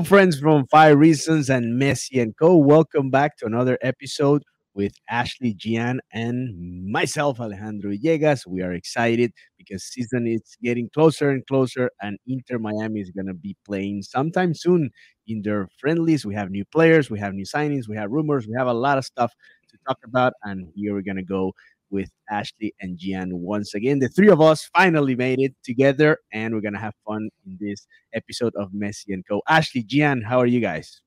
Friends 0.00 0.40
from 0.40 0.66
Five 0.68 0.96
Reasons 0.96 1.50
and 1.50 1.78
Messi 1.80 2.20
and 2.20 2.34
Co. 2.38 2.56
Welcome 2.56 3.10
back 3.10 3.36
to 3.36 3.46
another 3.46 3.78
episode 3.82 4.42
with 4.72 4.94
Ashley 5.10 5.52
Gian 5.52 6.00
and 6.14 6.90
myself, 6.90 7.38
Alejandro 7.38 7.92
Villegas. 7.92 8.46
We 8.46 8.62
are 8.62 8.72
excited 8.72 9.32
because 9.58 9.84
season 9.84 10.26
is 10.26 10.56
getting 10.62 10.88
closer 10.94 11.28
and 11.28 11.46
closer, 11.46 11.90
and 12.00 12.18
Inter 12.26 12.58
Miami 12.58 13.00
is 13.00 13.10
going 13.10 13.26
to 13.26 13.34
be 13.34 13.54
playing 13.66 14.02
sometime 14.02 14.54
soon 14.54 14.88
in 15.26 15.42
their 15.42 15.68
friendlies. 15.78 16.24
We 16.24 16.34
have 16.36 16.50
new 16.50 16.64
players, 16.64 17.10
we 17.10 17.18
have 17.18 17.34
new 17.34 17.44
signings, 17.44 17.86
we 17.86 17.96
have 17.96 18.10
rumors, 18.10 18.48
we 18.48 18.54
have 18.56 18.68
a 18.68 18.72
lot 18.72 18.96
of 18.96 19.04
stuff 19.04 19.34
to 19.70 19.76
talk 19.86 19.98
about, 20.06 20.32
and 20.42 20.68
here 20.74 20.94
we're 20.94 21.02
going 21.02 21.16
to 21.16 21.22
go 21.22 21.52
with 21.92 22.10
Ashley 22.30 22.74
and 22.80 22.98
Gian 22.98 23.30
once 23.40 23.74
again. 23.74 23.98
The 24.00 24.08
three 24.08 24.30
of 24.30 24.40
us 24.40 24.68
finally 24.74 25.14
made 25.14 25.38
it 25.40 25.54
together, 25.62 26.18
and 26.32 26.54
we're 26.54 26.60
going 26.62 26.72
to 26.74 26.80
have 26.80 26.94
fun 27.06 27.28
in 27.46 27.58
this 27.60 27.86
episode 28.14 28.54
of 28.56 28.72
Messi 28.72 29.08
and 29.14 29.24
Co. 29.28 29.42
Ashley, 29.48 29.82
Gian, 29.84 30.22
how 30.22 30.38
are 30.38 30.46
you 30.46 30.60
guys? 30.60 31.02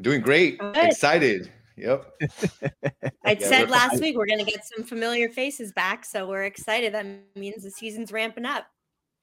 Doing 0.00 0.20
great. 0.22 0.58
Good. 0.58 0.76
Excited. 0.76 1.52
Yep. 1.76 2.12
I 3.24 3.32
Yeah, 3.32 3.38
said 3.38 3.60
we're- 3.60 3.70
last 3.70 4.00
week 4.00 4.16
we're 4.16 4.26
going 4.26 4.44
to 4.44 4.50
get 4.50 4.64
some 4.66 4.84
familiar 4.84 5.28
faces 5.28 5.72
back, 5.72 6.04
so 6.04 6.26
we're 6.26 6.44
excited. 6.44 6.92
That 6.94 7.06
means 7.36 7.62
the 7.62 7.70
season's 7.70 8.10
ramping 8.10 8.44
up. 8.46 8.66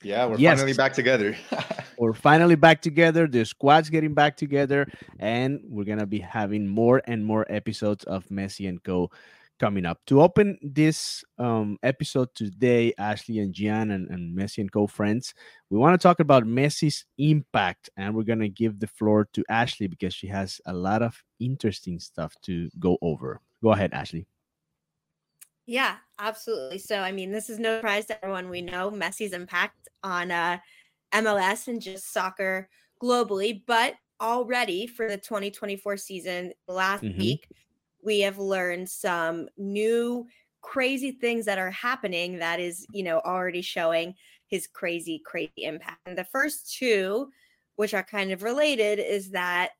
Yeah, 0.03 0.25
we're 0.27 0.38
Yes. 0.38 0.58
finally 0.59 0.73
back 0.73 0.94
together. 0.94 1.36
we're 1.98 2.14
finally 2.14 2.55
back 2.55 2.81
together. 2.81 3.27
The 3.27 3.44
squad's 3.45 3.89
getting 3.89 4.14
back 4.14 4.38
together, 4.38 4.88
and 5.20 5.59
we're 5.64 5.86
gonna 5.86 6.05
be 6.05 6.20
having 6.20 6.67
more 6.67 7.02
and 7.08 7.25
more 7.25 7.45
episodes 7.50 8.03
of 8.03 8.25
Messi 8.27 8.70
and 8.70 8.83
Co. 8.83 9.09
coming 9.59 9.86
up. 9.86 10.00
To 10.08 10.22
open 10.22 10.58
this 10.61 11.23
um, 11.38 11.78
episode 11.84 12.30
today, 12.36 12.94
Ashley 12.98 13.39
and 13.39 13.53
Gian 13.53 13.92
and, 13.92 14.09
and 14.09 14.36
Messi 14.38 14.59
and 14.59 14.72
Co. 14.72 14.88
friends, 14.88 15.34
we 15.70 15.78
want 15.78 16.00
to 16.00 16.03
talk 16.03 16.20
about 16.20 16.44
Messi's 16.44 17.06
impact, 17.17 17.89
and 17.98 18.16
we're 18.16 18.23
gonna 18.23 18.50
give 18.50 18.80
the 18.80 18.88
floor 18.88 19.28
to 19.33 19.44
Ashley 19.50 19.88
because 19.88 20.14
she 20.14 20.28
has 20.28 20.59
a 20.66 20.73
lot 20.73 21.02
of 21.02 21.23
interesting 21.39 22.00
stuff 22.00 22.33
to 22.44 22.70
go 22.80 22.98
over. 23.02 23.42
Go 23.64 23.72
ahead, 23.72 23.94
Ashley. 23.94 24.28
Yeah, 25.66 25.98
absolutely. 26.20 26.78
So, 26.78 27.00
I 27.00 27.11
mean, 27.11 27.31
this 27.31 27.50
is 27.50 27.59
no 27.59 27.78
surprise 27.78 28.06
to 28.08 28.23
everyone. 28.23 28.50
We 28.50 28.61
know 28.61 28.92
Messi's 28.92 29.33
impact 29.33 29.89
on 30.03 30.30
uh, 30.31 30.59
MLS 31.14 31.67
and 31.67 31.81
just 31.81 32.14
soccer 32.14 32.70
globally, 33.02 33.64
but 33.66 33.95
already 34.22 34.86
for 34.86 35.09
the 35.09 35.17
2024 35.17 35.98
season, 35.98 36.53
last 36.67 37.03
Mhm. 37.03 37.17
week, 37.17 37.48
we 38.06 38.22
have 38.22 38.38
learned 38.38 38.89
some 38.89 39.50
new 39.58 40.25
crazy 40.61 41.11
things 41.11 41.45
that 41.45 41.59
are 41.59 41.72
happening 41.72 42.39
that 42.39 42.59
is, 42.59 42.86
you 42.92 43.03
know, 43.03 43.20
already 43.25 43.61
showing 43.61 44.16
his 44.48 44.67
crazy, 44.67 45.22
crazy 45.25 45.52
impact. 45.58 46.00
And 46.06 46.17
the 46.17 46.23
first 46.23 46.73
two, 46.73 47.30
which 47.76 47.94
are 47.94 48.03
kind 48.03 48.31
of 48.31 48.44
related, 48.44 49.00
is 49.00 49.31
that 49.31 49.72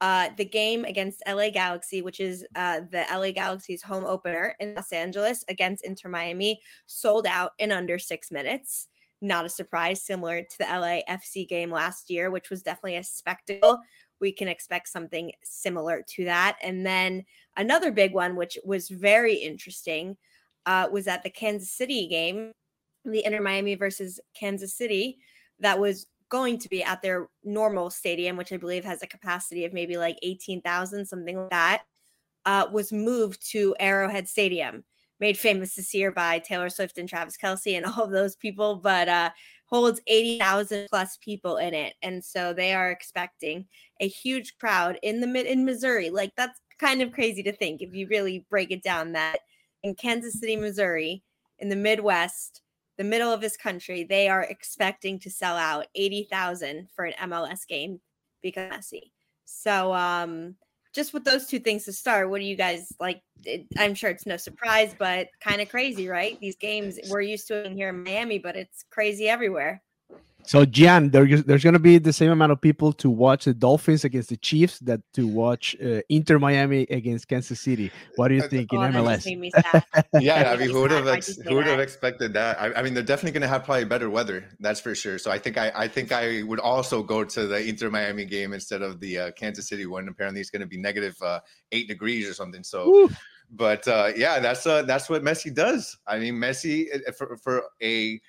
uh, 0.00 0.30
the 0.36 0.44
game 0.44 0.84
against 0.84 1.22
LA 1.28 1.50
Galaxy, 1.50 2.00
which 2.00 2.20
is 2.20 2.46
uh, 2.56 2.80
the 2.90 3.04
LA 3.12 3.32
Galaxy's 3.32 3.82
home 3.82 4.04
opener 4.04 4.54
in 4.58 4.74
Los 4.74 4.92
Angeles 4.92 5.44
against 5.48 5.84
Inter 5.84 6.08
Miami, 6.08 6.60
sold 6.86 7.26
out 7.26 7.52
in 7.58 7.70
under 7.70 7.98
six 7.98 8.30
minutes. 8.30 8.88
Not 9.20 9.44
a 9.44 9.50
surprise, 9.50 10.02
similar 10.02 10.40
to 10.42 10.58
the 10.58 10.64
LAFC 10.64 11.46
game 11.46 11.70
last 11.70 12.08
year, 12.08 12.30
which 12.30 12.48
was 12.48 12.62
definitely 12.62 12.96
a 12.96 13.04
spectacle. 13.04 13.78
We 14.20 14.32
can 14.32 14.48
expect 14.48 14.88
something 14.88 15.32
similar 15.44 16.02
to 16.14 16.24
that. 16.24 16.56
And 16.62 16.86
then 16.86 17.24
another 17.56 17.90
big 17.90 18.12
one, 18.12 18.36
which 18.36 18.58
was 18.64 18.88
very 18.88 19.34
interesting, 19.34 20.16
uh, 20.66 20.88
was 20.90 21.06
at 21.06 21.22
the 21.22 21.30
Kansas 21.30 21.72
City 21.72 22.06
game, 22.08 22.52
the 23.04 23.24
Inter 23.24 23.40
Miami 23.40 23.74
versus 23.74 24.20
Kansas 24.34 24.74
City, 24.74 25.18
that 25.58 25.78
was 25.78 26.06
going 26.28 26.58
to 26.58 26.68
be 26.68 26.82
at 26.82 27.02
their 27.02 27.28
normal 27.44 27.90
stadium, 27.90 28.36
which 28.36 28.52
I 28.52 28.56
believe 28.56 28.84
has 28.84 29.02
a 29.02 29.06
capacity 29.06 29.64
of 29.64 29.72
maybe 29.72 29.96
like 29.96 30.18
18,000, 30.22 31.04
something 31.04 31.36
like 31.36 31.50
that, 31.50 31.82
uh, 32.46 32.66
was 32.72 32.92
moved 32.92 33.50
to 33.50 33.74
Arrowhead 33.80 34.28
Stadium, 34.28 34.84
made 35.18 35.38
famous 35.38 35.74
this 35.74 35.92
year 35.92 36.10
by 36.10 36.38
Taylor 36.38 36.70
Swift 36.70 36.98
and 36.98 37.08
Travis 37.08 37.36
Kelce 37.36 37.76
and 37.76 37.84
all 37.86 38.04
of 38.04 38.10
those 38.10 38.36
people, 38.36 38.76
but 38.76 39.08
uh, 39.08 39.30
holds 39.66 40.00
80,000 40.06 40.86
plus 40.88 41.18
people 41.18 41.56
in 41.56 41.74
it. 41.74 41.94
And 42.02 42.24
so 42.24 42.52
they 42.52 42.72
are 42.74 42.90
expecting 42.90 43.66
a 44.00 44.08
huge 44.08 44.56
crowd 44.58 44.98
in 45.02 45.20
the 45.20 45.26
mid 45.26 45.46
in 45.46 45.64
Missouri. 45.64 46.10
Like 46.10 46.32
that's 46.36 46.60
kind 46.80 47.02
of 47.02 47.12
crazy 47.12 47.42
to 47.42 47.52
think 47.52 47.82
if 47.82 47.94
you 47.94 48.06
really 48.08 48.46
break 48.48 48.70
it 48.70 48.82
down 48.82 49.12
that 49.12 49.40
in 49.82 49.94
Kansas 49.94 50.40
City, 50.40 50.56
Missouri, 50.56 51.22
in 51.58 51.68
the 51.68 51.76
Midwest, 51.76 52.62
the 52.96 53.04
middle 53.04 53.32
of 53.32 53.40
this 53.40 53.56
country, 53.56 54.04
they 54.04 54.28
are 54.28 54.42
expecting 54.42 55.18
to 55.20 55.30
sell 55.30 55.56
out 55.56 55.86
80,000 55.94 56.88
for 56.94 57.04
an 57.04 57.30
MLS 57.30 57.66
game 57.66 58.00
because 58.42 58.72
Messi. 58.72 59.10
So, 59.44 59.92
um, 59.94 60.56
just 60.92 61.14
with 61.14 61.24
those 61.24 61.46
two 61.46 61.60
things 61.60 61.84
to 61.84 61.92
start, 61.92 62.30
what 62.30 62.40
do 62.40 62.44
you 62.44 62.56
guys 62.56 62.92
like? 62.98 63.22
It, 63.44 63.66
I'm 63.78 63.94
sure 63.94 64.10
it's 64.10 64.26
no 64.26 64.36
surprise, 64.36 64.94
but 64.98 65.28
kind 65.40 65.60
of 65.60 65.68
crazy, 65.68 66.08
right? 66.08 66.38
These 66.40 66.56
games 66.56 66.98
we're 67.08 67.20
used 67.20 67.46
to 67.48 67.64
it 67.64 67.72
here 67.72 67.90
in 67.90 68.02
Miami, 68.02 68.38
but 68.38 68.56
it's 68.56 68.84
crazy 68.90 69.28
everywhere. 69.28 69.82
So, 70.44 70.64
Gian, 70.64 71.10
there, 71.10 71.26
there's 71.26 71.62
going 71.62 71.74
to 71.74 71.78
be 71.78 71.98
the 71.98 72.12
same 72.12 72.30
amount 72.30 72.50
of 72.52 72.60
people 72.60 72.92
to 72.94 73.08
watch 73.08 73.44
the 73.44 73.54
Dolphins 73.54 74.04
against 74.04 74.30
the 74.30 74.36
Chiefs 74.36 74.78
that 74.80 75.00
to 75.14 75.26
watch 75.26 75.76
uh, 75.80 76.00
Inter 76.08 76.38
Miami 76.38 76.82
against 76.90 77.28
Kansas 77.28 77.60
City. 77.60 77.92
What 78.16 78.28
do 78.28 78.34
you 78.34 78.42
think 78.42 78.72
in 78.72 78.78
Oh, 78.78 78.82
that 78.82 78.92
just 78.92 79.26
MLS? 79.26 79.26
made 79.26 79.38
me 79.38 79.50
sad. 79.50 79.84
yeah, 80.20 80.50
I 80.52 80.56
mean, 80.56 80.70
who 80.70 80.80
would 80.82 80.90
have 80.90 81.06
ex- 81.06 81.36
who 81.36 81.54
would 81.54 81.66
have 81.66 81.78
expected 81.78 82.32
that? 82.32 82.60
I, 82.60 82.72
I 82.74 82.82
mean, 82.82 82.94
they're 82.94 83.02
definitely 83.02 83.32
going 83.32 83.42
to 83.42 83.48
have 83.48 83.64
probably 83.64 83.84
better 83.84 84.10
weather. 84.10 84.44
That's 84.58 84.80
for 84.80 84.94
sure. 84.94 85.18
So 85.18 85.30
I 85.30 85.38
think 85.38 85.56
I, 85.56 85.70
I 85.74 85.88
think 85.88 86.10
I 86.10 86.42
would 86.42 86.60
also 86.60 87.02
go 87.02 87.22
to 87.24 87.46
the 87.46 87.68
Inter 87.68 87.90
Miami 87.90 88.24
game 88.24 88.52
instead 88.52 88.82
of 88.82 88.98
the 89.00 89.18
uh, 89.18 89.30
Kansas 89.32 89.68
City 89.68 89.86
one. 89.86 90.08
Apparently, 90.08 90.40
it's 90.40 90.50
going 90.50 90.60
to 90.62 90.66
be 90.66 90.78
negative 90.78 91.16
uh, 91.22 91.40
eight 91.72 91.86
degrees 91.86 92.28
or 92.28 92.34
something. 92.34 92.64
So, 92.64 92.90
Woo. 92.90 93.10
but 93.50 93.86
uh, 93.86 94.12
yeah, 94.16 94.40
that's 94.40 94.66
uh, 94.66 94.82
that's 94.82 95.08
what 95.08 95.22
Messi 95.22 95.54
does. 95.54 95.96
I 96.06 96.18
mean, 96.18 96.34
Messi 96.34 96.86
uh, 97.06 97.12
for 97.12 97.36
for 97.36 97.62
a 97.82 98.20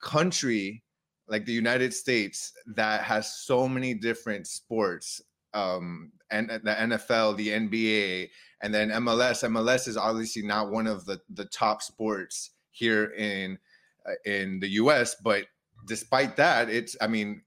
country 0.00 0.82
like 1.28 1.44
the 1.44 1.52
United 1.52 1.94
States 1.94 2.52
that 2.66 3.02
has 3.02 3.34
so 3.34 3.68
many 3.68 3.94
different 3.94 4.46
sports, 4.46 5.20
um, 5.54 6.12
and 6.30 6.50
uh, 6.50 6.58
the 6.62 6.72
NFL, 6.72 7.36
the 7.36 7.48
NBA, 7.48 8.30
and 8.62 8.74
then 8.74 8.90
MLS. 8.90 9.44
MLS 9.48 9.88
is 9.88 9.96
obviously 9.96 10.42
not 10.42 10.70
one 10.70 10.86
of 10.86 11.04
the 11.04 11.20
the 11.34 11.44
top 11.46 11.82
sports 11.82 12.50
here 12.70 13.12
in 13.12 13.58
uh, 14.06 14.12
in 14.24 14.60
the 14.60 14.68
US, 14.70 15.16
but 15.22 15.46
despite 15.86 16.36
that, 16.36 16.68
it's 16.68 16.96
I 17.00 17.06
mean, 17.06 17.42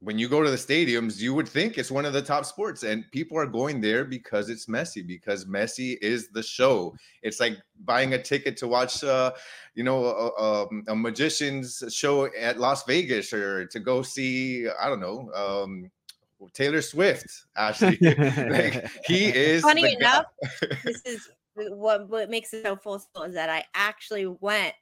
when 0.00 0.16
you 0.18 0.28
go 0.28 0.42
to 0.44 0.50
the 0.50 0.56
stadiums, 0.56 1.18
you 1.20 1.34
would 1.34 1.48
think 1.48 1.76
it's 1.76 1.90
one 1.90 2.04
of 2.04 2.12
the 2.12 2.22
top 2.22 2.44
sports, 2.44 2.84
and 2.84 3.04
people 3.10 3.36
are 3.36 3.46
going 3.46 3.80
there 3.80 4.04
because 4.04 4.48
it's 4.48 4.66
Messi, 4.66 5.04
because 5.04 5.44
Messi 5.46 5.98
is 6.00 6.28
the 6.28 6.42
show. 6.42 6.94
It's 7.22 7.40
like 7.40 7.56
buying 7.84 8.14
a 8.14 8.22
ticket 8.22 8.56
to 8.58 8.68
watch, 8.68 9.02
uh, 9.02 9.32
you 9.74 9.82
know, 9.82 10.04
a, 10.04 10.42
um, 10.42 10.84
a 10.86 10.94
magician's 10.94 11.82
show 11.90 12.28
at 12.38 12.60
Las 12.60 12.84
Vegas, 12.84 13.32
or 13.32 13.66
to 13.66 13.80
go 13.80 14.02
see, 14.02 14.68
I 14.68 14.88
don't 14.88 15.00
know, 15.00 15.32
um, 15.34 15.90
Taylor 16.52 16.80
Swift. 16.82 17.46
Actually, 17.56 17.98
like, 18.48 18.88
he 19.04 19.26
is 19.26 19.62
Funny 19.62 19.82
the 19.82 19.96
guy- 20.00 20.14
enough, 20.18 20.26
this 20.84 21.02
is 21.04 21.28
what 21.56 22.08
what 22.08 22.30
makes 22.30 22.54
it 22.54 22.62
so 22.62 22.76
full 22.76 23.00
circle 23.00 23.24
is 23.24 23.34
that 23.34 23.50
I 23.50 23.64
actually 23.74 24.26
went 24.26 24.74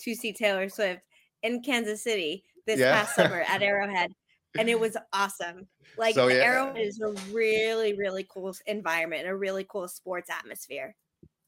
to 0.00 0.12
see 0.16 0.32
Taylor 0.32 0.68
Swift 0.68 1.02
in 1.44 1.62
Kansas 1.62 2.02
City 2.02 2.42
this 2.66 2.80
Yeah. 2.80 2.92
past 3.00 3.14
summer 3.14 3.42
at 3.46 3.62
Arrowhead, 3.62 4.10
and 4.58 4.68
it 4.68 4.78
was 4.78 4.96
awesome. 5.12 5.66
Like 5.96 6.14
So, 6.14 6.28
the 6.28 6.36
yeah. 6.36 6.42
Arrowhead 6.44 6.78
is 6.82 7.00
a 7.00 7.10
really 7.32 7.94
really 7.94 8.26
cool 8.28 8.54
environment, 8.66 9.26
a 9.26 9.36
really 9.36 9.64
cool 9.68 9.88
sports 9.88 10.30
atmosphere. 10.30 10.94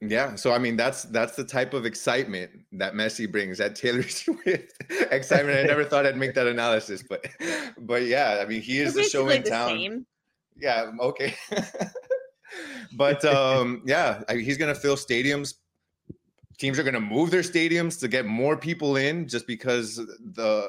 Yeah, 0.01 0.37
so 0.37 0.53
I 0.53 0.59
mean 0.59 0.77
that's 0.77 1.05
that's 1.05 1.35
the 1.35 1.45
type 1.45 1.75
of 1.75 1.85
excitement 1.85 2.51
that 2.73 2.95
Messi 2.95 3.31
brings. 3.31 3.59
That 3.59 3.75
Taylor 3.75 4.03
Swift 4.09 4.73
excitement. 5.11 5.59
I 5.59 5.63
never 5.65 5.85
thought 5.85 6.07
I'd 6.07 6.17
make 6.17 6.35
that 6.35 6.47
analysis, 6.47 7.03
but 7.03 7.27
but 7.79 8.07
yeah, 8.07 8.41
I 8.41 8.47
mean 8.47 8.61
he 8.61 8.79
is 8.81 8.95
They're 8.95 9.05
the 9.05 9.09
show 9.11 9.29
in 9.29 9.43
the 9.43 9.51
town. 9.51 9.69
same. 9.69 10.07
Yeah, 10.57 10.93
okay. 11.01 11.35
but 12.97 13.25
um 13.25 13.83
yeah, 13.85 14.23
I 14.29 14.35
mean, 14.35 14.45
he's 14.45 14.57
gonna 14.57 14.75
fill 14.75 14.97
stadiums 14.97 15.55
teams 16.59 16.79
are 16.79 16.83
going 16.83 16.95
to 16.95 17.01
move 17.01 17.31
their 17.31 17.43
stadiums 17.43 17.99
to 18.01 18.09
get 18.09 18.27
more 18.27 18.57
people 18.57 18.97
in 18.97 19.27
just 19.29 19.47
because 19.47 19.97
the 19.97 20.69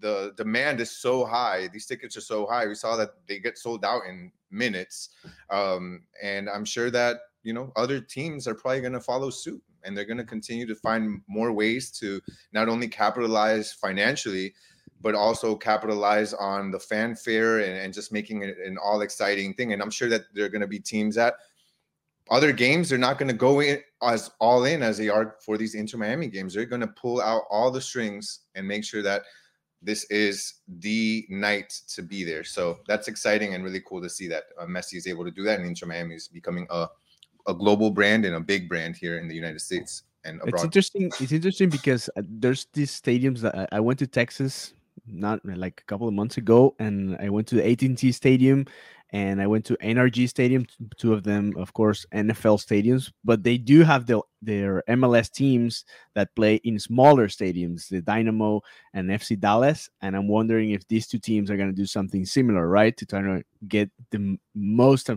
the 0.00 0.32
demand 0.36 0.80
is 0.80 0.90
so 0.90 1.24
high. 1.24 1.68
These 1.68 1.86
tickets 1.86 2.16
are 2.16 2.22
so 2.22 2.46
high. 2.46 2.66
We 2.66 2.74
saw 2.74 2.96
that 2.96 3.10
they 3.26 3.38
get 3.38 3.58
sold 3.58 3.84
out 3.84 4.02
in 4.08 4.30
minutes, 4.50 5.10
um, 5.50 6.02
and 6.22 6.48
I'm 6.48 6.64
sure 6.64 6.90
that 6.90 7.18
you 7.42 7.52
know 7.52 7.72
other 7.76 8.00
teams 8.00 8.46
are 8.46 8.54
probably 8.54 8.80
going 8.80 8.92
to 8.92 9.00
follow 9.00 9.30
suit, 9.30 9.62
and 9.84 9.96
they're 9.96 10.04
going 10.04 10.18
to 10.18 10.24
continue 10.24 10.66
to 10.66 10.74
find 10.74 11.20
more 11.28 11.52
ways 11.52 11.90
to 11.98 12.20
not 12.52 12.68
only 12.68 12.88
capitalize 12.88 13.72
financially, 13.72 14.54
but 15.00 15.14
also 15.14 15.54
capitalize 15.54 16.34
on 16.34 16.70
the 16.70 16.80
fanfare 16.80 17.58
and, 17.60 17.78
and 17.78 17.94
just 17.94 18.12
making 18.12 18.42
it 18.42 18.56
an 18.64 18.76
all 18.82 19.00
exciting 19.02 19.54
thing. 19.54 19.72
And 19.72 19.82
I'm 19.82 19.90
sure 19.90 20.08
that 20.08 20.22
there 20.34 20.44
are 20.44 20.50
going 20.50 20.62
to 20.62 20.66
be 20.66 20.78
teams 20.78 21.14
that 21.16 21.34
other 22.30 22.52
games 22.52 22.88
they're 22.88 22.98
not 22.98 23.18
going 23.18 23.28
to 23.28 23.34
go 23.34 23.60
in 23.60 23.80
as 24.02 24.30
all 24.40 24.64
in 24.64 24.82
as 24.82 24.98
they 24.98 25.08
are 25.08 25.36
for 25.44 25.56
these 25.56 25.74
Inter 25.74 25.98
Miami 25.98 26.28
games. 26.28 26.54
They're 26.54 26.66
going 26.66 26.80
to 26.80 26.88
pull 26.88 27.20
out 27.20 27.42
all 27.50 27.70
the 27.70 27.80
strings 27.80 28.40
and 28.54 28.66
make 28.66 28.84
sure 28.84 29.02
that 29.02 29.22
this 29.86 30.04
is 30.10 30.54
the 30.66 31.24
night 31.30 31.70
to 31.94 32.02
be 32.02 32.24
there. 32.24 32.44
So 32.44 32.80
that's 32.88 33.06
exciting 33.08 33.54
and 33.54 33.64
really 33.64 33.82
cool 33.86 34.02
to 34.02 34.10
see 34.10 34.26
that 34.28 34.44
uh, 34.58 34.66
Messi 34.66 34.94
is 34.94 35.06
able 35.06 35.24
to 35.24 35.30
do 35.30 35.44
that, 35.44 35.58
and 35.58 35.66
Inter 35.66 35.86
Miami 35.86 36.16
is 36.16 36.28
becoming 36.28 36.66
a 36.70 36.88
a 37.48 37.54
global 37.54 37.90
brand 37.90 38.24
and 38.24 38.34
a 38.34 38.40
big 38.40 38.68
brand 38.68 38.96
here 38.96 39.18
in 39.18 39.28
the 39.28 39.34
United 39.34 39.60
States 39.60 40.02
and 40.24 40.40
abroad. 40.40 40.54
It's 40.54 40.64
interesting. 40.64 41.12
It's 41.20 41.30
interesting 41.30 41.70
because 41.70 42.10
uh, 42.16 42.22
there's 42.28 42.66
these 42.72 42.90
stadiums 43.00 43.38
that 43.40 43.56
I, 43.56 43.76
I 43.76 43.80
went 43.80 44.00
to 44.00 44.06
Texas 44.08 44.74
not 45.06 45.40
like 45.44 45.80
a 45.80 45.84
couple 45.84 46.08
of 46.08 46.14
months 46.14 46.36
ago, 46.36 46.74
and 46.78 47.16
I 47.20 47.28
went 47.28 47.46
to 47.48 47.54
the 47.54 47.70
AT&T 47.70 48.12
Stadium, 48.12 48.66
and 49.10 49.40
I 49.40 49.46
went 49.46 49.64
to 49.66 49.76
NRG 49.76 50.28
Stadium, 50.28 50.66
two 50.96 51.12
of 51.12 51.22
them, 51.22 51.54
of 51.56 51.72
course, 51.72 52.04
NFL 52.12 52.58
stadiums, 52.58 53.12
but 53.24 53.44
they 53.44 53.56
do 53.56 53.82
have 53.84 54.06
the, 54.06 54.20
their 54.42 54.82
MLS 54.88 55.30
teams 55.30 55.84
that 56.14 56.34
play 56.34 56.56
in 56.64 56.78
smaller 56.80 57.28
stadiums, 57.28 57.88
the 57.88 58.02
Dynamo 58.02 58.62
and 58.94 59.08
FC 59.08 59.38
Dallas. 59.38 59.88
And 60.02 60.16
I'm 60.16 60.26
wondering 60.26 60.70
if 60.70 60.86
these 60.88 61.06
two 61.06 61.20
teams 61.20 61.50
are 61.50 61.56
going 61.56 61.70
to 61.70 61.76
do 61.76 61.86
something 61.86 62.26
similar, 62.26 62.68
right? 62.68 62.96
To 62.96 63.06
try 63.06 63.22
to 63.22 63.44
get 63.68 63.90
the 64.10 64.38
most 64.56 65.08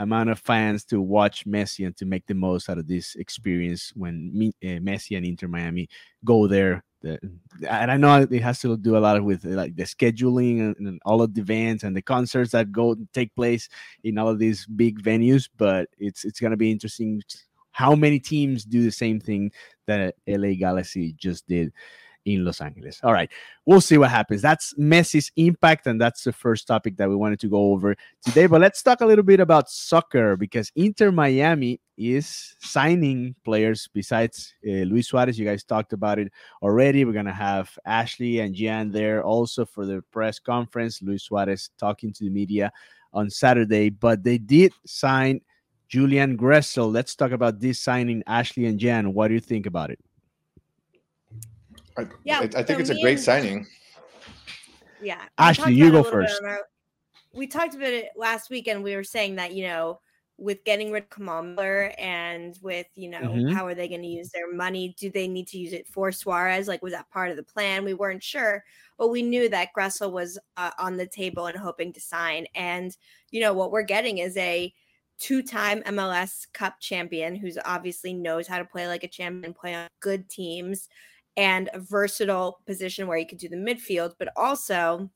amount 0.00 0.30
of 0.30 0.40
fans 0.40 0.84
to 0.86 1.00
watch 1.00 1.46
Messi 1.46 1.86
and 1.86 1.96
to 1.98 2.04
make 2.04 2.26
the 2.26 2.34
most 2.34 2.68
out 2.68 2.78
of 2.78 2.88
this 2.88 3.14
experience 3.14 3.92
when 3.94 4.52
uh, 4.64 4.66
Messi 4.82 5.16
and 5.16 5.24
Inter 5.24 5.46
Miami 5.46 5.88
go 6.24 6.48
there 6.48 6.82
the, 7.02 7.18
and 7.68 7.90
I 7.90 7.96
know 7.96 8.26
it 8.28 8.42
has 8.42 8.60
to 8.60 8.76
do 8.76 8.96
a 8.96 8.98
lot 8.98 9.22
with 9.22 9.44
like 9.44 9.76
the 9.76 9.84
scheduling 9.84 10.60
and, 10.60 10.76
and, 10.86 11.00
all 11.04 11.22
of 11.22 11.34
the 11.34 11.40
events 11.40 11.84
and 11.84 11.94
the 11.94 12.02
concerts 12.02 12.52
that 12.52 12.72
go 12.72 12.96
take 13.12 13.34
place 13.34 13.45
in 14.04 14.18
all 14.18 14.28
of 14.28 14.38
these 14.38 14.66
big 14.66 15.02
venues. 15.02 15.48
But 15.56 15.88
it's 15.98 16.24
it's 16.24 16.40
gonna 16.40 16.56
be 16.56 16.70
interesting 16.70 17.22
how 17.72 17.94
many 17.94 18.18
teams 18.18 18.64
do 18.64 18.82
the 18.82 18.90
same 18.90 19.20
thing 19.20 19.52
that 19.86 20.14
LA 20.26 20.54
Galaxy 20.58 21.14
just 21.18 21.46
did 21.46 21.72
in 22.26 22.44
Los 22.44 22.60
Angeles. 22.60 23.00
All 23.02 23.12
right, 23.12 23.30
we'll 23.64 23.80
see 23.80 23.98
what 23.98 24.10
happens. 24.10 24.42
That's 24.42 24.74
Messi's 24.74 25.30
impact, 25.36 25.86
and 25.86 26.00
that's 26.00 26.24
the 26.24 26.32
first 26.32 26.66
topic 26.66 26.96
that 26.96 27.08
we 27.08 27.16
wanted 27.16 27.40
to 27.40 27.48
go 27.48 27.72
over 27.72 27.96
today. 28.24 28.46
But 28.46 28.60
let's 28.60 28.82
talk 28.82 29.00
a 29.00 29.06
little 29.06 29.24
bit 29.24 29.40
about 29.40 29.70
soccer 29.70 30.36
because 30.36 30.70
Inter 30.74 31.12
Miami 31.12 31.80
is 31.96 32.56
signing 32.60 33.34
players 33.44 33.88
besides 33.94 34.52
uh, 34.66 34.84
Luis 34.84 35.08
Suarez. 35.08 35.38
You 35.38 35.46
guys 35.46 35.64
talked 35.64 35.92
about 35.92 36.18
it 36.18 36.30
already. 36.62 37.04
We're 37.04 37.12
gonna 37.12 37.32
have 37.32 37.70
Ashley 37.86 38.40
and 38.40 38.54
Gian 38.54 38.90
there 38.90 39.22
also 39.22 39.64
for 39.64 39.86
the 39.86 40.02
press 40.10 40.38
conference. 40.38 41.00
Luis 41.00 41.24
Suarez 41.24 41.70
talking 41.78 42.12
to 42.12 42.24
the 42.24 42.30
media 42.30 42.72
on 43.16 43.30
Saturday, 43.30 43.90
but 43.90 44.22
they 44.22 44.38
did 44.38 44.72
sign. 44.86 45.40
Julian 45.88 46.36
Gressel. 46.36 46.92
Let's 46.92 47.14
talk 47.14 47.30
about 47.30 47.60
this 47.60 47.78
signing, 47.78 48.22
Ashley 48.26 48.66
and 48.66 48.78
Gian. 48.78 49.14
What 49.14 49.28
do 49.28 49.34
you 49.34 49.40
think 49.40 49.66
about 49.66 49.90
it? 49.90 50.00
I, 51.96 52.06
yeah, 52.24 52.40
I, 52.40 52.58
I 52.58 52.62
think 52.62 52.80
it's 52.80 52.90
a 52.90 53.00
great 53.00 53.12
and, 53.12 53.20
signing. 53.20 53.66
Yeah, 55.00 55.22
Ashley, 55.38 55.74
you 55.74 55.90
go 55.92 56.02
first. 56.02 56.42
Our, 56.42 56.60
we 57.32 57.46
talked 57.46 57.74
about 57.74 57.92
it 57.92 58.10
last 58.16 58.50
week, 58.50 58.66
and 58.66 58.82
we 58.82 58.96
were 58.96 59.04
saying 59.04 59.36
that 59.36 59.54
you 59.54 59.68
know, 59.68 60.00
with 60.38 60.64
getting 60.64 60.90
rid 60.90 61.04
of 61.04 61.10
Kamal 61.10 61.54
and 61.98 62.58
with 62.62 62.86
you 62.96 63.08
know, 63.08 63.20
mm-hmm. 63.20 63.54
how 63.54 63.64
are 63.66 63.74
they 63.74 63.88
going 63.88 64.02
to 64.02 64.08
use 64.08 64.30
their 64.30 64.52
money? 64.52 64.94
Do 64.98 65.10
they 65.10 65.28
need 65.28 65.46
to 65.48 65.58
use 65.58 65.72
it 65.72 65.86
for 65.86 66.10
Suarez? 66.10 66.66
Like, 66.66 66.82
was 66.82 66.92
that 66.92 67.08
part 67.10 67.30
of 67.30 67.36
the 67.36 67.42
plan? 67.44 67.84
We 67.84 67.94
weren't 67.94 68.22
sure, 68.22 68.64
but 68.98 69.08
we 69.08 69.22
knew 69.22 69.48
that 69.48 69.68
Gressel 69.76 70.12
was 70.12 70.38
uh, 70.56 70.70
on 70.78 70.96
the 70.96 71.06
table 71.06 71.46
and 71.46 71.58
hoping 71.58 71.92
to 71.92 72.00
sign. 72.00 72.46
And 72.54 72.96
you 73.30 73.40
know, 73.40 73.52
what 73.52 73.70
we're 73.70 73.82
getting 73.82 74.18
is 74.18 74.36
a 74.36 74.72
two-time 75.18 75.82
MLS 75.84 76.46
Cup 76.52 76.74
champion 76.80 77.34
who's 77.34 77.58
obviously 77.64 78.12
knows 78.12 78.46
how 78.46 78.58
to 78.58 78.64
play 78.64 78.86
like 78.86 79.04
a 79.04 79.08
champion, 79.08 79.54
play 79.54 79.74
on 79.74 79.88
good 80.00 80.28
teams 80.28 80.88
and 81.36 81.68
a 81.72 81.78
versatile 81.78 82.60
position 82.66 83.06
where 83.06 83.18
you 83.18 83.26
could 83.26 83.38
do 83.38 83.48
the 83.48 83.56
midfield, 83.56 84.14
but 84.18 84.28
also, 84.36 85.10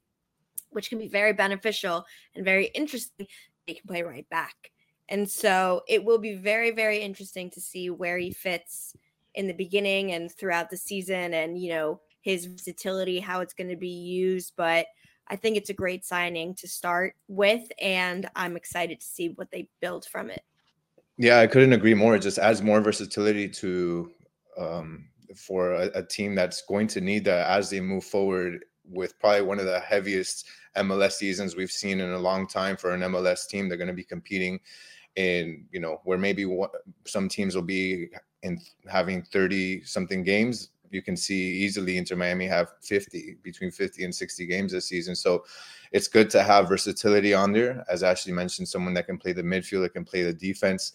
which 0.71 0.89
can 0.89 0.99
be 0.99 1.09
very 1.09 1.33
beneficial 1.33 2.05
and 2.35 2.45
very 2.45 2.67
interesting, 2.75 3.27
he 3.67 3.75
can 3.75 3.87
play 3.87 4.03
right 4.03 4.29
back. 4.29 4.71
And 5.09 5.29
so 5.29 5.83
it 5.89 6.05
will 6.05 6.19
be 6.19 6.35
very, 6.35 6.71
very 6.71 6.99
interesting 6.99 7.51
to 7.51 7.61
see 7.61 7.91
where 7.91 8.19
he 8.19 8.31
fits 8.31 8.95
in 9.35 9.47
the 9.47 9.55
beginning 9.55 10.13
and 10.13 10.31
throughout 10.31 10.71
the 10.71 10.77
season 10.77 11.35
and, 11.35 11.61
you 11.61 11.71
know, 11.71 12.01
his 12.21 12.47
versatility, 12.47 13.21
how 13.21 13.41
it's 13.41 13.55
going 13.55 13.71
to 13.71 13.77
be 13.77 13.89
used. 13.89 14.53
But 14.57 14.87
I 15.29 15.37
think 15.37 15.57
it's 15.57 15.71
a 15.71 15.75
great 15.75 16.05
signing 16.05 16.55
to 16.57 16.69
start 16.69 17.15
with. 17.29 17.71
And 17.81 18.29
I'm 18.35 18.57
excited 18.57 19.01
to 19.01 19.07
see 19.07 19.29
what 19.29 19.51
they 19.51 19.69
build 19.81 20.05
from 20.07 20.31
it. 20.31 20.43
Yeah, 21.17 21.41
I 21.41 21.47
couldn't 21.47 21.73
agree 21.73 21.95
more. 21.95 22.17
It 22.17 22.23
just 22.23 22.39
adds 22.39 22.63
more 22.63 22.81
versatility 22.81 23.49
to 23.49 24.11
um, 24.59 25.07
for 25.37 25.73
a, 25.73 25.91
a, 25.95 26.03
team 26.03 26.35
that's 26.35 26.63
going 26.63 26.87
to 26.89 27.01
need 27.01 27.25
that 27.25 27.47
as 27.47 27.71
they 27.71 27.81
move 27.81 28.05
forward 28.05 28.65
with 28.85 29.19
probably 29.21 29.43
one 29.43 29.61
of 29.61 29.67
the 29.67 29.79
heaviest 29.81 30.49
MLS 30.77 31.13
seasons 31.13 31.57
we've 31.57 31.71
seen 31.71 32.01
in 32.01 32.11
a 32.11 32.19
long 32.19 32.47
time 32.47 32.77
for 32.77 32.93
an 32.93 33.01
MLS 33.03 33.47
team. 33.47 33.69
They're 33.69 33.79
going 33.79 33.89
to 33.89 33.95
be 33.95 34.05
competing 34.05 34.61
in, 35.17 35.67
you 35.71 35.81
know, 35.81 36.01
where 36.05 36.19
maybe 36.19 36.47
some 37.07 37.29
teams 37.29 37.55
will 37.55 37.63
be 37.63 38.09
in 38.43 38.59
having 38.89 39.23
30 39.23 39.85
something 39.85 40.23
games. 40.23 40.71
You 40.91 41.03
can 41.03 41.17
see 41.17 41.57
easily 41.59 41.97
Inter 41.97 42.17
Miami 42.17 42.47
have 42.47 42.73
50 42.83 43.39
between 43.43 43.71
50 43.71 44.05
and 44.05 44.15
60 44.15 44.47
games 44.47 44.73
this 44.73 44.87
season. 44.87 45.15
So 45.15 45.45
it's 45.93 46.09
good 46.09 46.31
to 46.31 46.43
have 46.43 46.69
versatility 46.69 47.35
on 47.35 47.53
there. 47.53 47.85
As 47.89 48.03
Ashley 48.03 48.33
mentioned, 48.33 48.69
someone 48.69 48.95
that 48.95 49.07
can 49.07 49.19
play 49.19 49.33
the 49.33 49.43
midfield, 49.43 49.83
that 49.83 49.95
can 49.95 50.05
play 50.05 50.23
the 50.23 50.33
defense, 50.33 50.93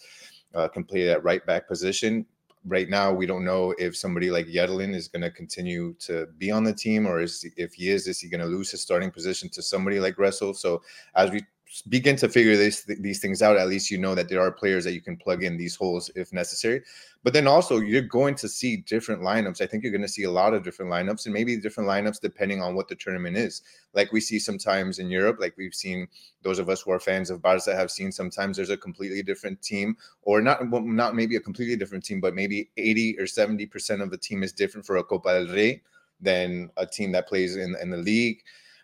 uh, 0.54 0.68
can 0.68 0.84
play 0.84 1.06
that 1.06 1.24
right 1.24 1.46
back 1.46 1.68
position 1.68 2.26
right 2.66 2.90
now 2.90 3.12
we 3.12 3.26
don't 3.26 3.46
know 3.46 3.74
if 3.78 3.96
somebody 3.96 4.32
like 4.32 4.48
Yedlin 4.48 4.94
is 4.94 5.08
going 5.08 5.22
to 5.22 5.30
continue 5.32 5.94
to 6.00 6.28
be 6.38 6.52
on 6.52 6.64
the 6.64 6.74
team 6.74 7.06
or 7.06 7.22
is 7.22 7.46
if 7.58 7.74
he 7.74 7.90
is 7.90 8.08
is 8.08 8.20
he 8.20 8.28
going 8.28 8.42
to 8.42 8.48
lose 8.48 8.72
his 8.72 8.82
starting 8.82 9.12
position 9.12 9.50
to 9.50 9.62
somebody 9.62 10.00
like 10.00 10.16
Gressel? 10.16 10.56
so 10.56 10.82
as 11.16 11.30
we 11.30 11.42
begin 11.90 12.16
to 12.16 12.30
figure 12.30 12.56
this 12.56 12.84
these 12.84 13.20
things 13.20 13.42
out 13.42 13.58
at 13.58 13.68
least 13.68 13.90
you 13.92 13.98
know 13.98 14.16
that 14.16 14.30
there 14.30 14.42
are 14.42 14.52
players 14.52 14.84
that 14.84 14.94
you 14.94 15.02
can 15.02 15.18
plug 15.18 15.44
in 15.44 15.58
these 15.58 15.76
holes 15.76 16.10
if 16.16 16.32
necessary. 16.32 16.82
But 17.24 17.34
then 17.34 17.48
also 17.48 17.80
you're 17.80 18.02
going 18.02 18.36
to 18.36 18.48
see 18.48 18.78
different 18.78 19.22
lineups. 19.22 19.62
I 19.62 19.66
think 19.66 19.84
you're 19.84 19.92
going 19.92 20.02
to 20.04 20.08
see 20.08 20.24
a 20.24 20.32
lot 20.32 20.54
of 20.54 20.64
different 20.64 20.92
lineups 20.92 21.26
and 21.26 21.34
maybe 21.34 21.58
different 21.58 21.90
lineups 21.90 22.22
depending 22.22 22.62
on 22.62 22.76
what 22.76 22.88
the 22.88 22.96
tournament 22.96 23.36
is. 23.36 23.64
Like 23.94 24.12
we 24.12 24.22
see 24.22 24.40
sometimes 24.40 25.00
in 25.00 25.10
europe 25.10 25.38
like 25.40 25.56
we've 25.58 25.74
seen 25.74 26.08
those 26.44 26.60
of 26.60 26.70
us 26.70 26.82
who 26.82 26.92
are 26.92 27.00
fans 27.00 27.30
of 27.30 27.42
barca 27.42 27.76
have 27.76 27.90
seen 27.90 28.12
sometimes 28.12 28.58
there's 28.58 28.70
a 28.70 28.78
completely 28.78 29.24
different 29.24 29.62
team 29.62 29.98
or 30.22 30.42
not 30.42 30.60
not 30.72 31.16
maybe 31.16 31.36
a 31.36 31.40
completely 31.40 31.76
different 31.76 32.04
team 32.04 32.20
but 32.20 32.36
maybe 32.36 32.70
80 32.78 33.20
or 33.20 33.28
70 33.28 33.66
percent 33.68 34.02
of 34.02 34.12
the 34.12 34.18
team 34.18 34.44
is 34.44 34.52
different 34.54 34.86
for 34.86 34.98
a 34.98 35.04
copa 35.04 35.34
del 35.34 35.54
rey 35.56 35.82
than 36.22 36.70
a 36.78 36.86
team 36.86 37.12
that 37.12 37.28
plays 37.28 37.56
in, 37.56 37.76
in 37.82 37.90
the 37.90 37.98
league 37.98 38.42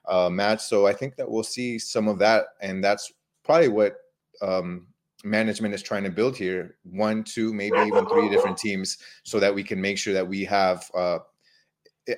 uh, 0.07 0.29
match. 0.29 0.61
So 0.61 0.87
I 0.87 0.93
think 0.93 1.15
that 1.15 1.29
we'll 1.29 1.43
see 1.43 1.79
some 1.79 2.07
of 2.07 2.19
that, 2.19 2.45
and 2.61 2.83
that's 2.83 3.11
probably 3.43 3.69
what 3.69 3.95
um, 4.41 4.87
management 5.23 5.73
is 5.73 5.81
trying 5.81 6.03
to 6.03 6.09
build 6.09 6.37
here: 6.37 6.77
one, 6.83 7.23
two, 7.23 7.53
maybe 7.53 7.77
even 7.79 8.05
three 8.07 8.29
different 8.29 8.57
teams, 8.57 8.97
so 9.23 9.39
that 9.39 9.53
we 9.53 9.63
can 9.63 9.79
make 9.79 9.97
sure 9.97 10.13
that 10.13 10.27
we 10.27 10.43
have. 10.45 10.89
Uh, 10.93 11.19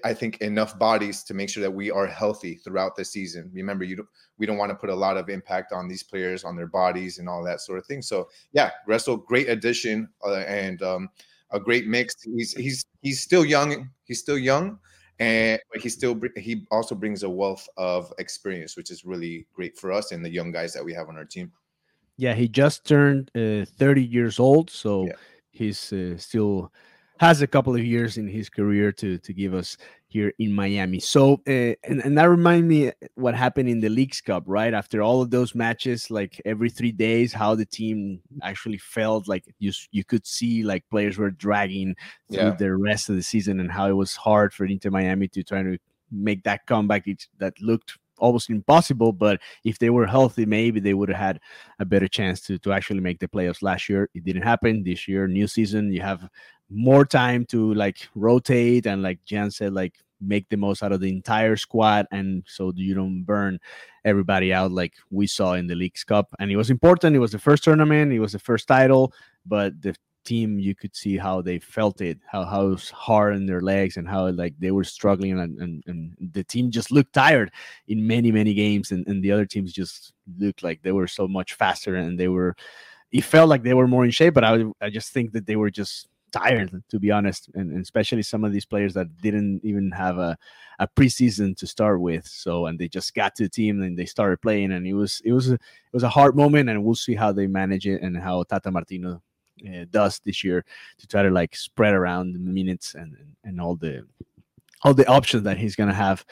I 0.06 0.14
think 0.14 0.38
enough 0.38 0.80
bodies 0.80 1.24
to 1.24 1.34
make 1.34 1.50
sure 1.50 1.62
that 1.62 1.70
we 1.70 1.92
are 1.92 2.08
healthy 2.08 2.56
throughout 2.56 2.96
the 2.96 3.04
season. 3.04 3.52
Remember, 3.54 3.84
you 3.84 3.98
don't, 3.98 4.08
we 4.38 4.46
don't 4.46 4.58
want 4.58 4.70
to 4.70 4.76
put 4.76 4.90
a 4.90 4.96
lot 4.96 5.18
of 5.18 5.30
impact 5.30 5.74
on 5.74 5.90
these 5.90 6.04
players, 6.04 6.46
on 6.46 6.56
their 6.56 6.68
bodies, 6.68 7.20
and 7.20 7.28
all 7.28 7.44
that 7.44 7.60
sort 7.60 7.80
of 7.80 7.86
thing. 7.86 8.02
So, 8.02 8.30
yeah, 8.54 8.72
Gressel, 8.88 9.26
great 9.26 9.50
addition 9.50 10.08
uh, 10.26 10.36
and 10.36 10.82
um, 10.82 11.10
a 11.52 11.60
great 11.60 11.86
mix. 11.88 12.16
He's 12.24 12.54
he's 12.54 12.86
he's 13.02 13.22
still 13.22 13.44
young. 13.46 13.90
He's 14.06 14.20
still 14.20 14.38
young, 14.38 14.80
and 15.20 15.60
but 15.72 15.82
he 15.82 15.90
still 15.90 16.20
he 16.36 16.66
also 16.72 16.96
brings 16.96 17.24
a 17.24 17.30
wealth 17.30 17.68
of 17.78 18.12
experience, 18.18 18.76
which 18.76 18.92
is 18.92 19.06
really 19.06 19.48
great 19.54 19.78
for 19.78 19.92
us 19.92 20.12
and 20.12 20.24
the 20.24 20.30
young 20.30 20.52
guys 20.52 20.74
that 20.74 20.84
we 20.84 20.94
have 20.94 21.10
on 21.10 21.18
our 21.18 21.26
team. 21.26 21.52
Yeah, 22.18 22.34
he 22.34 22.48
just 22.48 22.86
turned 22.86 23.32
uh, 23.36 23.66
30 23.66 24.04
years 24.04 24.40
old, 24.40 24.70
so 24.70 25.08
yeah. 25.08 25.14
he's 25.52 25.92
uh, 25.94 26.18
still 26.18 26.72
has 27.20 27.42
a 27.42 27.48
couple 27.48 27.76
of 27.76 27.84
years 27.84 28.18
in 28.18 28.28
his 28.28 28.50
career 28.50 28.92
to 28.92 29.18
to 29.20 29.34
give 29.34 29.54
us 29.54 29.78
here 30.14 30.32
in 30.38 30.54
Miami. 30.54 31.00
So, 31.00 31.42
uh, 31.48 31.74
and, 31.84 32.00
and 32.06 32.16
that 32.20 32.30
reminds 32.30 32.68
me 32.68 32.92
what 33.16 33.34
happened 33.34 33.68
in 33.68 33.82
the 33.82 33.90
Leagues 33.90 34.22
Cup, 34.22 34.44
right? 34.46 34.72
After 34.72 35.02
all 35.02 35.24
of 35.24 35.32
those 35.32 35.56
matches, 35.56 36.12
like 36.12 36.40
every 36.46 36.70
three 36.70 36.92
days, 36.92 37.34
how 37.34 37.56
the 37.56 37.66
team 37.66 38.22
actually 38.44 38.78
felt 38.78 39.28
like 39.28 39.44
you 39.58 39.72
you 39.92 40.04
could 40.04 40.26
see 40.28 40.64
like 40.64 40.88
players 40.92 41.18
were 41.18 41.32
dragging 41.32 41.96
through 42.32 42.52
yeah. 42.52 42.56
the 42.56 42.76
rest 42.76 43.10
of 43.10 43.16
the 43.16 43.24
season, 43.24 43.60
and 43.60 43.72
how 43.72 43.88
it 43.88 43.98
was 43.98 44.16
hard 44.16 44.54
for 44.54 44.66
Inter 44.66 44.92
Miami 44.92 45.28
to 45.30 45.44
try 45.44 45.64
to 45.64 45.78
make 46.12 46.44
that 46.44 46.68
comeback 46.68 47.08
it 47.08 47.26
that 47.40 47.60
looked 47.60 47.98
almost 48.24 48.50
impossible. 48.50 49.12
But 49.12 49.42
if 49.64 49.78
they 49.78 49.90
were 49.90 50.08
healthy, 50.08 50.46
maybe 50.46 50.80
they 50.80 50.94
would 50.94 51.10
have 51.10 51.18
had 51.18 51.40
a 51.80 51.86
better 51.86 52.08
chance 52.08 52.42
to, 52.42 52.58
to 52.60 52.72
actually 52.72 53.02
make 53.02 53.20
the 53.20 53.28
playoffs 53.28 53.62
last 53.62 53.90
year. 53.90 54.10
It 54.14 54.24
didn't 54.24 54.44
happen 54.44 54.84
this 54.84 55.08
year. 55.08 55.28
New 55.28 55.48
season, 55.48 55.92
you 55.92 56.02
have 56.02 56.30
more 56.70 57.06
time 57.06 57.46
to 57.46 57.74
like 57.74 58.08
rotate 58.16 58.88
and 58.88 59.04
like 59.04 59.20
Gian 59.26 59.52
said, 59.52 59.74
like 59.74 59.96
make 60.22 60.48
the 60.50 60.58
most 60.58 60.82
out 60.82 60.94
of 60.94 61.02
the 61.02 61.10
entire 61.10 61.58
squad 61.58 62.08
and 62.12 62.44
so 62.48 62.72
you 62.76 62.96
don't 62.96 63.24
burn 63.24 63.60
everybody 64.06 64.54
out 64.54 64.72
like 64.72 64.94
we 65.12 65.28
saw 65.28 65.54
in 65.54 65.68
the 65.68 65.76
Leagues 65.76 66.06
Cup. 66.06 66.30
And 66.40 66.50
it 66.50 66.56
was 66.56 66.70
important. 66.70 67.16
It 67.16 67.20
was 67.20 67.34
the 67.34 67.40
first 67.40 67.64
tournament, 67.64 68.14
it 68.14 68.20
was 68.20 68.32
the 68.32 68.40
first 68.40 68.68
title, 68.68 69.14
but 69.46 69.80
the 69.82 69.96
team 70.24 70.60
you 70.60 70.76
could 70.76 70.96
see 70.96 71.18
how 71.18 71.42
they 71.42 71.60
felt 71.60 72.02
it, 72.02 72.20
how 72.26 72.44
how 72.46 72.76
hard 72.92 73.36
in 73.36 73.46
their 73.46 73.62
legs 73.62 73.98
and 73.98 74.08
how 74.08 74.30
like 74.30 74.54
they 74.60 74.72
were 74.72 74.84
struggling 74.84 75.40
and, 75.40 75.60
and, 75.60 75.84
and 75.88 76.16
the 76.34 76.44
team 76.44 76.72
just 76.72 76.92
looked 76.92 77.14
tired 77.14 77.52
in 77.88 78.06
many, 78.06 78.32
many 78.32 78.54
games 78.54 78.92
and, 78.92 79.06
and 79.08 79.24
the 79.24 79.32
other 79.32 79.46
teams 79.46 79.74
just 79.74 80.14
looked 80.40 80.64
like 80.64 80.82
they 80.82 80.92
were 80.92 81.08
so 81.08 81.28
much 81.28 81.54
faster 81.54 81.96
and 81.96 82.20
they 82.20 82.28
were 82.28 82.56
it 83.12 83.24
felt 83.24 83.48
like 83.50 83.64
they 83.64 83.76
were 83.76 83.88
more 83.88 84.06
in 84.06 84.12
shape, 84.12 84.34
but 84.34 84.44
I 84.44 84.64
I 84.82 84.90
just 84.90 85.14
think 85.14 85.34
that 85.34 85.46
they 85.46 85.56
were 85.56 85.70
just 85.70 86.08
tired, 86.34 86.84
to 86.90 87.00
be 87.00 87.12
honest, 87.12 87.50
and, 87.54 87.72
and, 87.72 87.82
especially 87.82 88.24
some 88.24 88.44
of 88.44 88.52
these 88.52 88.66
players 88.66 88.94
that 88.96 89.16
didn't 89.22 89.62
even 89.64 89.92
have 89.92 90.18
a, 90.18 90.36
a 90.80 90.88
preseason 90.88 91.56
to 91.58 91.68
start 91.68 92.02
with. 92.02 92.26
So, 92.28 92.66
and 92.66 92.78
they 92.78 92.88
just 92.88 93.14
got 93.14 93.36
to 93.36 93.44
the 93.44 93.50
team 93.50 93.82
and 93.84 93.98
they 93.98 94.06
started 94.06 94.42
playing, 94.42 94.72
and 94.74 94.86
it 94.86 94.94
was 94.94 95.22
it 95.24 95.32
was 95.32 95.52
a, 95.52 95.54
it 95.54 95.94
was 95.94 96.04
a 96.04 96.10
hard 96.10 96.36
moment, 96.36 96.70
and 96.70 96.84
we'll 96.84 96.96
see 96.96 97.16
how 97.16 97.32
they 97.32 97.48
manage 97.48 97.88
it 97.88 98.02
and 98.02 98.18
how 98.18 98.44
Tata 98.44 98.72
Martino 98.72 99.22
uh, 99.68 99.86
does 99.92 100.20
this 100.20 100.44
year 100.44 100.66
to 100.98 101.08
try 101.08 101.24
to 101.24 101.30
like 101.30 101.56
spread 101.56 101.94
around 101.94 102.34
the 102.34 102.40
minutes 102.40 102.96
and 102.96 103.16
and 103.44 103.60
all 103.60 103.76
the 103.76 104.06
all 104.84 104.94
the 104.94 105.08
options 105.08 105.44
that 105.44 105.58
he's 105.58 105.76
gonna 105.76 105.94
have 105.94 106.26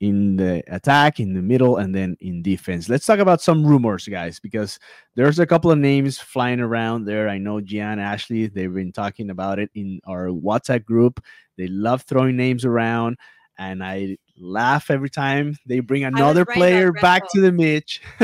in 0.00 0.36
the 0.36 0.62
attack, 0.68 1.20
in 1.20 1.32
the 1.32 1.40
middle, 1.40 1.78
and 1.78 1.94
then 1.94 2.16
in 2.20 2.42
defense. 2.42 2.88
Let's 2.88 3.06
talk 3.06 3.20
about 3.20 3.40
some 3.40 3.64
rumors, 3.64 4.06
guys, 4.06 4.38
because 4.38 4.78
there's 5.14 5.38
a 5.38 5.46
couple 5.46 5.70
of 5.70 5.78
names 5.78 6.18
flying 6.18 6.60
around 6.60 7.04
there. 7.04 7.28
I 7.28 7.38
know 7.38 7.60
Gian, 7.60 7.98
Ashley, 7.98 8.46
they've 8.48 8.72
been 8.72 8.92
talking 8.92 9.30
about 9.30 9.58
it 9.58 9.70
in 9.74 10.00
our 10.06 10.26
WhatsApp 10.26 10.84
group. 10.84 11.24
They 11.56 11.68
love 11.68 12.02
throwing 12.02 12.36
names 12.36 12.64
around, 12.64 13.16
and 13.58 13.82
I 13.82 14.18
laugh 14.38 14.90
every 14.90 15.10
time 15.10 15.56
they 15.66 15.80
bring 15.80 16.04
another 16.04 16.44
right 16.44 16.56
player 16.56 16.92
back 16.92 17.22
to 17.32 17.40
the 17.40 17.52
Mitch. 17.52 18.02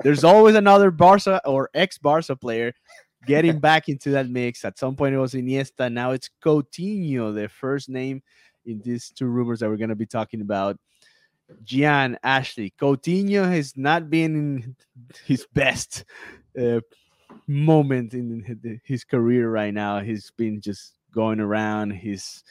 there's 0.02 0.24
always 0.24 0.56
another 0.56 0.90
Barca 0.90 1.40
or 1.46 1.70
ex 1.74 1.98
Barca 1.98 2.36
player 2.36 2.72
getting 3.26 3.58
back 3.60 3.88
into 3.88 4.10
that 4.10 4.28
mix. 4.28 4.64
At 4.64 4.78
some 4.78 4.96
point, 4.96 5.14
it 5.14 5.18
was 5.18 5.34
Iniesta. 5.34 5.92
Now 5.92 6.12
it's 6.12 6.30
Coutinho, 6.44 7.34
the 7.34 7.48
first 7.48 7.88
name 7.88 8.22
in 8.66 8.80
these 8.80 9.10
two 9.10 9.26
rumors 9.26 9.60
that 9.60 9.68
we're 9.68 9.76
going 9.76 9.88
to 9.90 9.94
be 9.94 10.06
talking 10.06 10.40
about. 10.40 10.78
Gian 11.62 12.18
Ashley 12.22 12.72
Coutinho 12.80 13.50
has 13.50 13.76
not 13.76 14.08
been 14.08 14.34
in 14.34 14.76
his 15.26 15.46
best 15.52 16.04
uh, 16.58 16.80
moment 17.46 18.14
in 18.14 18.80
his 18.84 19.04
career 19.04 19.50
right 19.50 19.74
now. 19.74 20.00
He's 20.00 20.30
been 20.30 20.60
just 20.60 20.94
going 21.12 21.40
around. 21.40 21.90
He's 21.92 22.42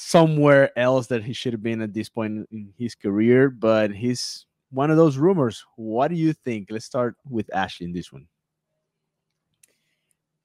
somewhere 0.00 0.70
else 0.78 1.08
that 1.08 1.24
he 1.24 1.32
should 1.32 1.52
have 1.52 1.62
been 1.62 1.82
at 1.82 1.92
this 1.92 2.08
point 2.08 2.46
in 2.52 2.72
his 2.78 2.94
career, 2.94 3.50
but 3.50 3.90
he's 3.90 4.46
one 4.70 4.92
of 4.92 4.96
those 4.96 5.16
rumors. 5.16 5.64
What 5.74 6.06
do 6.06 6.14
you 6.14 6.32
think? 6.32 6.68
Let's 6.70 6.84
start 6.84 7.16
with 7.28 7.52
Ashley 7.52 7.86
in 7.86 7.92
this 7.92 8.12
one. 8.12 8.28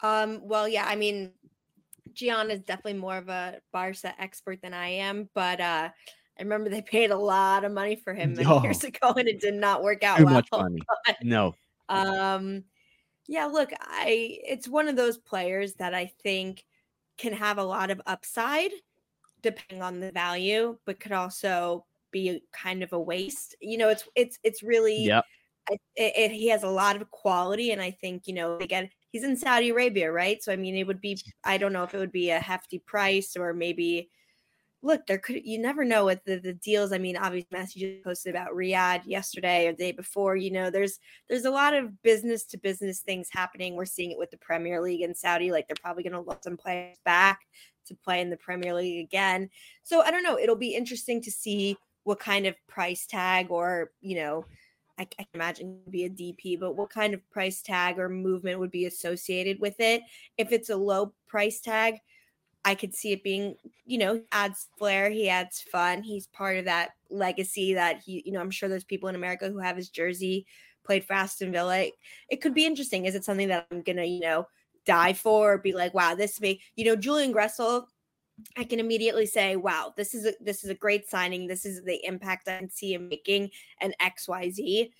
Um, 0.01 0.39
well, 0.41 0.67
yeah, 0.67 0.85
I 0.87 0.95
mean, 0.95 1.33
Gian 2.13 2.49
is 2.49 2.61
definitely 2.61 2.99
more 2.99 3.15
of 3.15 3.29
a 3.29 3.59
Barca 3.71 4.15
expert 4.19 4.59
than 4.63 4.73
I 4.73 4.87
am, 4.87 5.29
but 5.35 5.61
uh, 5.61 5.89
I 6.39 6.41
remember 6.41 6.71
they 6.71 6.81
paid 6.81 7.11
a 7.11 7.15
lot 7.15 7.63
of 7.63 7.71
money 7.71 7.95
for 7.95 8.15
him 8.15 8.33
many 8.33 8.47
oh, 8.49 8.63
years 8.63 8.83
ago, 8.83 9.13
and 9.15 9.27
it 9.27 9.39
did 9.39 9.53
not 9.53 9.83
work 9.83 10.03
out 10.03 10.17
too 10.17 10.25
well. 10.25 10.33
much 10.33 10.49
money. 10.51 10.79
But, 11.05 11.17
no. 11.21 11.53
Um, 11.89 12.63
yeah, 13.27 13.45
look, 13.45 13.69
I 13.79 14.39
it's 14.47 14.67
one 14.67 14.87
of 14.87 14.95
those 14.95 15.19
players 15.19 15.75
that 15.75 15.93
I 15.93 16.11
think 16.23 16.65
can 17.19 17.33
have 17.33 17.59
a 17.59 17.63
lot 17.63 17.91
of 17.91 18.01
upside 18.07 18.71
depending 19.43 19.83
on 19.83 19.99
the 19.99 20.11
value, 20.11 20.77
but 20.85 20.99
could 20.99 21.11
also 21.11 21.85
be 22.11 22.43
kind 22.51 22.81
of 22.81 22.93
a 22.93 22.99
waste. 22.99 23.55
You 23.61 23.77
know, 23.77 23.89
it's 23.89 24.07
it's 24.15 24.39
it's 24.43 24.63
really 24.63 25.05
yeah. 25.05 25.21
It, 25.69 25.79
it, 25.95 26.31
he 26.31 26.49
has 26.49 26.63
a 26.63 26.69
lot 26.69 26.97
of 26.97 27.09
quality, 27.11 27.71
and 27.71 27.81
I 27.81 27.91
think 27.91 28.27
you 28.27 28.33
know 28.33 28.57
again 28.57 28.89
he's 29.11 29.23
in 29.23 29.37
Saudi 29.37 29.69
Arabia, 29.69 30.11
right? 30.11 30.41
So 30.43 30.51
I 30.51 30.55
mean, 30.55 30.75
it 30.75 30.87
would 30.87 30.99
be 30.99 31.21
I 31.43 31.57
don't 31.57 31.73
know 31.73 31.83
if 31.83 31.93
it 31.93 31.99
would 31.99 32.11
be 32.11 32.31
a 32.31 32.39
hefty 32.39 32.79
price 32.79 33.37
or 33.37 33.53
maybe 33.53 34.09
look 34.83 35.07
there 35.07 35.17
could 35.17 35.45
you 35.45 35.57
never 35.59 35.83
know 35.83 36.03
what 36.05 36.23
the, 36.25 36.37
the 36.37 36.53
deals. 36.53 36.91
I 36.91 36.97
mean, 36.97 37.17
obviously 37.17 37.57
Messi 37.57 37.77
just 37.77 38.03
posted 38.03 38.35
about 38.35 38.51
Riyadh 38.51 39.03
yesterday 39.05 39.67
or 39.67 39.71
the 39.71 39.77
day 39.77 39.91
before. 39.91 40.35
You 40.35 40.51
know, 40.51 40.69
there's 40.69 40.99
there's 41.29 41.45
a 41.45 41.51
lot 41.51 41.73
of 41.73 42.01
business 42.03 42.43
to 42.47 42.57
business 42.57 42.99
things 42.99 43.29
happening. 43.31 43.75
We're 43.75 43.85
seeing 43.85 44.11
it 44.11 44.17
with 44.17 44.31
the 44.31 44.37
Premier 44.37 44.81
League 44.81 45.01
in 45.01 45.15
Saudi. 45.15 45.51
Like 45.51 45.67
they're 45.67 45.77
probably 45.81 46.03
going 46.03 46.13
to 46.13 46.19
let 46.19 46.43
some 46.43 46.57
players 46.57 46.97
back 47.05 47.39
to 47.87 47.95
play 47.95 48.21
in 48.21 48.29
the 48.29 48.37
Premier 48.37 48.73
League 48.73 49.03
again. 49.03 49.49
So 49.83 50.01
I 50.01 50.11
don't 50.11 50.23
know. 50.23 50.37
It'll 50.37 50.55
be 50.55 50.75
interesting 50.75 51.21
to 51.21 51.31
see 51.31 51.77
what 52.03 52.19
kind 52.19 52.45
of 52.45 52.55
price 52.67 53.05
tag 53.05 53.47
or 53.49 53.91
you 54.01 54.17
know 54.17 54.45
I, 54.99 55.03
I 55.03 55.23
can 55.23 55.27
imagine 55.33 55.79
be 55.89 56.05
a 56.05 56.09
DP, 56.09 56.59
but 56.59 56.75
what 56.75 56.89
kind 56.89 57.13
of 57.13 57.29
price 57.31 57.61
tag 57.61 57.97
or 57.97 58.09
movement 58.09 58.59
would 58.59 58.71
be 58.71 58.85
associated 58.85 59.59
with 59.59 59.79
it? 59.79 60.03
If 60.37 60.51
it's 60.51 60.69
a 60.69 60.75
low 60.75 61.13
price 61.27 61.61
tag, 61.61 61.95
I 62.65 62.75
could 62.75 62.93
see 62.93 63.11
it 63.11 63.23
being, 63.23 63.55
you 63.85 63.97
know, 63.97 64.21
adds 64.31 64.67
flair, 64.77 65.09
he 65.09 65.29
adds 65.29 65.61
fun. 65.61 66.01
He's 66.01 66.27
part 66.27 66.57
of 66.57 66.65
that 66.65 66.91
legacy 67.09 67.73
that 67.73 68.01
he, 68.05 68.23
you 68.25 68.31
know, 68.31 68.39
I'm 68.39 68.51
sure 68.51 68.69
there's 68.69 68.83
people 68.85 69.09
in 69.09 69.15
America 69.15 69.49
who 69.49 69.59
have 69.59 69.75
his 69.75 69.89
jersey, 69.89 70.45
played 70.85 71.03
for 71.05 71.13
Aston 71.13 71.51
Villa. 71.51 71.87
It 72.29 72.41
could 72.41 72.53
be 72.53 72.65
interesting. 72.65 73.05
Is 73.05 73.15
it 73.15 73.25
something 73.25 73.49
that 73.49 73.67
I'm 73.71 73.81
gonna, 73.81 74.05
you 74.05 74.21
know, 74.21 74.47
die 74.85 75.13
for? 75.13 75.57
be 75.57 75.73
like, 75.73 75.93
wow, 75.93 76.15
this 76.15 76.39
may, 76.41 76.59
you 76.75 76.85
know, 76.85 76.95
Julian 76.95 77.33
Gressel 77.33 77.85
I 78.57 78.63
can 78.63 78.79
immediately 78.79 79.25
say, 79.25 79.55
wow, 79.55 79.93
this 79.95 80.13
is 80.13 80.25
a 80.25 80.33
this 80.41 80.63
is 80.63 80.69
a 80.69 80.75
great 80.75 81.09
signing. 81.09 81.47
This 81.47 81.65
is 81.65 81.83
the 81.83 82.03
impact 82.05 82.47
I 82.47 82.57
can 82.57 82.69
see 82.69 82.93
him 82.93 83.09
making 83.09 83.51
and 83.79 83.95
XYZ. 84.01 84.91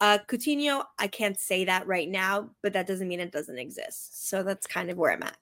Uh 0.00 0.18
Coutinho, 0.28 0.84
I 0.98 1.08
can't 1.08 1.38
say 1.38 1.64
that 1.64 1.86
right 1.86 2.08
now, 2.08 2.50
but 2.62 2.72
that 2.74 2.86
doesn't 2.86 3.08
mean 3.08 3.20
it 3.20 3.32
doesn't 3.32 3.58
exist. 3.58 4.28
So 4.28 4.42
that's 4.42 4.66
kind 4.66 4.90
of 4.90 4.98
where 4.98 5.12
I'm 5.12 5.22
at. 5.22 5.36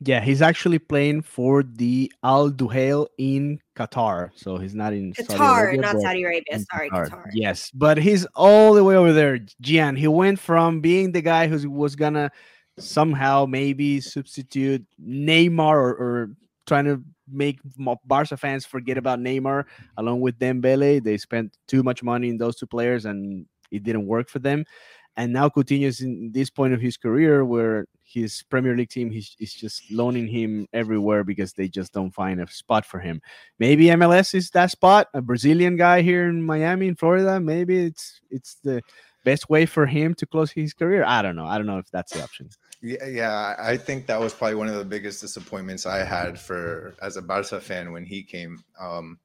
Yeah, 0.00 0.20
he's 0.20 0.42
actually 0.42 0.78
playing 0.78 1.22
for 1.22 1.62
the 1.62 2.12
Al 2.22 2.50
Duhail 2.50 3.06
in 3.16 3.60
Qatar. 3.76 4.30
So 4.34 4.58
he's 4.58 4.74
not 4.74 4.92
in 4.92 5.14
Qatar, 5.14 5.36
Saudi 5.36 5.62
Arabia, 5.62 5.80
not 5.80 6.00
Saudi 6.00 6.22
Arabia. 6.22 6.58
Sorry, 6.70 6.90
Qatar. 6.90 7.08
Qatar. 7.08 7.30
Yes, 7.32 7.70
but 7.70 7.96
he's 7.96 8.26
all 8.34 8.74
the 8.74 8.84
way 8.84 8.96
over 8.96 9.12
there. 9.12 9.38
Gian, 9.60 9.96
he 9.96 10.06
went 10.06 10.38
from 10.38 10.80
being 10.80 11.12
the 11.12 11.22
guy 11.22 11.46
who 11.46 11.70
was 11.70 11.96
gonna 11.96 12.30
somehow 12.78 13.46
maybe 13.46 14.00
substitute 14.00 14.84
Neymar 15.02 15.74
or, 15.74 15.94
or 15.94 16.30
trying 16.66 16.84
to 16.84 17.02
make 17.30 17.60
Barca 18.04 18.36
fans 18.36 18.66
forget 18.66 18.98
about 18.98 19.18
Neymar 19.18 19.64
along 19.96 20.20
with 20.20 20.38
Dembele. 20.38 21.02
They 21.02 21.16
spent 21.16 21.56
too 21.68 21.82
much 21.82 22.02
money 22.02 22.28
in 22.28 22.38
those 22.38 22.56
two 22.56 22.66
players 22.66 23.04
and 23.06 23.46
it 23.70 23.82
didn't 23.82 24.06
work 24.06 24.28
for 24.28 24.40
them. 24.40 24.64
And 25.16 25.32
now 25.32 25.48
Coutinho 25.48 25.86
is 25.86 26.00
in 26.00 26.30
this 26.32 26.50
point 26.50 26.72
of 26.72 26.80
his 26.80 26.96
career 26.96 27.44
where 27.44 27.86
his 28.02 28.42
Premier 28.50 28.76
League 28.76 28.88
team 28.88 29.12
is 29.12 29.54
just 29.54 29.90
loaning 29.90 30.26
him 30.26 30.66
everywhere 30.72 31.24
because 31.24 31.52
they 31.52 31.68
just 31.68 31.92
don't 31.92 32.12
find 32.12 32.40
a 32.40 32.50
spot 32.50 32.84
for 32.84 32.98
him. 32.98 33.20
Maybe 33.58 33.86
MLS 33.86 34.34
is 34.34 34.50
that 34.50 34.70
spot. 34.70 35.08
A 35.14 35.20
Brazilian 35.20 35.76
guy 35.76 36.02
here 36.02 36.28
in 36.28 36.42
Miami, 36.42 36.88
in 36.88 36.96
Florida. 36.96 37.38
Maybe 37.38 37.86
it's 37.86 38.20
it's 38.30 38.56
the 38.64 38.82
best 39.24 39.48
way 39.50 39.66
for 39.66 39.86
him 39.86 40.14
to 40.14 40.26
close 40.26 40.50
his 40.50 40.72
career. 40.72 41.04
I 41.04 41.22
don't 41.22 41.36
know. 41.36 41.46
I 41.46 41.58
don't 41.58 41.66
know 41.66 41.78
if 41.78 41.90
that's 41.90 42.12
the 42.12 42.22
option. 42.22 42.48
Yeah, 42.82 43.06
yeah, 43.06 43.56
I 43.58 43.76
think 43.76 44.06
that 44.06 44.18
was 44.18 44.32
probably 44.32 44.54
one 44.54 44.68
of 44.68 44.76
the 44.76 44.84
biggest 44.84 45.20
disappointments 45.20 45.84
I 45.86 46.02
had 46.02 46.40
for 46.40 46.94
as 47.02 47.16
a 47.16 47.22
Barca 47.22 47.60
fan 47.60 47.92
when 47.92 48.04
he 48.04 48.22
came. 48.22 48.64
Um, 48.80 49.18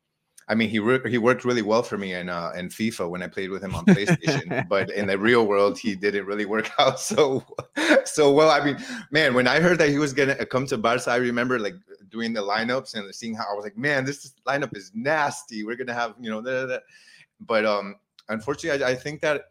I 0.48 0.54
mean, 0.54 0.70
he 0.70 0.78
re- 0.78 1.10
he 1.10 1.18
worked 1.18 1.44
really 1.44 1.64
well 1.64 1.82
for 1.82 1.98
me 1.98 2.14
in 2.14 2.30
uh, 2.30 2.52
in 2.56 2.70
FIFA 2.70 3.10
when 3.10 3.24
I 3.24 3.28
played 3.28 3.50
with 3.50 3.64
him 3.64 3.74
on 3.74 3.86
PlayStation, 3.86 4.68
but 4.70 4.92
in 4.92 5.08
the 5.08 5.18
real 5.18 5.48
world, 5.48 5.80
he 5.80 5.96
didn't 5.96 6.26
really 6.26 6.46
work 6.46 6.70
out 6.80 7.00
so 7.00 7.44
so 8.06 8.32
well. 8.32 8.52
I 8.52 8.64
mean, 8.64 8.78
man, 9.10 9.34
when 9.34 9.48
I 9.48 9.60
heard 9.60 9.80
that 9.80 9.90
he 9.90 9.98
was 9.98 10.14
gonna 10.14 10.46
come 10.46 10.68
to 10.68 10.78
Barca, 10.78 11.10
I 11.10 11.16
remember 11.16 11.58
like 11.58 11.76
doing 12.10 12.32
the 12.32 12.42
lineups 12.42 12.94
and 12.94 13.14
seeing 13.14 13.34
how 13.34 13.46
I 13.52 13.56
was 13.56 13.64
like, 13.64 13.78
man, 13.78 14.06
this 14.06 14.34
lineup 14.48 14.76
is 14.78 14.92
nasty. 14.94 15.64
We're 15.64 15.78
gonna 15.78 15.96
have 15.96 16.14
you 16.20 16.30
know, 16.30 16.42
da, 16.42 16.62
da, 16.62 16.68
da. 16.68 16.80
but 17.40 17.66
um, 17.66 17.96
unfortunately, 18.30 18.84
I, 18.84 18.92
I 18.92 18.96
think 18.96 19.22
that 19.22 19.46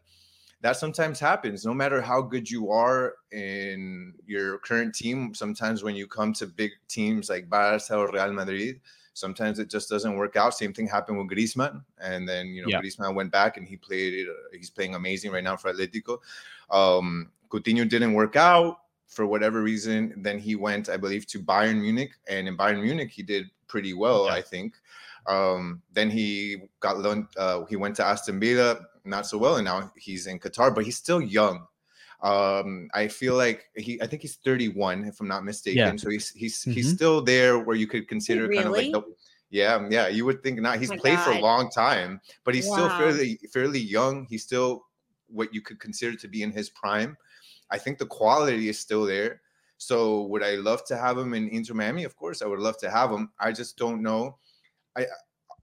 that 0.61 0.77
sometimes 0.77 1.19
happens. 1.19 1.65
No 1.65 1.73
matter 1.73 2.01
how 2.01 2.21
good 2.21 2.49
you 2.49 2.71
are 2.71 3.15
in 3.31 4.13
your 4.25 4.59
current 4.59 4.95
team, 4.95 5.33
sometimes 5.33 5.83
when 5.83 5.95
you 5.95 6.07
come 6.07 6.31
to 6.33 6.47
big 6.47 6.71
teams 6.87 7.29
like 7.29 7.49
Barca 7.49 7.97
or 7.97 8.09
Real 8.11 8.31
Madrid, 8.31 8.79
sometimes 9.15 9.59
it 9.59 9.69
just 9.69 9.89
doesn't 9.89 10.15
work 10.15 10.35
out. 10.35 10.53
Same 10.53 10.73
thing 10.73 10.87
happened 10.87 11.17
with 11.17 11.29
Griezmann, 11.29 11.83
and 11.99 12.29
then 12.29 12.47
you 12.49 12.61
know 12.61 12.67
yeah. 12.67 12.81
Griezmann 12.81 13.15
went 13.15 13.31
back 13.31 13.57
and 13.57 13.67
he 13.67 13.77
played. 13.77 14.27
Uh, 14.27 14.33
he's 14.53 14.69
playing 14.69 14.93
amazing 14.93 15.31
right 15.31 15.43
now 15.43 15.55
for 15.55 15.73
Atletico. 15.73 16.19
Um, 16.69 17.31
Coutinho 17.49 17.89
didn't 17.89 18.13
work 18.13 18.35
out 18.35 18.77
for 19.07 19.25
whatever 19.25 19.61
reason. 19.61 20.13
Then 20.17 20.37
he 20.37 20.55
went, 20.55 20.89
I 20.89 20.97
believe, 20.97 21.25
to 21.27 21.39
Bayern 21.39 21.81
Munich, 21.81 22.11
and 22.27 22.47
in 22.47 22.55
Bayern 22.55 22.81
Munich 22.81 23.09
he 23.09 23.23
did 23.23 23.49
pretty 23.67 23.93
well, 23.93 24.25
yeah. 24.25 24.33
I 24.33 24.41
think. 24.41 24.75
Um, 25.27 25.81
then 25.91 26.11
he 26.11 26.63
got 26.81 26.99
loaned. 26.99 27.27
Uh, 27.37 27.65
he 27.65 27.77
went 27.77 27.95
to 27.95 28.05
Aston 28.05 28.39
Villa, 28.39 28.81
not 29.05 29.25
so 29.25 29.37
well, 29.37 29.55
and 29.55 29.65
now 29.65 29.91
he's 29.97 30.27
in 30.27 30.39
Qatar. 30.39 30.75
But 30.75 30.85
he's 30.85 30.97
still 30.97 31.21
young. 31.21 31.65
Um, 32.21 32.89
I 32.93 33.07
feel 33.07 33.35
like 33.35 33.65
he. 33.75 34.01
I 34.01 34.07
think 34.07 34.21
he's 34.21 34.35
31, 34.35 35.05
if 35.05 35.19
I'm 35.19 35.27
not 35.27 35.43
mistaken. 35.43 35.77
Yeah. 35.77 35.95
So 35.95 36.09
he's 36.09 36.29
he's 36.29 36.59
mm-hmm. 36.59 36.71
he's 36.71 36.93
still 36.93 37.21
there 37.21 37.59
where 37.59 37.75
you 37.75 37.87
could 37.87 38.07
consider 38.07 38.47
really? 38.47 38.55
kind 38.55 38.67
of 38.67 38.73
like 38.73 38.91
the. 38.91 39.15
Yeah, 39.51 39.87
yeah, 39.89 40.07
you 40.07 40.25
would 40.25 40.41
think 40.43 40.59
not. 40.59 40.79
He's 40.79 40.91
oh 40.91 40.97
played 40.97 41.15
God. 41.15 41.25
for 41.25 41.31
a 41.31 41.39
long 41.39 41.69
time, 41.69 42.19
but 42.43 42.55
he's 42.55 42.67
wow. 42.67 42.75
still 42.75 42.89
fairly 42.89 43.39
fairly 43.53 43.79
young. 43.79 44.25
He's 44.29 44.43
still 44.43 44.85
what 45.27 45.53
you 45.53 45.61
could 45.61 45.79
consider 45.79 46.15
to 46.17 46.27
be 46.27 46.43
in 46.43 46.51
his 46.51 46.69
prime. 46.69 47.15
I 47.71 47.77
think 47.77 47.97
the 47.97 48.05
quality 48.05 48.69
is 48.69 48.79
still 48.79 49.05
there. 49.05 49.41
So 49.77 50.23
would 50.23 50.43
I 50.43 50.55
love 50.55 50.85
to 50.85 50.97
have 50.97 51.17
him 51.17 51.33
in 51.33 51.49
Inter 51.49 51.73
Miami? 51.73 52.05
Of 52.05 52.15
course, 52.15 52.41
I 52.41 52.47
would 52.47 52.59
love 52.59 52.77
to 52.79 52.89
have 52.89 53.11
him. 53.11 53.31
I 53.39 53.51
just 53.51 53.77
don't 53.77 54.01
know 54.01 54.37
I, 54.95 55.05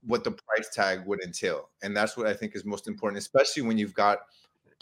what 0.05 0.23
the 0.23 0.31
price 0.31 0.69
tag 0.73 1.05
would 1.05 1.23
entail, 1.23 1.69
and 1.81 1.95
that's 1.95 2.15
what 2.15 2.27
I 2.27 2.33
think 2.33 2.55
is 2.55 2.65
most 2.65 2.87
important, 2.87 3.17
especially 3.17 3.63
when 3.63 3.77
you've 3.77 3.93
got 3.93 4.19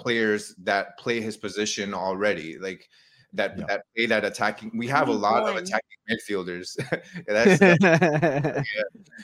players 0.02 0.56
that 0.64 0.98
play 0.98 1.22
his 1.22 1.38
position 1.38 1.94
already, 1.94 2.58
like 2.58 2.90
that 3.34 3.58
yeah. 3.58 3.66
that 3.68 3.82
play 3.96 4.06
that 4.08 4.26
attacking. 4.26 4.72
We 4.76 4.88
have 4.88 5.08
a 5.08 5.14
lot 5.14 5.48
of 5.48 5.56
attacking 5.56 5.98
midfielders. 6.10 6.76
that's, 7.28 7.60
that's 7.80 8.70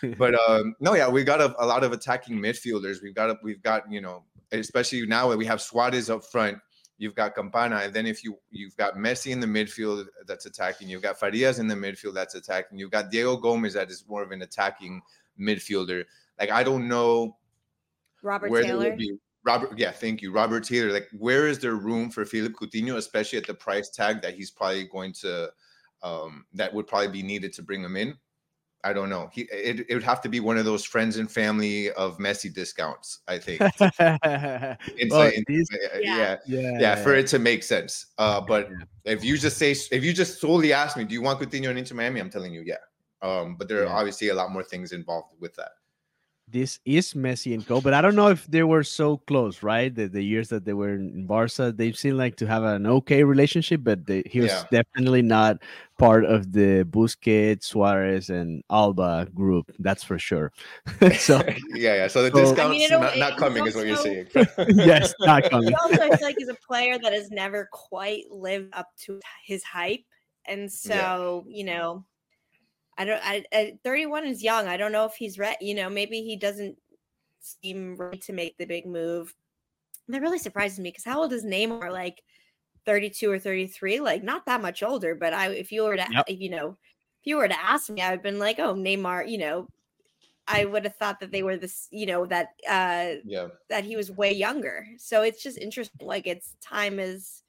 yeah. 0.02 0.10
But 0.18 0.36
um, 0.48 0.76
no, 0.80 0.96
yeah, 0.96 1.10
we 1.10 1.24
got 1.24 1.42
a, 1.42 1.56
a 1.62 1.66
lot 1.66 1.84
of 1.84 1.92
attacking 1.92 2.38
midfielders. 2.38 3.02
We've 3.02 3.16
got 3.16 3.32
a, 3.32 3.38
we've 3.44 3.62
got 3.62 3.92
you 3.92 4.02
know, 4.02 4.24
especially 4.52 5.06
now 5.06 5.30
that 5.30 5.38
we 5.38 5.46
have 5.46 5.62
Suarez 5.62 6.10
up 6.10 6.24
front 6.24 6.60
you've 6.98 7.16
got 7.16 7.36
Campana, 7.36 7.78
and 7.78 7.94
then 7.94 8.06
if 8.06 8.24
you 8.24 8.38
you've 8.52 8.76
got 8.76 8.96
Messi 8.96 9.32
in 9.32 9.40
the 9.40 9.48
midfield 9.48 10.06
that's 10.26 10.46
attacking, 10.46 10.90
you've 10.90 11.02
got 11.02 11.20
Farias 11.20 11.60
in 11.60 11.68
the 11.68 11.76
midfield 11.76 12.14
that's 12.14 12.36
attacking, 12.36 12.80
you've 12.80 12.92
got 12.92 13.12
Diego 13.12 13.38
Gomez 13.38 13.74
that 13.74 13.90
is 13.90 14.06
more 14.08 14.24
of 14.24 14.32
an 14.32 14.42
attacking 14.42 15.02
midfielder. 15.40 16.04
Like 16.40 16.52
I 16.52 16.64
don't 16.64 16.88
know 16.88 17.38
Robert 18.22 18.50
Taylor. 18.62 18.98
Robert, 19.48 19.80
yeah, 19.80 19.92
thank 19.92 20.22
you, 20.22 20.34
Robert 20.34 20.66
Taylor. 20.66 20.92
Like, 20.92 21.08
where 21.18 21.48
is 21.48 21.58
there 21.60 21.76
room 21.76 22.12
for 22.12 22.26
Philip 22.26 22.54
Coutinho, 22.54 22.98
especially 22.98 23.40
at 23.40 23.48
the 23.48 23.54
price 23.54 23.90
tag 23.90 24.22
that 24.22 24.36
he's 24.36 24.52
probably 24.52 24.84
going 24.84 25.14
to, 25.22 25.50
um, 26.04 26.46
that 26.54 26.74
would 26.74 26.86
probably 26.86 27.08
be 27.08 27.24
needed 27.24 27.54
to 27.54 27.64
bring 27.64 27.82
him 27.82 27.96
in? 27.96 28.18
I 28.84 28.92
don't 28.92 29.10
know. 29.10 29.30
He 29.34 29.42
it, 29.52 29.86
it 29.90 29.94
would 29.94 30.04
have 30.04 30.22
to 30.22 30.30
be 30.30 30.42
one 30.42 30.58
of 30.58 30.66
those 30.66 30.84
friends 30.84 31.18
and 31.18 31.32
family 31.32 31.92
of 31.94 32.18
Messi 32.18 32.54
discounts. 32.54 33.20
I 33.28 33.40
think. 33.40 33.62
it's 33.80 35.12
well, 35.12 35.28
a, 35.28 35.44
these, 35.48 35.68
yeah. 36.00 36.38
Yeah, 36.46 36.78
yeah, 36.80 36.96
for 36.96 37.16
it 37.16 37.28
to 37.28 37.40
make 37.40 37.64
sense. 37.64 38.08
Uh, 38.18 38.42
but 38.42 38.70
if 39.06 39.24
you 39.24 39.38
just 39.38 39.58
say, 39.58 39.72
if 39.72 40.04
you 40.04 40.14
just 40.14 40.42
solely 40.42 40.74
ask 40.74 40.98
me, 40.98 41.06
do 41.06 41.14
you 41.14 41.22
want 41.22 41.40
Coutinho 41.40 41.70
in 41.70 41.78
Inter 41.78 41.96
Miami? 41.96 42.20
I'm 42.20 42.30
telling 42.30 42.54
you, 42.54 42.64
yeah. 42.66 42.76
Um, 43.22 43.56
but 43.56 43.68
there 43.68 43.88
are 43.88 43.98
obviously 43.98 44.30
a 44.30 44.36
lot 44.36 44.52
more 44.52 44.64
things 44.64 44.92
involved 44.92 45.34
with 45.40 45.56
that 45.56 45.72
this 46.50 46.80
is 46.86 47.14
Messi 47.14 47.54
and 47.54 47.66
Co. 47.66 47.82
But 47.82 47.94
I 47.94 48.02
don't 48.02 48.16
know 48.16 48.30
if 48.30 48.48
they 48.48 48.64
were 48.64 48.84
so 48.84 49.18
close, 49.18 49.62
right? 49.62 49.94
The, 49.94 50.08
the 50.08 50.22
years 50.22 50.48
that 50.50 50.64
they 50.64 50.74
were 50.74 50.96
in 50.96 51.26
Barca, 51.26 51.74
they 51.76 51.92
seem 51.92 52.18
like 52.18 52.38
to 52.38 52.48
have 52.48 52.64
an 52.64 52.88
okay 52.88 53.24
relationship, 53.24 53.82
but 53.84 54.06
they, 54.06 54.24
he 54.26 54.40
was 54.40 54.52
yeah. 54.52 54.64
definitely 54.72 55.22
not 55.22 55.58
part 55.98 56.26
of 56.26 56.54
the 56.54 56.86
Busquets, 56.86 57.66
Suarez, 57.66 58.30
and 58.30 58.64
Alba 58.72 59.28
group. 59.34 59.72
That's 59.80 60.04
for 60.04 60.18
sure. 60.18 60.54
so 61.18 61.42
yeah, 61.74 61.96
yeah. 61.96 62.08
So 62.08 62.24
the 62.24 62.32
so, 62.32 62.42
discount's 62.42 62.60
I 62.62 62.70
mean, 62.70 62.90
not, 62.90 63.18
not 63.18 63.38
coming, 63.38 63.64
also, 63.64 63.70
is 63.70 63.76
what 63.76 63.88
you're 63.88 63.98
saying. 63.98 64.28
yes, 64.78 65.14
not 65.20 65.50
coming. 65.50 65.70
He 65.70 65.76
also, 65.76 66.02
I 66.02 66.16
feel 66.16 66.28
like 66.28 66.38
he's 66.38 66.50
a 66.50 66.58
player 66.66 66.98
that 66.98 67.14
has 67.14 67.30
never 67.30 67.68
quite 67.72 68.24
lived 68.32 68.74
up 68.74 68.88
to 69.06 69.20
his 69.46 69.64
hype, 69.64 70.04
and 70.48 70.72
so 70.72 71.44
yeah. 71.48 71.58
you 71.58 71.66
know 71.66 72.06
I 72.98 73.06
don't. 73.06 73.22
I, 73.24 73.44
I 73.54 73.78
31 73.84 74.26
is 74.26 74.44
young. 74.44 74.68
I 74.68 74.78
don't 74.78 74.92
know 74.92 75.06
if 75.06 75.14
he's 75.14 75.38
ready. 75.38 75.66
You 75.66 75.76
know, 75.76 75.90
maybe 75.90 76.22
he 76.22 76.36
doesn't 76.36 76.78
seem 77.40 77.96
ready 77.96 78.18
to 78.18 78.34
make 78.34 78.58
the 78.58 78.66
big 78.66 78.86
move. 78.86 79.34
That 80.08 80.22
really 80.22 80.40
surprises 80.40 80.80
me 80.80 80.90
because 80.90 81.04
how 81.04 81.22
old 81.22 81.34
is 81.34 81.46
Neymar? 81.46 81.92
Like 81.92 82.24
32 82.86 83.30
or 83.30 83.40
33? 83.40 84.00
Like 84.00 84.24
not 84.24 84.46
that 84.46 84.62
much 84.62 84.82
older. 84.82 85.16
But 85.16 85.34
I, 85.34 85.50
if 85.50 85.72
you 85.72 85.84
were 85.84 85.98
to, 85.98 86.08
yep. 86.10 86.26
you 86.28 86.50
know, 86.50 86.78
if 87.22 87.28
you 87.28 87.38
were 87.38 87.48
to 87.48 87.60
ask 87.60 87.90
me, 87.90 88.02
I 88.02 88.10
would 88.10 88.18
have 88.18 88.24
been 88.24 88.40
like, 88.40 88.60
oh, 88.60 88.74
Neymar. 88.74 89.30
You 89.30 89.38
know, 89.38 89.68
I 90.48 90.66
would 90.66 90.86
have 90.86 90.96
thought 90.96 91.20
that 91.20 91.32
they 91.32 91.44
were 91.44 91.58
this. 91.58 91.88
You 91.92 92.08
know, 92.08 92.26
that 92.26 92.50
uh, 92.68 93.20
yeah, 93.26 93.48
that 93.70 93.84
he 93.84 93.96
was 93.96 94.10
way 94.12 94.34
younger. 94.34 94.88
So 94.98 95.22
it's 95.22 95.44
just 95.44 95.58
interesting. 95.58 96.08
Like 96.08 96.26
it's 96.26 96.56
time 96.62 97.00
is 97.00 97.44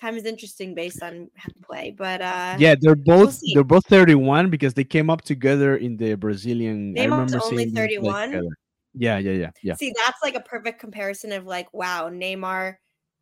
time 0.00 0.16
is 0.16 0.24
interesting 0.24 0.74
based 0.74 1.02
on 1.02 1.30
how 1.36 1.48
to 1.48 1.60
play. 1.60 1.94
But 1.96 2.22
uh 2.22 2.56
yeah, 2.58 2.74
they're 2.80 2.94
both 2.94 3.40
we'll 3.42 3.54
they're 3.54 3.64
both 3.64 3.86
31 3.86 4.50
because 4.50 4.74
they 4.74 4.84
came 4.84 5.10
up 5.10 5.22
together 5.22 5.76
in 5.76 5.96
the 5.96 6.14
Brazilian. 6.14 6.94
Neymar's 6.94 7.34
only 7.34 7.70
31. 7.70 8.32
Yeah, 8.92 9.18
yeah, 9.18 9.32
yeah, 9.32 9.50
yeah. 9.62 9.74
See, 9.74 9.92
that's 9.96 10.18
like 10.22 10.34
a 10.34 10.40
perfect 10.40 10.80
comparison 10.80 11.30
of 11.32 11.46
like, 11.46 11.72
wow, 11.72 12.08
Neymar 12.10 12.76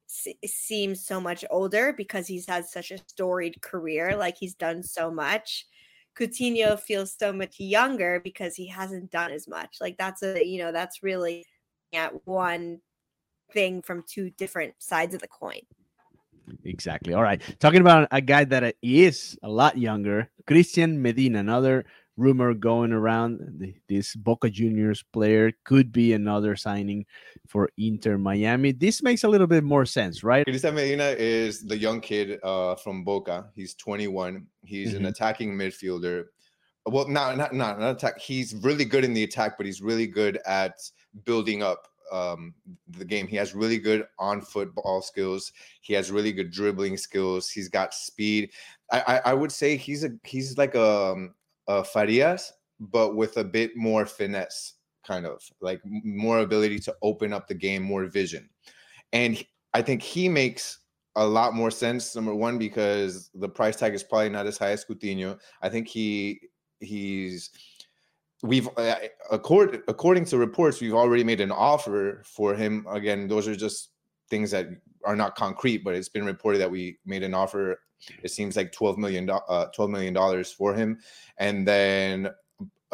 seems 0.07 1.05
so 1.05 1.21
much 1.21 1.45
older 1.51 1.93
because 1.93 2.27
he's 2.27 2.47
had 2.47 2.67
such 2.67 2.91
a 2.91 2.99
storied 3.07 3.61
career. 3.61 4.17
Like 4.17 4.37
he's 4.39 4.55
done 4.55 4.83
so 4.83 5.11
much. 5.11 5.67
Coutinho 6.19 6.81
feels 6.81 7.15
so 7.17 7.33
much 7.33 7.61
younger 7.61 8.21
because 8.25 8.57
he 8.57 8.67
hasn't 8.67 9.11
done 9.11 9.31
as 9.31 9.47
much. 9.47 9.77
Like 9.81 9.97
that's 9.99 10.23
a 10.23 10.45
you 10.45 10.59
know 10.59 10.73
that's 10.73 11.03
really 11.03 11.45
at 11.93 12.27
one 12.27 12.81
thing 13.53 13.83
from 13.83 14.05
two 14.07 14.31
different 14.31 14.75
sides 14.79 15.15
of 15.15 15.21
the 15.21 15.29
coin. 15.29 15.61
Exactly. 16.65 17.15
All 17.15 17.23
right. 17.23 17.41
Talking 17.61 17.81
about 17.81 18.09
a 18.11 18.21
guy 18.21 18.45
that 18.45 18.75
is 18.83 19.39
a 19.43 19.49
lot 19.49 19.79
younger, 19.79 20.31
Cristian 20.47 20.99
Medina, 20.99 21.39
another 21.41 21.85
rumor 22.19 22.53
going 22.53 22.93
around. 22.93 23.73
This 23.89 24.15
Boca 24.15 24.51
Juniors 24.51 25.03
player 25.13 25.53
could 25.65 25.93
be 25.93 26.13
another 26.13 26.57
signing 26.57 27.07
for 27.47 27.71
Inter 27.79 28.19
Miami. 28.19 28.73
This 28.73 29.03
makes 29.03 29.25
a 29.25 29.29
little 29.29 29.47
bit 29.47 29.65
more 29.65 29.87
sense, 29.87 30.23
right? 30.23 30.45
Cristian 30.47 30.75
Medina 30.75 31.15
is 31.17 31.63
the 31.63 31.79
young 31.79 32.01
kid 32.01 32.41
uh, 32.43 32.75
from 32.75 33.05
Boca. 33.05 33.49
He's 33.55 33.75
21. 33.75 34.47
He's 34.65 34.89
mm-hmm. 34.89 34.97
an 34.99 35.07
attacking 35.07 35.55
midfielder. 35.55 36.25
Well, 36.87 37.09
not 37.09 37.37
not 37.37 37.55
not 37.55 37.79
not 37.79 37.97
attack. 37.97 38.19
He's 38.19 38.55
really 38.63 38.85
good 38.85 39.05
in 39.05 39.13
the 39.13 39.23
attack, 39.23 39.57
but 39.59 39.67
he's 39.67 39.83
really 39.83 40.07
good 40.07 40.39
at 40.47 40.75
building 41.25 41.63
up 41.63 41.87
um, 42.13 42.55
the 42.89 43.05
game. 43.05 43.27
He 43.27 43.37
has 43.37 43.55
really 43.55 43.79
good 43.79 44.07
on 44.19 44.41
football 44.41 45.03
skills. 45.03 45.53
He 45.81 45.95
has 45.95 46.11
really 46.11 46.33
good 46.33 46.51
dribbling 46.51 46.97
skills. 46.97 47.51
He's 47.51 47.69
got 47.69 47.95
speed. 47.95 48.51
I, 48.93 49.01
I, 49.01 49.31
I 49.31 49.35
would 49.35 49.53
say 49.53 49.77
he's 49.77 50.05
a 50.05 50.11
he's 50.25 50.57
like 50.59 50.75
a, 50.75 51.13
um, 51.13 51.35
a 51.67 51.85
Farias, 51.85 52.53
but 52.81 53.17
with 53.17 53.37
a 53.37 53.45
bit 53.45 53.77
more 53.77 54.07
finesse, 54.07 54.75
kind 55.07 55.27
of 55.27 55.43
like 55.61 55.81
more 55.85 56.41
ability 56.41 56.79
to 56.81 56.95
open 57.03 57.33
up 57.33 57.49
the 57.49 57.55
game, 57.55 57.83
more 57.83 58.07
vision. 58.07 58.49
And 59.13 59.43
I 59.75 59.83
think 59.83 60.03
he 60.03 60.29
makes 60.29 60.81
a 61.17 61.27
lot 61.27 61.55
more 61.55 61.71
sense. 61.71 62.15
Number 62.15 62.35
one, 62.35 62.59
because 62.59 63.31
the 63.35 63.49
price 63.49 63.77
tag 63.77 63.95
is 63.95 64.03
probably 64.03 64.29
not 64.29 64.47
as 64.47 64.59
high 64.59 64.71
as 64.71 64.85
Coutinho. 64.85 65.39
I 65.63 65.69
think 65.69 65.89
he 65.89 66.41
he's 66.81 67.51
we've 68.43 68.69
uh, 68.77 68.97
according 69.31 69.83
according 69.89 70.25
to 70.27 70.39
reports 70.39 70.81
we've 70.81 70.95
already 70.95 71.25
made 71.25 71.41
an 71.41 71.53
offer 71.53 72.23
for 72.25 72.55
him. 72.55 72.87
Again 72.91 73.29
those 73.29 73.49
are 73.49 73.57
just 73.57 73.91
things 74.31 74.51
that 74.51 74.69
are 75.05 75.17
not 75.17 75.37
concrete 75.37 75.79
but 75.79 75.95
it's 75.95 76.09
been 76.09 76.25
reported 76.25 76.59
that 76.59 76.71
we 76.71 76.99
made 77.05 77.23
an 77.23 77.35
offer 77.35 77.81
it 78.23 78.31
seems 78.31 78.57
like 78.57 78.71
12 78.73 78.99
million 78.99 79.29
uh 79.31 79.67
12 79.67 79.91
million 79.91 80.15
dollars 80.15 80.53
for 80.53 80.75
him. 80.75 80.99
And 81.39 81.67
then 81.67 82.29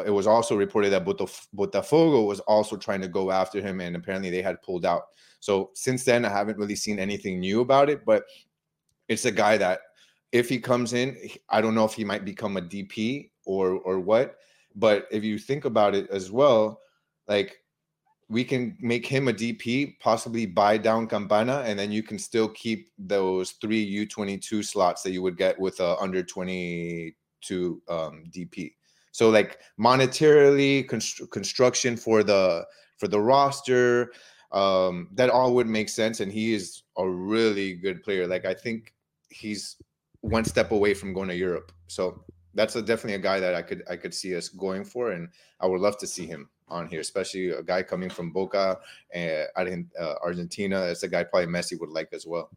it 0.04 0.10
was 0.10 0.26
also 0.26 0.56
reported 0.56 0.90
that 0.90 1.04
Botafogo 1.04 2.26
was 2.26 2.40
also 2.40 2.76
trying 2.76 3.00
to 3.02 3.08
go 3.08 3.30
after 3.30 3.60
him 3.60 3.80
and 3.80 3.94
apparently 3.94 4.30
they 4.30 4.42
had 4.42 4.60
pulled 4.62 4.84
out. 4.84 5.04
So 5.40 5.70
since 5.74 6.04
then 6.04 6.24
i 6.24 6.30
haven't 6.30 6.56
really 6.56 6.74
seen 6.74 6.98
anything 6.98 7.38
new 7.38 7.60
about 7.60 7.90
it 7.90 8.06
but 8.06 8.24
it's 9.08 9.26
a 9.26 9.30
guy 9.30 9.58
that 9.58 9.80
if 10.32 10.48
he 10.48 10.58
comes 10.58 10.94
in 10.94 11.16
i 11.50 11.60
don't 11.60 11.74
know 11.74 11.84
if 11.84 11.92
he 11.92 12.02
might 12.02 12.24
become 12.24 12.56
a 12.56 12.62
dp 12.62 13.30
or 13.44 13.72
or 13.72 14.00
what 14.00 14.36
but 14.74 15.06
if 15.10 15.24
you 15.24 15.38
think 15.38 15.64
about 15.64 15.94
it 15.94 16.08
as 16.10 16.30
well, 16.30 16.80
like 17.28 17.56
we 18.28 18.44
can 18.44 18.76
make 18.80 19.06
him 19.06 19.28
a 19.28 19.32
DP, 19.32 19.98
possibly 20.00 20.46
buy 20.46 20.78
down 20.78 21.06
Campana, 21.06 21.62
and 21.66 21.78
then 21.78 21.92
you 21.92 22.02
can 22.02 22.18
still 22.18 22.48
keep 22.48 22.90
those 22.98 23.52
three 23.60 24.06
U22 24.06 24.64
slots 24.64 25.02
that 25.02 25.12
you 25.12 25.22
would 25.22 25.36
get 25.36 25.58
with 25.58 25.78
a 25.80 25.96
under 25.98 26.22
22 26.22 27.82
um, 27.88 28.24
DP. 28.30 28.72
So 29.12 29.30
like 29.30 29.60
monetarily 29.78 30.88
const- 30.88 31.30
construction 31.30 31.96
for 31.96 32.22
the 32.22 32.66
for 32.98 33.08
the 33.08 33.20
roster, 33.20 34.12
Um, 34.52 35.08
that 35.14 35.30
all 35.30 35.52
would 35.54 35.66
make 35.66 35.88
sense, 35.88 36.20
and 36.20 36.30
he 36.30 36.54
is 36.54 36.84
a 36.96 37.08
really 37.08 37.74
good 37.74 38.02
player. 38.04 38.26
Like 38.26 38.44
I 38.44 38.54
think 38.54 38.94
he's 39.28 39.76
one 40.20 40.44
step 40.44 40.70
away 40.70 40.94
from 40.94 41.12
going 41.12 41.28
to 41.28 41.34
Europe. 41.34 41.72
So 41.88 42.24
that's 42.54 42.76
a, 42.76 42.82
definitely 42.82 43.14
a 43.14 43.18
guy 43.18 43.40
that 43.40 43.54
I 43.54 43.62
could 43.62 43.82
I 43.88 43.96
could 43.96 44.14
see 44.14 44.36
us 44.36 44.48
going 44.48 44.84
for, 44.84 45.12
and 45.12 45.28
I 45.60 45.66
would 45.66 45.80
love 45.80 45.98
to 45.98 46.06
see 46.06 46.26
him 46.26 46.48
on 46.68 46.88
here, 46.88 47.00
especially 47.00 47.50
a 47.50 47.62
guy 47.62 47.82
coming 47.82 48.10
from 48.10 48.30
Boca 48.30 48.78
and 49.12 49.86
uh, 50.00 50.14
Argentina. 50.22 50.80
That's 50.80 51.02
a 51.02 51.08
guy 51.08 51.24
probably 51.24 51.52
Messi 51.52 51.78
would 51.80 51.90
like 51.90 52.08
as 52.12 52.26
well 52.26 52.50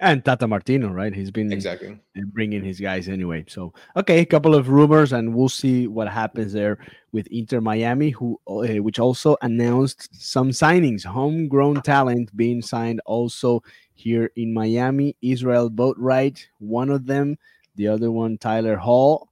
and 0.00 0.24
Tata 0.24 0.46
Martino, 0.46 0.88
right? 0.88 1.14
He's 1.14 1.30
been 1.30 1.52
exactly 1.52 1.98
bringing 2.32 2.62
his 2.62 2.78
guys 2.78 3.08
anyway. 3.08 3.44
So 3.48 3.72
okay, 3.96 4.20
a 4.20 4.26
couple 4.26 4.54
of 4.54 4.68
rumors, 4.68 5.12
and 5.12 5.34
we'll 5.34 5.48
see 5.48 5.86
what 5.86 6.08
happens 6.08 6.52
there 6.52 6.78
with 7.12 7.26
Inter 7.28 7.60
Miami, 7.60 8.10
who 8.10 8.40
uh, 8.46 8.80
which 8.82 8.98
also 8.98 9.36
announced 9.42 10.08
some 10.12 10.50
signings, 10.50 11.04
homegrown 11.04 11.82
talent 11.82 12.34
being 12.36 12.62
signed 12.62 13.00
also 13.06 13.62
here 13.94 14.30
in 14.36 14.54
Miami. 14.54 15.16
Israel 15.20 15.70
Boatwright, 15.70 16.46
one 16.58 16.90
of 16.90 17.06
them, 17.06 17.36
the 17.78 17.88
other 17.88 18.10
one 18.10 18.36
Tyler 18.36 18.76
Hall, 18.76 19.30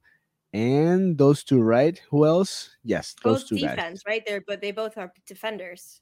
and 0.53 1.17
those 1.17 1.43
two, 1.43 1.61
right? 1.61 2.01
Who 2.09 2.25
else? 2.25 2.75
Yes, 2.83 3.13
those 3.23 3.43
both 3.43 3.49
two 3.49 3.57
defense, 3.57 3.77
guys. 3.77 4.03
right? 4.07 4.23
They're 4.25 4.43
but 4.47 4.61
they 4.61 4.71
both 4.71 4.97
are 4.97 5.13
defenders. 5.27 6.01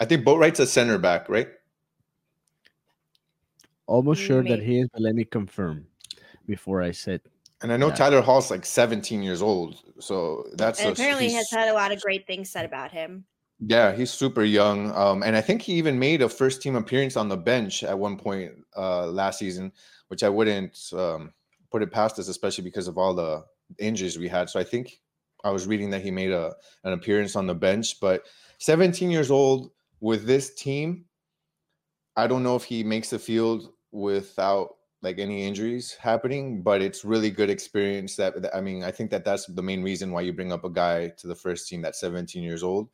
I 0.00 0.06
think 0.06 0.24
Boatwright's 0.24 0.58
a 0.60 0.66
center 0.66 0.98
back, 0.98 1.28
right? 1.28 1.48
Almost 3.86 4.22
sure 4.22 4.42
that 4.42 4.60
he 4.62 4.80
is, 4.80 4.88
but 4.92 5.02
let 5.02 5.14
me 5.14 5.24
confirm 5.24 5.86
before 6.46 6.80
I 6.82 6.92
said. 6.92 7.20
And 7.62 7.72
I 7.72 7.76
know 7.76 7.88
Yeah. 7.88 7.94
Tyler 7.96 8.20
Hall's 8.22 8.50
like 8.50 8.64
17 8.64 9.22
years 9.22 9.42
old, 9.42 9.76
so 9.98 10.46
that's 10.54 10.80
And 10.80 10.88
a, 10.88 10.92
apparently 10.92 11.24
he 11.26 11.30
he's- 11.32 11.50
has 11.50 11.58
had 11.58 11.68
a 11.68 11.74
lot 11.74 11.92
of 11.92 12.00
great 12.00 12.26
things 12.26 12.48
said 12.50 12.64
about 12.64 12.92
him. 12.92 13.26
Yeah, 13.58 13.92
he's 13.94 14.10
super 14.10 14.42
young. 14.42 14.90
Um, 14.92 15.22
and 15.22 15.36
I 15.36 15.42
think 15.42 15.60
he 15.60 15.74
even 15.74 15.98
made 15.98 16.22
a 16.22 16.28
first 16.30 16.62
team 16.62 16.76
appearance 16.76 17.14
on 17.16 17.28
the 17.28 17.36
bench 17.36 17.84
at 17.84 17.98
one 17.98 18.16
point 18.16 18.52
uh, 18.74 19.06
last 19.08 19.38
season, 19.38 19.70
which 20.08 20.22
I 20.22 20.30
wouldn't 20.30 20.78
um, 20.94 21.34
put 21.70 21.82
it 21.82 21.92
past 21.92 22.18
us, 22.18 22.28
especially 22.28 22.64
because 22.64 22.88
of 22.88 22.96
all 22.96 23.12
the 23.12 23.44
injuries 23.78 24.18
we 24.18 24.28
had. 24.28 24.48
So 24.48 24.58
I 24.58 24.64
think 24.64 25.02
I 25.44 25.50
was 25.50 25.66
reading 25.66 25.90
that 25.90 26.00
he 26.00 26.10
made 26.10 26.30
a 26.30 26.54
an 26.84 26.94
appearance 26.94 27.36
on 27.36 27.46
the 27.46 27.54
bench. 27.54 28.00
But 28.00 28.24
17 28.60 29.10
years 29.10 29.30
old 29.30 29.72
with 30.00 30.26
this 30.26 30.54
team, 30.54 31.04
I 32.16 32.26
don't 32.26 32.42
know 32.42 32.56
if 32.56 32.64
he 32.64 32.82
makes 32.82 33.10
the 33.10 33.18
field 33.18 33.72
without 33.92 34.76
like 35.02 35.18
any 35.18 35.46
injuries 35.46 35.94
happening, 35.94 36.62
but 36.62 36.82
it's 36.82 37.04
really 37.04 37.30
good 37.30 37.48
experience. 37.50 38.16
That 38.16 38.42
that- 38.42 38.54
I 38.54 38.60
mean, 38.60 38.84
I 38.84 38.90
think 38.90 39.10
that 39.10 39.24
that's 39.24 39.46
the 39.46 39.62
main 39.62 39.82
reason 39.82 40.12
why 40.12 40.22
you 40.22 40.32
bring 40.32 40.52
up 40.52 40.64
a 40.64 40.70
guy 40.70 41.08
to 41.08 41.26
the 41.26 41.34
first 41.34 41.68
team 41.68 41.80
that's 41.82 42.00
17 42.00 42.42
years 42.42 42.62
old. 42.62 42.88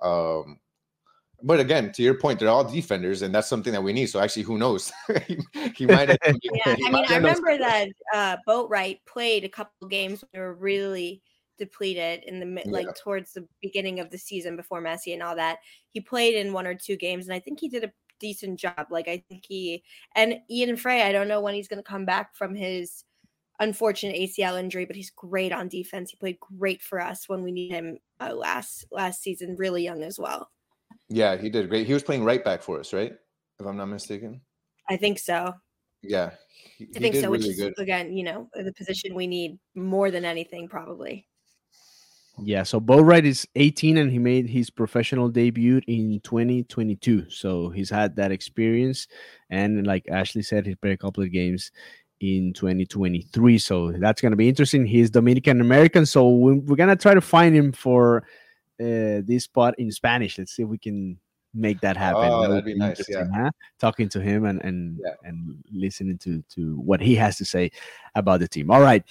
Um, 0.00 0.60
but 1.42 1.60
again, 1.60 1.92
to 1.92 2.02
your 2.02 2.14
point, 2.14 2.40
they're 2.40 2.48
all 2.48 2.64
defenders, 2.64 3.22
and 3.22 3.32
that's 3.32 3.48
something 3.48 3.72
that 3.72 3.82
we 3.82 3.92
need. 3.92 4.06
So 4.06 4.20
actually, 4.20 4.42
who 4.42 4.58
knows? 4.58 4.92
he, 5.26 5.38
he 5.76 5.86
might. 5.86 6.08
Have, 6.08 6.18
Yeah, 6.42 6.74
he 6.74 6.86
I 6.86 6.90
mean, 6.90 7.04
I 7.08 7.16
remember 7.16 7.56
that 7.58 7.88
uh, 8.12 8.36
Boatwright 8.46 9.00
played 9.06 9.44
a 9.44 9.48
couple 9.48 9.88
games 9.88 10.24
they 10.32 10.40
were 10.40 10.54
really 10.54 11.22
depleted 11.58 12.24
in 12.24 12.40
the 12.40 12.62
Yeah. 12.64 12.70
like 12.70 12.94
towards 12.96 13.32
the 13.32 13.46
beginning 13.60 14.00
of 14.00 14.10
the 14.10 14.18
season 14.18 14.56
before 14.56 14.82
Messi 14.82 15.12
and 15.12 15.22
all 15.22 15.36
that. 15.36 15.58
He 15.90 16.00
played 16.00 16.34
in 16.34 16.52
one 16.52 16.66
or 16.66 16.74
two 16.74 16.96
games, 16.96 17.26
and 17.26 17.34
I 17.34 17.40
think 17.40 17.60
he 17.60 17.68
did 17.68 17.84
a 17.84 17.92
decent 18.20 18.58
job. 18.58 18.86
Like 18.90 19.08
I 19.08 19.22
think 19.28 19.44
he 19.46 19.82
and 20.14 20.40
Ian 20.50 20.76
Frey. 20.76 21.02
I 21.02 21.12
don't 21.12 21.28
know 21.28 21.40
when 21.40 21.54
he's 21.54 21.68
going 21.68 21.82
to 21.82 21.88
come 21.88 22.04
back 22.04 22.34
from 22.34 22.54
his 22.54 23.04
unfortunate 23.60 24.16
ACL 24.16 24.58
injury, 24.58 24.84
but 24.84 24.96
he's 24.96 25.10
great 25.10 25.52
on 25.52 25.68
defense. 25.68 26.10
He 26.10 26.16
played 26.16 26.38
great 26.40 26.82
for 26.82 27.00
us 27.00 27.28
when 27.28 27.42
we 27.42 27.52
need 27.52 27.72
him 27.72 27.98
uh, 28.20 28.34
last 28.34 28.86
last 28.90 29.22
season. 29.22 29.56
Really 29.56 29.84
young 29.84 30.02
as 30.02 30.18
well. 30.18 30.50
Yeah, 31.08 31.36
he 31.36 31.48
did 31.50 31.68
great. 31.68 31.86
He 31.86 31.94
was 31.94 32.02
playing 32.02 32.24
right 32.24 32.44
back 32.44 32.62
for 32.62 32.80
us, 32.80 32.92
right? 32.92 33.12
If 33.58 33.66
I'm 33.66 33.76
not 33.76 33.86
mistaken. 33.86 34.40
I 34.88 34.96
think 34.96 35.18
so. 35.18 35.54
Yeah, 36.02 36.30
he, 36.76 36.86
I 36.96 36.98
think 36.98 37.16
so, 37.16 37.30
which 37.30 37.44
is 37.44 37.56
good. 37.56 37.74
again, 37.78 38.16
you 38.16 38.22
know, 38.22 38.48
the 38.54 38.72
position 38.72 39.14
we 39.14 39.26
need 39.26 39.58
more 39.74 40.10
than 40.10 40.24
anything, 40.24 40.68
probably. 40.68 41.27
Yeah, 42.44 42.62
so 42.62 42.80
Boatwright 42.80 43.24
is 43.24 43.46
18 43.56 43.96
and 43.98 44.10
he 44.10 44.18
made 44.18 44.48
his 44.48 44.70
professional 44.70 45.28
debut 45.28 45.80
in 45.86 46.20
2022. 46.20 47.30
So 47.30 47.68
he's 47.70 47.90
had 47.90 48.16
that 48.16 48.30
experience. 48.32 49.08
And 49.50 49.86
like 49.86 50.06
Ashley 50.10 50.42
said, 50.42 50.66
he 50.66 50.74
played 50.74 50.92
a 50.94 50.96
couple 50.96 51.22
of 51.22 51.32
games 51.32 51.70
in 52.20 52.52
2023. 52.52 53.58
So 53.58 53.92
that's 53.92 54.20
going 54.20 54.32
to 54.32 54.36
be 54.36 54.48
interesting. 54.48 54.86
He's 54.86 55.10
Dominican 55.10 55.60
American. 55.60 56.06
So 56.06 56.28
we- 56.28 56.58
we're 56.58 56.76
going 56.76 56.88
to 56.88 56.96
try 56.96 57.14
to 57.14 57.20
find 57.20 57.54
him 57.54 57.72
for 57.72 58.24
uh, 58.80 59.22
this 59.26 59.44
spot 59.44 59.74
in 59.78 59.90
Spanish. 59.90 60.38
Let's 60.38 60.54
see 60.54 60.62
if 60.62 60.68
we 60.68 60.78
can 60.78 61.18
make 61.54 61.80
that 61.80 61.96
happen. 61.96 62.24
Oh, 62.24 62.42
That 62.42 62.48
would 62.48 62.54
that'd 62.56 62.64
be 62.66 62.74
nice, 62.76 63.00
interesting, 63.00 63.30
huh? 63.34 63.50
Talking 63.80 64.08
to 64.10 64.20
him 64.20 64.44
and 64.44 64.62
and 64.62 65.00
Yeah. 65.04 65.14
and 65.24 65.56
listening 65.72 66.18
to 66.18 66.42
to 66.50 66.76
what 66.76 67.00
he 67.00 67.16
has 67.16 67.36
to 67.38 67.44
say 67.44 67.72
about 68.14 68.38
the 68.40 68.46
team. 68.46 68.70
All 68.70 68.80
right 68.82 69.02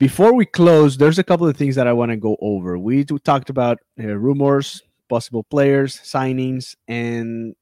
before 0.00 0.32
we 0.34 0.46
close, 0.46 0.96
there's 0.96 1.18
a 1.18 1.22
couple 1.22 1.46
of 1.46 1.58
things 1.58 1.76
that 1.76 1.86
I 1.86 1.92
want 1.92 2.10
to 2.10 2.16
go 2.16 2.36
over. 2.40 2.78
We 2.78 3.04
talked 3.04 3.50
about 3.50 3.78
uh, 4.02 4.06
rumors, 4.16 4.82
possible 5.10 5.44
players, 5.44 5.96
signings, 5.96 6.74
and 6.88 7.54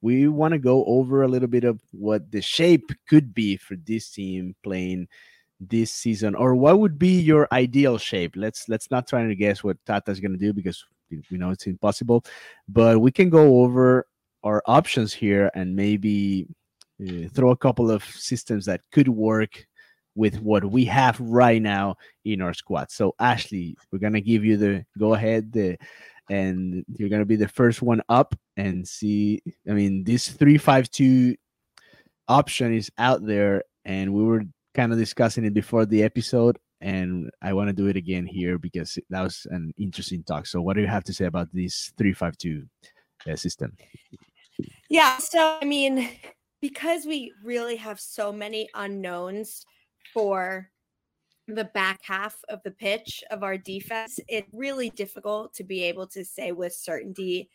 we 0.00 0.26
want 0.26 0.52
to 0.52 0.58
go 0.58 0.86
over 0.86 1.22
a 1.22 1.28
little 1.28 1.46
bit 1.46 1.64
of 1.64 1.80
what 1.92 2.30
the 2.30 2.40
shape 2.40 2.90
could 3.06 3.34
be 3.34 3.58
for 3.58 3.76
this 3.76 4.08
team 4.08 4.56
playing 4.64 5.08
this 5.60 5.92
season, 5.92 6.34
or 6.34 6.54
what 6.54 6.80
would 6.80 6.98
be 6.98 7.20
your 7.20 7.46
ideal 7.52 7.98
shape. 7.98 8.32
Let's 8.34 8.66
let's 8.66 8.90
not 8.90 9.06
try 9.06 9.26
to 9.26 9.36
guess 9.36 9.62
what 9.62 9.76
Tata's 9.84 10.20
going 10.20 10.32
to 10.32 10.38
do 10.38 10.54
because 10.54 10.82
we 11.30 11.36
know 11.36 11.50
it's 11.50 11.66
impossible, 11.66 12.24
but 12.66 12.98
we 12.98 13.12
can 13.12 13.28
go 13.28 13.62
over 13.62 14.06
our 14.42 14.62
options 14.66 15.12
here 15.12 15.50
and 15.54 15.76
maybe 15.76 16.46
uh, 17.06 17.28
throw 17.34 17.50
a 17.50 17.56
couple 17.56 17.90
of 17.90 18.02
systems 18.04 18.64
that 18.64 18.80
could 18.90 19.08
work 19.08 19.66
with 20.14 20.40
what 20.40 20.64
we 20.64 20.84
have 20.84 21.18
right 21.20 21.60
now 21.60 21.96
in 22.24 22.40
our 22.40 22.54
squad. 22.54 22.90
So 22.90 23.14
Ashley, 23.18 23.76
we're 23.90 23.98
gonna 23.98 24.20
give 24.20 24.44
you 24.44 24.56
the 24.56 24.84
go 24.98 25.14
ahead, 25.14 25.52
the, 25.52 25.76
and 26.30 26.84
you're 26.96 27.08
gonna 27.08 27.24
be 27.24 27.36
the 27.36 27.48
first 27.48 27.82
one 27.82 28.02
up 28.08 28.34
and 28.56 28.86
see. 28.86 29.42
I 29.68 29.72
mean, 29.72 30.04
this 30.04 30.28
three 30.28 30.58
five 30.58 30.90
two 30.90 31.36
option 32.28 32.74
is 32.74 32.90
out 32.98 33.26
there, 33.26 33.64
and 33.84 34.12
we 34.12 34.22
were 34.22 34.42
kind 34.74 34.92
of 34.92 34.98
discussing 34.98 35.44
it 35.44 35.54
before 35.54 35.86
the 35.86 36.02
episode. 36.02 36.58
And 36.80 37.30
I 37.40 37.54
want 37.54 37.68
to 37.68 37.72
do 37.72 37.86
it 37.86 37.96
again 37.96 38.26
here 38.26 38.58
because 38.58 38.98
that 39.08 39.22
was 39.22 39.46
an 39.50 39.72
interesting 39.78 40.22
talk. 40.22 40.46
So, 40.46 40.60
what 40.60 40.74
do 40.74 40.82
you 40.82 40.88
have 40.88 41.04
to 41.04 41.14
say 41.14 41.24
about 41.24 41.48
this 41.52 41.92
three 41.96 42.12
five 42.12 42.36
two 42.36 42.66
uh, 43.30 43.36
system? 43.36 43.76
Yeah. 44.90 45.16
So, 45.18 45.58
I 45.60 45.64
mean, 45.64 46.08
because 46.60 47.06
we 47.06 47.32
really 47.42 47.76
have 47.76 47.98
so 48.00 48.32
many 48.32 48.68
unknowns 48.74 49.64
for 50.12 50.70
the 51.46 51.64
back 51.64 52.00
half 52.02 52.36
of 52.48 52.60
the 52.64 52.70
pitch 52.70 53.22
of 53.30 53.42
our 53.42 53.58
defense, 53.58 54.18
it's 54.28 54.48
really 54.52 54.90
difficult 54.90 55.54
to 55.54 55.64
be 55.64 55.82
able 55.84 56.06
to 56.08 56.24
say 56.24 56.52
with 56.52 56.74
certainty 56.74 57.50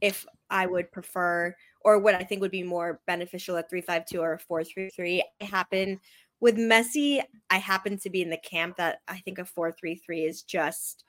if 0.00 0.24
I 0.50 0.66
would 0.66 0.90
prefer 0.92 1.54
or 1.80 1.98
what 1.98 2.14
I 2.14 2.22
think 2.22 2.40
would 2.40 2.50
be 2.50 2.62
more 2.62 3.00
beneficial 3.06 3.56
at 3.56 3.68
352 3.68 4.20
or 4.20 4.38
433. 4.38 5.22
I 5.40 5.44
happen 5.44 6.00
with 6.40 6.56
Messi, 6.56 7.22
I 7.50 7.58
happen 7.58 7.98
to 7.98 8.10
be 8.10 8.22
in 8.22 8.30
the 8.30 8.36
camp 8.36 8.76
that 8.76 9.00
I 9.08 9.18
think 9.18 9.38
a 9.38 9.44
433 9.44 10.24
is 10.24 10.42
just 10.42 11.04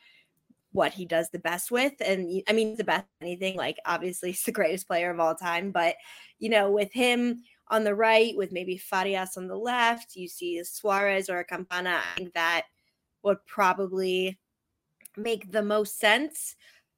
what 0.71 0.93
he 0.93 1.05
does 1.05 1.29
the 1.29 1.39
best 1.39 1.71
with. 1.71 1.93
And 2.01 2.41
I 2.47 2.53
mean, 2.53 2.75
the 2.75 2.83
best 2.83 3.05
anything, 3.21 3.55
like 3.55 3.77
obviously 3.85 4.31
he's 4.31 4.43
the 4.43 4.51
greatest 4.51 4.87
player 4.87 5.09
of 5.09 5.19
all 5.19 5.35
time, 5.35 5.71
but 5.71 5.95
you 6.39 6.49
know, 6.49 6.71
with 6.71 6.91
him 6.91 7.43
on 7.69 7.83
the 7.83 7.95
right 7.95 8.35
with 8.37 8.51
maybe 8.51 8.77
Farias 8.77 9.37
on 9.37 9.47
the 9.47 9.57
left. 9.57 10.15
You 10.15 10.27
see 10.27 10.63
Suarez 10.63 11.29
or 11.29 11.43
Campana. 11.43 12.01
I 12.13 12.17
think 12.17 12.33
that 12.33 12.65
would 13.23 13.43
probably 13.45 14.37
make 15.17 15.51
the 15.51 15.63
most 15.63 15.99
sense. 15.99 16.55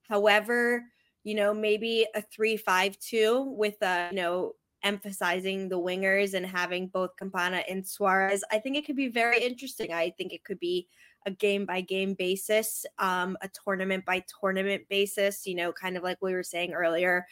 However, 0.09 0.83
you 1.23 1.35
know, 1.35 1.53
maybe 1.53 2.07
a 2.15 2.21
three-five-two 2.21 3.55
with 3.57 3.81
a, 3.81 4.09
you 4.11 4.17
know, 4.17 4.53
emphasizing 4.83 5.67
the 5.67 5.79
wingers 5.79 6.33
and 6.33 6.45
having 6.45 6.87
both 6.87 7.17
Campana 7.17 7.63
and 7.67 7.85
Suarez. 7.85 8.43
I 8.51 8.59
think 8.59 8.77
it 8.77 8.85
could 8.85 8.95
be 8.95 9.09
very 9.09 9.43
interesting. 9.43 9.91
I 9.91 10.11
think 10.11 10.31
it 10.31 10.43
could 10.43 10.59
be 10.59 10.87
a 11.25 11.31
game 11.31 11.65
by 11.65 11.81
game 11.81 12.13
basis, 12.13 12.85
um, 12.99 13.37
a 13.41 13.49
tournament 13.49 14.05
by 14.05 14.23
tournament 14.39 14.83
basis, 14.87 15.45
you 15.45 15.55
know, 15.55 15.73
kind 15.73 15.97
of 15.97 16.03
like 16.03 16.17
we 16.21 16.31
were 16.33 16.43
saying 16.43 16.73
earlier 16.73 17.25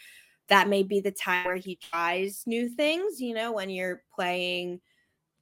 that 0.49 0.69
may 0.69 0.84
be 0.84 0.99
the 0.99 1.12
time 1.12 1.45
where 1.45 1.55
he 1.55 1.75
tries 1.75 2.43
new 2.45 2.69
things, 2.69 3.19
you 3.19 3.34
know, 3.34 3.51
when 3.51 3.69
you're 3.69 4.03
playing 4.13 4.79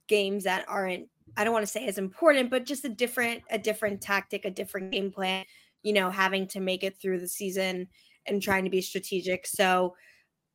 games 0.08 0.44
that 0.44 0.64
aren't 0.68 1.08
I 1.36 1.42
don't 1.42 1.52
want 1.52 1.64
to 1.64 1.72
say 1.72 1.86
as 1.86 1.98
important, 1.98 2.50
but 2.50 2.66
just 2.66 2.84
a 2.84 2.88
different 2.88 3.42
a 3.50 3.58
different 3.58 4.00
tactic, 4.00 4.44
a 4.44 4.50
different 4.50 4.92
game 4.92 5.10
plan, 5.10 5.44
you 5.82 5.92
know, 5.92 6.10
having 6.10 6.46
to 6.48 6.60
make 6.60 6.84
it 6.84 7.00
through 7.00 7.20
the 7.20 7.28
season 7.28 7.88
and 8.26 8.42
trying 8.42 8.64
to 8.64 8.70
be 8.70 8.80
strategic. 8.80 9.46
So 9.46 9.94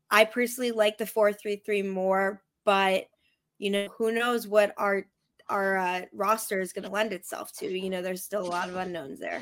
I 0.09 0.25
personally 0.25 0.71
like 0.71 0.97
the 0.97 1.05
433 1.05 1.83
more, 1.83 2.41
but 2.65 3.05
you 3.57 3.69
know, 3.69 3.87
who 3.97 4.11
knows 4.11 4.47
what 4.47 4.73
our 4.77 5.05
our 5.49 5.77
uh, 5.77 6.01
roster 6.13 6.59
is 6.59 6.73
going 6.73 6.85
to 6.85 6.91
lend 6.91 7.11
itself 7.11 7.51
to. 7.53 7.67
You 7.67 7.89
know, 7.89 8.01
there's 8.01 8.23
still 8.23 8.41
a 8.41 8.47
lot 8.47 8.69
of 8.69 8.75
unknowns 8.75 9.19
there. 9.19 9.41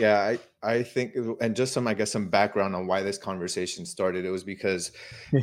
Yeah, 0.00 0.18
I, 0.18 0.38
I 0.62 0.82
think, 0.82 1.14
and 1.42 1.54
just 1.54 1.74
some, 1.74 1.86
I 1.86 1.92
guess, 1.92 2.10
some 2.10 2.28
background 2.28 2.74
on 2.74 2.86
why 2.86 3.02
this 3.02 3.18
conversation 3.18 3.84
started. 3.84 4.24
It 4.24 4.30
was 4.30 4.44
because 4.44 4.92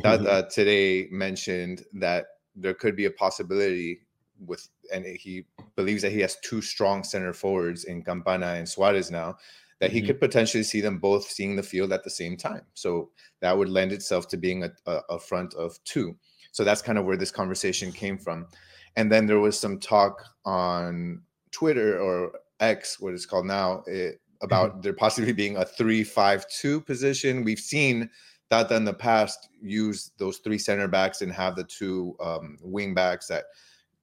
that, 0.02 0.26
uh, 0.26 0.42
Tata 0.42 1.06
mentioned 1.12 1.84
that 1.94 2.26
there 2.56 2.74
could 2.74 2.96
be 2.96 3.04
a 3.04 3.10
possibility 3.10 4.00
with, 4.44 4.68
and 4.92 5.04
he 5.06 5.46
believes 5.76 6.02
that 6.02 6.10
he 6.10 6.20
has 6.20 6.38
two 6.42 6.60
strong 6.60 7.04
center 7.04 7.32
forwards 7.32 7.84
in 7.84 8.02
Campana 8.02 8.54
and 8.54 8.68
Suarez 8.68 9.12
now, 9.12 9.36
that 9.80 9.92
he 9.92 10.00
mm-hmm. 10.00 10.08
could 10.08 10.20
potentially 10.20 10.64
see 10.64 10.80
them 10.80 10.98
both 10.98 11.30
seeing 11.30 11.54
the 11.54 11.62
field 11.62 11.92
at 11.92 12.02
the 12.02 12.10
same 12.10 12.36
time. 12.36 12.62
So 12.74 13.10
that 13.40 13.56
would 13.56 13.68
lend 13.68 13.92
itself 13.92 14.26
to 14.28 14.36
being 14.36 14.64
a, 14.64 14.72
a, 14.86 15.00
a 15.10 15.18
front 15.20 15.54
of 15.54 15.78
two. 15.84 16.16
So 16.50 16.64
that's 16.64 16.82
kind 16.82 16.98
of 16.98 17.04
where 17.04 17.16
this 17.16 17.30
conversation 17.30 17.92
came 17.92 18.18
from. 18.18 18.48
And 18.96 19.12
then 19.12 19.26
there 19.26 19.38
was 19.38 19.56
some 19.56 19.78
talk 19.78 20.24
on 20.44 21.22
Twitter 21.52 22.00
or 22.00 22.32
X, 22.58 22.98
what 22.98 23.14
it's 23.14 23.26
called 23.26 23.46
now, 23.46 23.84
it, 23.86 24.20
about 24.42 24.72
mm-hmm. 24.72 24.80
there 24.82 24.92
possibly 24.92 25.32
being 25.32 25.56
a 25.56 25.64
three-five-two 25.64 26.80
position. 26.82 27.44
We've 27.44 27.58
seen 27.58 28.10
that 28.50 28.70
in 28.70 28.84
the 28.84 28.94
past 28.94 29.48
use 29.60 30.10
those 30.18 30.38
three 30.38 30.58
center 30.58 30.88
backs 30.88 31.22
and 31.22 31.32
have 31.32 31.56
the 31.56 31.64
two 31.64 32.16
um, 32.20 32.58
wing 32.62 32.94
backs 32.94 33.26
that 33.28 33.44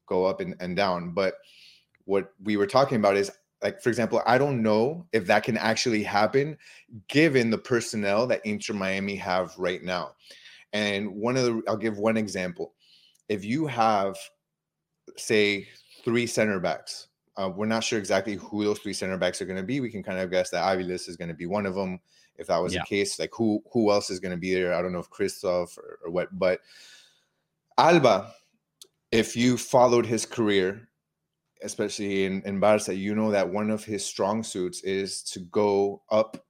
go 0.08 0.26
up 0.26 0.40
and, 0.42 0.56
and 0.60 0.76
down. 0.76 1.12
But 1.12 1.36
what 2.06 2.32
we 2.44 2.58
were 2.58 2.68
talking 2.68 2.98
about 2.98 3.18
is 3.18 3.32
like 3.64 3.82
for 3.82 3.90
example, 3.90 4.22
I 4.28 4.38
don't 4.38 4.62
know 4.62 5.08
if 5.12 5.26
that 5.28 5.44
can 5.44 5.58
actually 5.58 6.04
happen 6.04 6.58
given 7.08 7.50
the 7.50 7.58
personnel 7.58 8.28
that 8.28 8.46
Inter 8.46 8.74
Miami 8.74 9.16
have 9.16 9.58
right 9.58 9.84
now. 9.84 10.12
And 10.74 11.16
one 11.16 11.38
of 11.38 11.46
the 11.46 11.64
I'll 11.68 11.78
give 11.78 11.98
one 11.98 12.18
example. 12.18 12.74
If 13.28 13.44
you 13.44 13.66
have 13.66 14.18
say 15.18 15.68
three 16.04 16.28
center 16.28 16.60
backs 16.60 17.08
uh, 17.38 17.50
we're 17.54 17.66
not 17.66 17.84
sure 17.84 18.00
exactly 18.00 18.36
who 18.36 18.64
those 18.64 18.80
three 18.80 18.94
center 18.94 19.18
backs 19.18 19.42
are 19.42 19.46
going 19.46 19.58
to 19.58 19.64
be. 19.64 19.80
We 19.80 19.90
can 19.90 20.04
kind 20.04 20.20
of 20.20 20.32
guess 20.32 20.50
that 20.52 20.64
Aviles 20.64 21.10
is 21.10 21.18
going 21.18 21.28
to 21.28 21.36
be 21.36 21.46
one 21.46 21.66
of 21.66 21.76
them. 21.76 22.00
If 22.38 22.48
that 22.48 22.58
was 22.58 22.74
yeah. 22.74 22.82
the 22.82 22.86
case, 22.86 23.18
like 23.18 23.34
who 23.34 23.64
who 23.72 23.92
else 23.92 24.10
is 24.10 24.20
going 24.20 24.32
to 24.32 24.38
be 24.38 24.54
there? 24.54 24.74
I 24.74 24.82
don't 24.82 24.92
know 24.92 25.00
if 25.00 25.10
Kryvtsov 25.10 25.78
or, 25.78 26.00
or 26.06 26.12
what, 26.12 26.38
but 26.38 26.60
Alba, 27.78 28.34
if 29.12 29.36
you 29.36 29.58
followed 29.58 30.06
his 30.06 30.26
career, 30.26 30.90
especially 31.64 32.26
in, 32.26 32.42
in 32.46 32.60
Barca, 32.60 32.94
you 32.94 33.16
know 33.16 33.32
that 33.32 33.50
one 33.50 33.70
of 33.70 33.84
his 33.84 34.06
strong 34.06 34.44
suits 34.44 34.82
is 34.82 35.22
to 35.24 35.40
go 35.40 36.02
up 36.12 36.46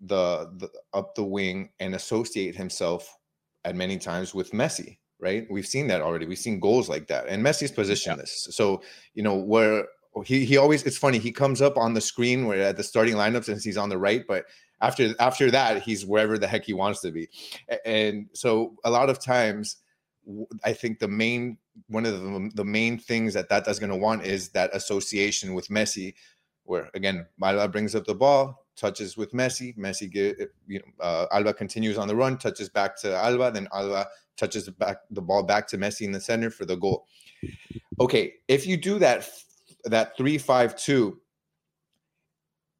the, 0.00 0.50
the 0.56 0.70
up 0.94 1.14
the 1.14 1.24
wing 1.24 1.70
and 1.80 1.94
associate 1.94 2.54
himself 2.56 3.18
at 3.64 3.76
many 3.76 3.98
times 3.98 4.34
with 4.34 4.52
Messi, 4.52 4.98
right? 5.20 5.46
We've 5.50 5.66
seen 5.66 5.88
that 5.88 6.00
already. 6.00 6.26
We've 6.26 6.38
seen 6.38 6.60
goals 6.60 6.88
like 6.88 7.06
that. 7.08 7.28
And 7.28 7.44
Messi's 7.44 7.72
positionless. 7.72 8.46
Yeah. 8.46 8.52
So, 8.52 8.82
you 9.14 9.22
know, 9.22 9.36
where 9.36 9.86
he 10.24 10.44
he 10.44 10.56
always 10.56 10.82
it's 10.82 10.98
funny 10.98 11.18
he 11.18 11.30
comes 11.30 11.62
up 11.62 11.76
on 11.76 11.94
the 11.94 12.00
screen 12.00 12.46
where 12.46 12.62
at 12.62 12.76
the 12.76 12.82
starting 12.82 13.14
lineups 13.14 13.48
and 13.48 13.62
he's 13.62 13.76
on 13.76 13.88
the 13.88 13.98
right 13.98 14.24
but 14.26 14.44
after 14.80 15.14
after 15.20 15.50
that 15.50 15.82
he's 15.82 16.06
wherever 16.06 16.38
the 16.38 16.46
heck 16.46 16.64
he 16.64 16.72
wants 16.72 17.00
to 17.00 17.10
be. 17.10 17.28
And 17.84 18.26
so 18.32 18.76
a 18.84 18.90
lot 18.90 19.10
of 19.10 19.20
times 19.20 19.76
i 20.64 20.72
think 20.72 20.98
the 20.98 21.08
main 21.08 21.56
one 21.86 22.04
of 22.04 22.20
the, 22.20 22.50
the 22.54 22.64
main 22.64 22.98
things 22.98 23.34
that 23.34 23.48
that 23.48 23.66
is 23.66 23.78
going 23.78 23.90
to 23.90 23.96
want 23.96 24.24
is 24.24 24.50
that 24.50 24.74
association 24.74 25.54
with 25.54 25.68
messi 25.68 26.14
where 26.64 26.90
again 26.94 27.26
Alba 27.42 27.68
brings 27.68 27.94
up 27.94 28.04
the 28.04 28.14
ball 28.14 28.66
touches 28.76 29.16
with 29.16 29.32
messi 29.32 29.76
messi 29.78 30.10
get 30.10 30.38
you 30.66 30.80
know 30.80 31.04
uh, 31.04 31.26
alba 31.32 31.54
continues 31.54 31.96
on 31.96 32.08
the 32.08 32.14
run 32.14 32.36
touches 32.36 32.68
back 32.68 32.96
to 32.96 33.14
alba 33.16 33.50
then 33.52 33.66
alba 33.72 34.06
touches 34.36 34.68
back 34.68 34.98
the 35.10 35.22
ball 35.22 35.42
back 35.42 35.66
to 35.66 35.78
messi 35.78 36.02
in 36.02 36.12
the 36.12 36.20
center 36.20 36.50
for 36.50 36.64
the 36.64 36.76
goal. 36.76 37.06
Okay 38.00 38.34
if 38.48 38.66
you 38.66 38.76
do 38.76 38.98
that 38.98 39.28
that 39.84 40.16
three 40.16 40.38
five 40.38 40.76
two. 40.76 41.20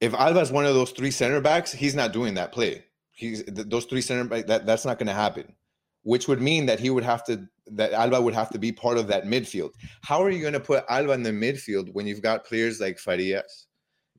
If 0.01 0.15
Alba's 0.15 0.53
one 0.53 0.65
of 0.65 0.75
those 0.75 0.93
three 0.93 1.11
center 1.11 1.41
backs, 1.41 1.73
he's 1.73 1.95
not 1.95 2.13
doing 2.13 2.35
that 2.35 2.53
play. 2.53 2.85
He's 3.13 3.43
those 3.47 3.85
three 3.85 4.01
center 4.01 4.25
back 4.25 4.47
that 4.47 4.65
that's 4.65 4.85
not 4.85 4.99
going 4.99 5.09
to 5.09 5.13
happen. 5.13 5.55
Which 6.03 6.29
would 6.29 6.41
mean 6.41 6.67
that 6.67 6.79
he 6.79 6.91
would 6.91 7.05
have 7.05 7.25
to 7.27 7.49
that 7.73 7.93
Alba 7.93 8.21
would 8.21 8.35
have 8.35 8.51
to 8.51 8.59
be 8.59 8.73
part 8.73 8.97
of 8.97 9.09
that 9.09 9.25
midfield. 9.25 9.73
How 10.03 10.23
are 10.23 10.31
you 10.31 10.41
going 10.41 10.53
to 10.53 10.61
put 10.61 10.85
Alba 10.89 11.13
in 11.13 11.23
the 11.23 11.31
midfield 11.31 11.93
when 11.93 12.07
you've 12.07 12.23
got 12.23 12.45
players 12.45 12.81
like 12.81 12.99
Farias, 12.99 13.67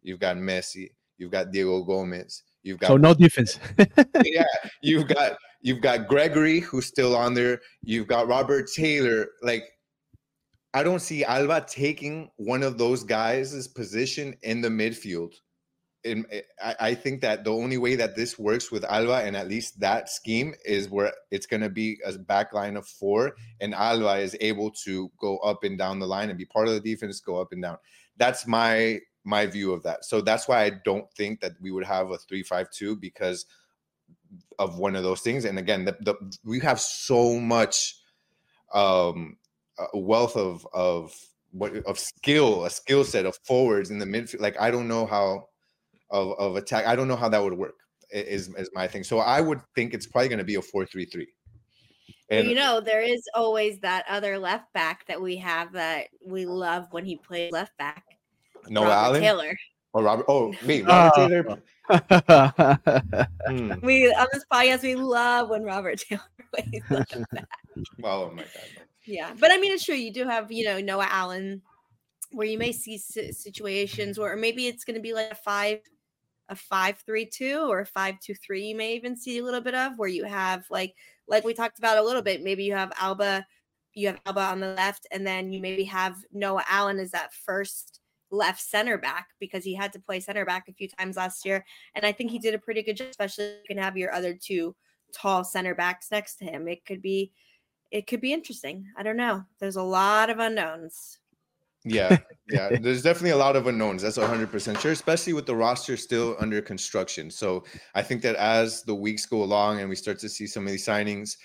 you've 0.02 0.20
got 0.20 0.36
Messi, 0.38 0.92
you've 1.18 1.32
got 1.32 1.52
Diego 1.52 1.84
Gomez, 1.84 2.44
you've 2.64 2.80
got 2.80 2.88
so 2.88 2.98
no 2.98 3.14
defense. 3.14 3.60
yeah, 4.26 4.44
you've 4.82 5.08
got 5.08 5.38
you've 5.62 5.82
got 5.82 6.08
Gregore 6.08 6.62
who's 6.62 6.86
still 6.86 7.16
on 7.16 7.34
there. 7.34 7.62
You've 7.82 8.08
got 8.08 8.28
Robert 8.28 8.70
Taylor. 8.76 9.28
Like 9.42 9.64
I 10.74 10.84
don't 10.84 11.02
see 11.02 11.24
Alba 11.24 11.66
taking 11.68 12.30
one 12.38 12.62
of 12.64 12.78
those 12.78 13.04
guys' 13.04 13.68
position 13.68 14.36
in 14.44 14.62
the 14.62 14.70
midfield. 14.70 15.34
And 16.06 16.26
eh, 16.32 16.42
I, 16.64 16.76
I 16.80 16.96
think 16.96 17.22
that 17.22 17.44
the 17.44 17.52
only 17.52 17.78
way 17.78 17.96
that 17.96 18.16
this 18.16 18.40
works 18.40 18.72
with 18.72 18.86
Alba 18.86 19.16
and 19.16 19.36
at 19.36 19.50
least 19.50 19.80
that 19.80 20.10
scheme 20.10 20.54
is 20.64 20.90
where 20.90 21.12
it's 21.32 21.46
going 21.48 21.62
to 21.62 21.70
be 21.70 22.00
a 22.06 22.18
back 22.18 22.54
line 22.54 22.78
of 22.78 22.88
four, 22.88 23.36
and 23.60 23.74
Alba 23.74 24.18
is 24.18 24.38
able 24.40 24.72
to 24.86 25.12
go 25.20 25.38
up 25.40 25.64
and 25.64 25.78
down 25.78 26.00
the 26.00 26.08
line 26.08 26.30
and 26.30 26.38
be 26.38 26.46
part 26.46 26.68
of 26.68 26.76
the 26.76 26.80
defense, 26.80 27.20
go 27.20 27.42
up 27.42 27.52
and 27.52 27.62
down. 27.62 27.78
That's 28.18 28.46
my 28.48 29.00
my 29.26 29.46
view 29.46 29.74
of 29.74 29.84
that. 29.84 30.06
So 30.06 30.22
that's 30.22 30.48
why 30.48 30.64
I 30.64 30.70
don't 30.86 31.12
think 31.14 31.42
that 31.42 31.54
we 31.60 31.72
would 31.72 31.86
have 31.86 32.12
a 32.12 32.18
three-five-two 32.18 32.96
because 32.96 33.46
of 34.58 34.80
one 34.80 34.96
of 34.96 35.04
those 35.04 35.22
things. 35.22 35.44
And 35.46 35.60
again, 35.60 35.84
the, 35.84 35.98
the 36.00 36.16
we 36.46 36.60
have 36.62 36.80
so 36.80 37.40
much 37.40 37.98
um 38.74 39.36
a 39.94 39.98
wealth 39.98 40.36
of 40.36 40.68
of 40.74 41.16
what 41.52 41.76
of 41.86 41.98
skill, 42.00 42.66
a 42.66 42.70
skill 42.70 43.04
set 43.04 43.26
of 43.26 43.38
forwards 43.44 43.92
in 43.92 44.00
the 44.00 44.06
midfield. 44.06 44.42
Like 44.42 44.60
I 44.60 44.72
don't 44.72 44.88
know 44.88 45.06
how 45.06 45.48
of, 46.12 46.34
of 46.40 46.56
attack. 46.56 46.86
I 46.86 46.96
don't 46.96 47.08
know 47.08 47.16
how 47.16 47.30
that 47.30 47.44
would 47.44 47.54
work. 47.54 47.76
Is 48.12 48.54
is 48.56 48.70
my 48.74 48.88
thing. 48.88 49.04
So 49.04 49.20
I 49.20 49.42
would 49.42 49.62
think 49.76 49.94
it's 49.94 50.08
probably 50.08 50.30
going 50.30 50.40
to 50.40 50.46
be 50.46 50.56
a 50.56 50.62
four 50.62 50.86
three 50.86 51.06
three. 51.06 51.28
And 52.32 52.48
you 52.48 52.56
know, 52.56 52.80
there 52.80 53.02
is 53.02 53.22
always 53.34 53.80
that 53.80 54.06
other 54.08 54.38
left 54.38 54.72
back 54.74 55.06
that 55.08 55.22
we 55.22 55.38
have 55.38 55.74
that 55.74 56.08
we 56.26 56.46
love 56.46 56.88
when 56.92 57.06
he 57.06 57.16
plays 57.16 57.52
left 57.52 57.76
back. 57.78 58.04
No 58.68 58.84
Robert 58.84 58.94
Allen 58.94 59.22
Taylor. 59.22 59.58
Or 59.94 60.04
Robert. 60.04 60.26
Oh, 60.28 60.54
me, 60.64 60.82
Robert 60.84 61.14
oh. 61.18 61.28
Taylor. 61.28 61.62
hmm. 63.48 63.74
We 63.82 64.14
on 64.14 64.28
this 64.32 64.46
podcast 64.52 64.84
we 64.84 64.94
love 64.94 65.50
when 65.50 65.64
Robert 65.64 66.00
Taylor 66.00 66.22
plays 66.54 66.84
left 66.90 67.16
back. 67.32 67.48
oh 68.04 68.30
my 68.32 68.44
god. 68.44 68.86
Yeah, 69.06 69.34
but 69.40 69.52
I 69.52 69.58
mean, 69.58 69.72
it's 69.74 69.86
true. 69.86 69.96
You 69.96 70.14
do 70.14 70.26
have, 70.26 70.52
you 70.52 70.66
know, 70.66 70.80
Noah 70.80 71.08
Allen, 71.10 71.62
where 72.32 72.48
you 72.48 72.58
may 72.58 72.72
see 72.72 72.98
situations 72.98 74.20
where 74.20 74.36
maybe 74.36 74.68
it's 74.68 74.84
going 74.84 74.96
to 74.96 75.02
be 75.02 75.14
like 75.14 75.32
a 75.32 75.36
five, 75.36 75.80
a 76.50 76.56
five 76.56 76.98
three 77.06 77.26
two 77.26 77.66
or 77.70 77.80
a 77.80 77.86
five 77.86 78.20
two 78.20 78.36
three. 78.36 78.66
You 78.66 78.76
may 78.76 78.96
even 78.96 79.16
see 79.16 79.40
a 79.40 79.44
little 79.44 79.62
bit 79.62 79.76
of 79.76 79.94
where 79.98 80.10
you 80.10 80.26
have 80.26 80.66
like, 80.70 80.94
like 81.28 81.44
we 81.44 81.54
talked 81.54 81.80
about 81.80 81.98
a 81.98 82.04
little 82.04 82.22
bit. 82.22 82.44
Maybe 82.44 82.64
you 82.64 82.74
have 82.74 82.92
Alba, 83.00 83.46
you 83.94 84.08
have 84.08 84.20
Alba 84.26 84.42
on 84.42 84.60
the 84.60 84.74
left, 84.76 85.08
and 85.12 85.26
then 85.26 85.52
you 85.52 85.62
maybe 85.62 85.84
have 85.86 86.18
Noah 86.32 86.66
Allen 86.70 87.00
as 87.00 87.12
that 87.12 87.34
first 87.34 88.02
left 88.32 88.62
center 88.62 88.98
back 88.98 89.30
because 89.40 89.64
he 89.64 89.74
had 89.74 89.92
to 89.94 90.00
play 90.00 90.20
center 90.20 90.46
back 90.46 90.68
a 90.68 90.74
few 90.74 90.88
times 90.88 91.18
last 91.18 91.46
year, 91.46 91.66
and 91.96 92.06
I 92.06 92.12
think 92.12 92.30
he 92.30 92.38
did 92.38 92.54
a 92.54 92.60
pretty 92.60 92.84
good 92.84 92.98
job. 92.98 93.08
Especially 93.10 93.46
you 93.46 93.64
can 93.68 93.78
have 93.78 93.98
your 93.98 94.14
other 94.14 94.36
two 94.36 94.76
tall 95.16 95.44
center 95.44 95.74
backs 95.74 96.12
next 96.12 96.36
to 96.36 96.46
him. 96.46 96.68
It 96.68 96.86
could 96.86 97.02
be 97.02 97.32
it 97.92 98.08
could 98.08 98.22
be 98.22 98.34
interesting. 98.34 98.86
I 98.98 99.04
don't 99.04 99.18
know. 99.18 99.44
There's 99.60 99.76
a 99.76 99.84
lot 99.84 100.30
of 100.30 100.40
unknowns. 100.40 101.20
Yeah, 101.86 102.18
yeah. 102.52 102.78
There's 102.80 103.02
definitely 103.02 103.32
a 103.32 103.38
lot 103.38 103.56
of 103.56 103.68
unknowns. 103.68 104.02
That's 104.02 104.18
100% 104.18 104.80
sure, 104.80 104.92
especially 104.92 105.34
with 105.34 105.46
the 105.46 105.56
roster 105.56 105.98
still 105.98 106.36
under 106.40 106.62
construction. 106.62 107.32
So 107.32 107.64
I 107.96 108.02
think 108.02 108.22
that 108.24 108.36
as 108.36 108.84
the 108.84 108.96
weeks 108.96 109.26
go 109.26 109.44
along 109.44 109.80
and 109.80 109.90
we 109.90 109.96
start 109.96 110.20
to 110.20 110.30
see 110.30 110.48
some 110.48 110.66
of 110.66 110.72
these 110.72 110.86
signings, 110.86 111.38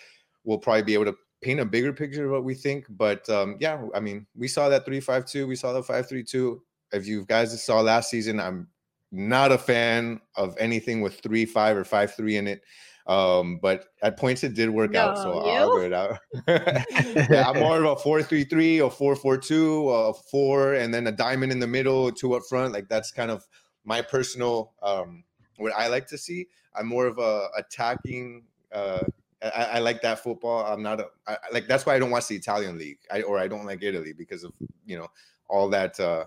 we'll 0.45 0.59
probably 0.59 0.83
be 0.83 0.95
able 0.95 1.07
to 1.07 1.17
paint 1.43 1.61
a 1.61 1.65
bigger 1.65 1.93
picture 1.93 2.27
of 2.27 2.33
what 2.33 2.45
we 2.45 2.55
think. 2.55 2.87
But 2.91 3.29
um, 3.29 3.57
yeah, 3.61 3.83
I 3.95 4.01
mean, 4.01 4.27
we 4.37 4.49
saw 4.49 4.69
that 4.69 4.85
352, 4.85 5.47
we 5.47 5.57
saw 5.57 5.73
the 5.73 5.83
532. 5.83 6.63
If 6.93 7.07
you 7.07 7.25
guys 7.27 7.63
saw 7.63 7.81
last 7.81 8.11
season, 8.11 8.41
I'm 8.41 8.69
not 9.11 9.53
a 9.53 9.59
fan 9.59 10.21
of 10.37 10.57
anything 10.59 11.01
with 11.01 11.21
three 11.21 11.45
five 11.45 11.77
or 11.77 11.85
five 11.85 12.15
three 12.15 12.37
in 12.37 12.47
it. 12.47 12.63
Um, 13.07 13.59
but 13.61 13.85
at 14.03 14.17
points 14.17 14.45
it 14.45 14.55
did 14.55 14.71
work 14.71 14.93
no, 14.93 15.01
out, 15.01 15.19
so 15.19 15.45
you? 15.45 15.53
I'll 15.53 15.77
it 15.79 15.93
out. 15.93 16.19
yeah, 16.49 17.45
I'm 17.47 17.61
more 17.61 17.77
of 17.77 17.85
a 17.85 17.97
four-three-three 17.97 18.81
or 18.81 18.91
four-four-two, 18.91 19.91
a 19.91 20.15
four, 20.15 20.75
and 20.75 20.93
then 20.93 21.07
a 21.07 21.13
diamond 21.13 21.53
in 21.53 21.59
the 21.59 21.67
middle, 21.67 22.11
two 22.11 22.35
up 22.35 22.45
front. 22.49 22.73
Like 22.73 22.89
that's 22.89 23.11
kind 23.13 23.31
of 23.31 23.47
my 23.85 24.01
personal 24.01 24.73
um, 24.83 25.25
what 25.59 25.73
I 25.77 25.89
like 25.89 26.07
to 26.09 26.19
see. 26.19 26.49
I'm 26.75 26.87
more 26.87 27.07
of 27.07 27.19
a 27.19 27.49
attacking. 27.59 28.45
Uh, 28.73 29.05
I, 29.43 29.65
I 29.75 29.79
like 29.81 30.01
that 30.03 30.21
football. 30.21 30.65
I'm 30.65 30.83
not 30.83 31.01
a 31.01 31.09
I, 31.27 31.37
like 31.53 31.67
that's 31.69 31.85
why 31.85 31.95
I 31.95 31.99
don't 31.99 32.11
watch 32.11 32.29
the 32.29 32.37
Italian 32.37 32.79
league, 32.79 32.99
I, 33.13 33.21
or 33.23 33.39
I 33.39 33.49
don't 33.49 33.67
like 33.67 33.83
Italy 33.83 34.15
because 34.15 34.45
of 34.45 34.53
you 34.87 34.97
know 34.97 35.09
all 35.49 35.69
that 35.71 36.01
uh, 36.01 36.25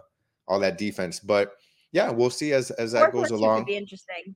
all 0.48 0.60
that 0.60 0.78
defense. 0.78 1.20
But 1.20 1.54
yeah, 1.92 2.12
we'll 2.12 2.30
see 2.30 2.54
as 2.54 2.70
as 2.72 2.92
that 2.92 3.12
goes 3.12 3.32
along. 3.32 3.66
Be 3.66 3.78
interesting. 3.78 4.36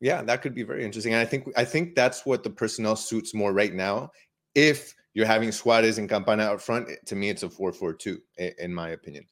Yeah, 0.00 0.22
that 0.22 0.42
could 0.42 0.54
be 0.54 0.62
very 0.62 0.84
interesting. 0.84 1.14
And 1.14 1.22
I 1.22 1.24
think 1.24 1.48
I 1.56 1.64
think 1.64 1.94
that's 1.94 2.26
what 2.26 2.42
the 2.42 2.50
personnel 2.50 2.96
suits 2.96 3.34
more 3.34 3.52
right 3.52 3.74
now. 3.74 4.10
If 4.54 4.94
you're 5.14 5.26
having 5.26 5.52
Suarez 5.52 5.98
and 5.98 6.08
Campana 6.08 6.44
out 6.44 6.60
front, 6.60 6.90
to 7.06 7.14
me, 7.14 7.30
it's 7.30 7.42
a 7.42 7.48
4-4-2, 7.48 8.18
in 8.58 8.74
my 8.74 8.90
opinion. 8.90 9.24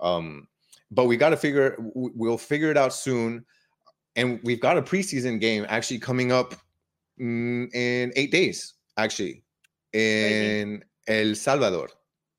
Um, 0.00 0.46
but 0.92 1.06
we 1.06 1.16
got 1.16 1.30
to 1.30 1.36
figure 1.36 1.76
we'll 1.78 2.38
figure 2.38 2.70
it 2.70 2.76
out 2.76 2.92
soon. 2.92 3.44
And 4.16 4.38
we've 4.44 4.60
got 4.60 4.78
a 4.78 4.82
preseason 4.82 5.40
game 5.40 5.66
actually 5.68 5.98
coming 5.98 6.30
up 6.30 6.54
mm, 7.20 7.68
in 7.74 8.12
eight 8.14 8.30
days, 8.30 8.74
actually, 8.96 9.42
in 9.92 10.84
El 11.08 11.34
Salvador 11.34 11.88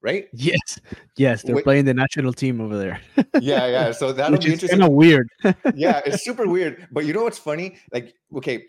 right? 0.05 0.29
Yes, 0.33 0.79
yes, 1.17 1.41
they're 1.41 1.55
Wait, 1.55 1.63
playing 1.63 1.85
the 1.85 1.93
national 1.93 2.31
team 2.31 2.61
over 2.61 2.77
there. 2.77 3.01
yeah, 3.41 3.65
yeah. 3.65 3.91
So 3.91 4.13
that'll 4.13 4.33
Which 4.33 4.45
be 4.45 4.53
interesting. 4.53 4.79
Kind 4.79 4.89
of 4.89 4.95
weird. 4.95 5.27
yeah, 5.75 6.01
it's 6.05 6.23
super 6.23 6.47
weird. 6.47 6.87
But 6.91 7.05
you 7.05 7.13
know 7.13 7.23
what's 7.23 7.39
funny? 7.39 7.77
Like, 7.91 8.13
okay, 8.37 8.65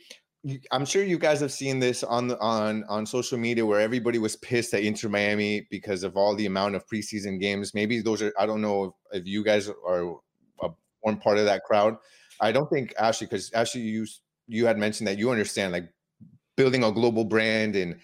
I'm 0.73 0.87
sure 0.87 1.05
you 1.05 1.19
guys 1.19 1.41
have 1.41 1.53
seen 1.53 1.79
this 1.79 2.03
on 2.03 2.29
the, 2.29 2.39
on 2.41 2.85
on 2.89 3.05
social 3.05 3.37
media 3.37 3.67
where 3.67 3.81
everybody 3.81 4.19
was 4.19 4.35
pissed 4.37 4.73
at 4.73 4.83
Inter 4.83 5.11
Miami 5.11 5.67
because 5.71 6.03
of 6.03 6.17
all 6.17 6.35
the 6.35 6.47
amount 6.47 6.75
of 6.75 6.87
preseason 6.87 7.39
games. 7.39 7.75
Maybe 7.75 8.01
those 8.01 8.23
are 8.23 8.33
I 8.39 8.47
don't 8.47 8.63
know 8.63 8.85
if, 9.13 9.21
if 9.21 9.27
you 9.27 9.45
guys 9.45 9.69
are 9.69 10.17
a, 10.63 10.69
one 11.03 11.19
part 11.19 11.37
of 11.37 11.45
that 11.45 11.65
crowd. 11.65 11.99
I 12.41 12.51
don't 12.51 12.71
think 12.71 12.95
Ashley 12.99 13.27
because 13.27 13.53
Ashley 13.53 13.83
you 13.83 14.07
you 14.49 14.65
had 14.65 14.79
mentioned 14.79 15.07
that 15.07 15.19
you 15.19 15.31
understand 15.31 15.73
like 15.73 15.91
building 16.57 16.83
a 16.83 16.91
global 16.91 17.25
brand 17.25 17.77
and 17.77 18.01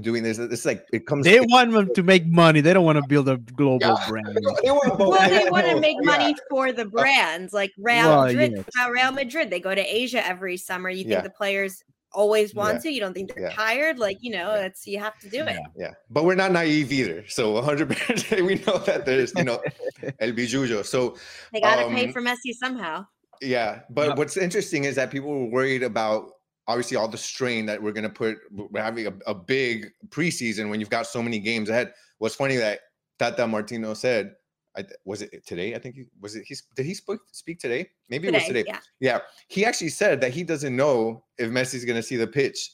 doing 0.00 0.22
this. 0.22 0.38
It's 0.38 0.64
like 0.64 0.86
it 0.92 1.06
comes. 1.06 1.24
They 1.24 1.40
want 1.40 1.72
them 1.72 1.92
to 1.94 2.02
make 2.02 2.26
money. 2.26 2.60
They 2.60 2.72
don't 2.72 2.84
want 2.84 2.98
to 2.98 3.04
build 3.08 3.28
a 3.28 3.36
global 3.36 3.78
yeah. 3.80 4.08
brand. 4.08 4.26
they 4.62 4.70
want 4.70 4.98
well, 4.98 5.28
they 5.28 5.48
want 5.50 5.66
to 5.66 5.80
make 5.80 6.02
money 6.02 6.30
yeah. 6.30 6.44
for 6.50 6.72
the 6.72 6.84
brands, 6.84 7.52
like 7.52 7.72
Real 7.78 8.08
well, 8.08 8.26
Madrid. 8.26 8.52
Yes. 8.76 8.88
Real 8.90 9.12
Madrid, 9.12 9.50
they 9.50 9.60
go 9.60 9.74
to 9.74 9.82
Asia 9.82 10.26
every 10.26 10.56
summer. 10.56 10.88
You 10.88 11.04
think 11.04 11.10
yeah. 11.10 11.20
the 11.20 11.30
players 11.30 11.82
always 12.12 12.54
want 12.54 12.80
to? 12.82 12.90
You 12.90 13.00
don't 13.00 13.14
think 13.14 13.34
they're 13.34 13.50
tired? 13.50 13.98
Like 13.98 14.18
you 14.20 14.32
know, 14.32 14.52
it's 14.54 14.86
you 14.86 14.98
have 14.98 15.18
to 15.20 15.28
do 15.28 15.44
it. 15.44 15.58
Yeah, 15.76 15.92
but 16.10 16.24
we're 16.24 16.34
not 16.34 16.52
naive 16.52 16.92
either. 16.92 17.24
So 17.28 17.52
100, 17.52 17.88
percent 17.96 18.42
we 18.46 18.56
know 18.66 18.78
that 18.78 19.06
there's 19.06 19.32
you 19.36 19.44
know 19.44 19.62
El 20.20 20.32
Bijujo. 20.32 20.84
So 20.84 21.16
they 21.52 21.60
got 21.60 21.76
to 21.76 21.86
um, 21.86 21.94
pay 21.94 22.10
for 22.10 22.20
Messi 22.22 22.52
somehow. 22.52 23.06
Yeah, 23.40 23.80
but 23.90 24.16
what's 24.16 24.36
interesting 24.36 24.84
is 24.84 24.94
that 24.96 25.10
people 25.10 25.30
were 25.30 25.50
worried 25.50 25.82
about 25.82 26.30
obviously 26.66 26.96
all 26.96 27.08
the 27.08 27.18
strain 27.18 27.66
that 27.66 27.82
we're 27.82 27.92
going 27.92 28.04
to 28.04 28.08
put 28.08 28.38
we're 28.50 28.82
having 28.82 29.06
a, 29.06 29.12
a, 29.26 29.34
big 29.34 29.90
preseason 30.08 30.70
when 30.70 30.80
you've 30.80 30.90
got 30.90 31.06
so 31.06 31.22
many 31.22 31.38
games 31.38 31.68
ahead. 31.68 31.92
What's 32.18 32.34
funny 32.34 32.56
that 32.56 32.80
tata 33.18 33.46
martino 33.46 33.94
said 33.94 34.34
I, 34.76 34.84
was 35.04 35.22
it 35.22 35.46
today 35.46 35.74
i 35.74 35.78
think 35.78 35.94
he 35.94 36.04
was 36.20 36.34
it 36.34 36.44
he 36.46 36.56
did 36.74 36.86
he 36.86 36.94
speak, 36.94 37.20
speak 37.30 37.60
today? 37.60 37.88
Maybe 38.08 38.26
today, 38.26 38.38
it 38.38 38.40
was 38.40 38.48
today 38.48 38.64
yeah. 38.66 38.78
yeah 39.00 39.18
he 39.48 39.64
actually 39.64 39.90
said 39.90 40.20
that 40.20 40.32
he 40.32 40.42
doesn't 40.42 40.74
know 40.74 41.24
if 41.38 41.50
messi's 41.50 41.84
going 41.84 41.96
to 41.96 42.02
see 42.02 42.16
the 42.16 42.26
pitch 42.26 42.70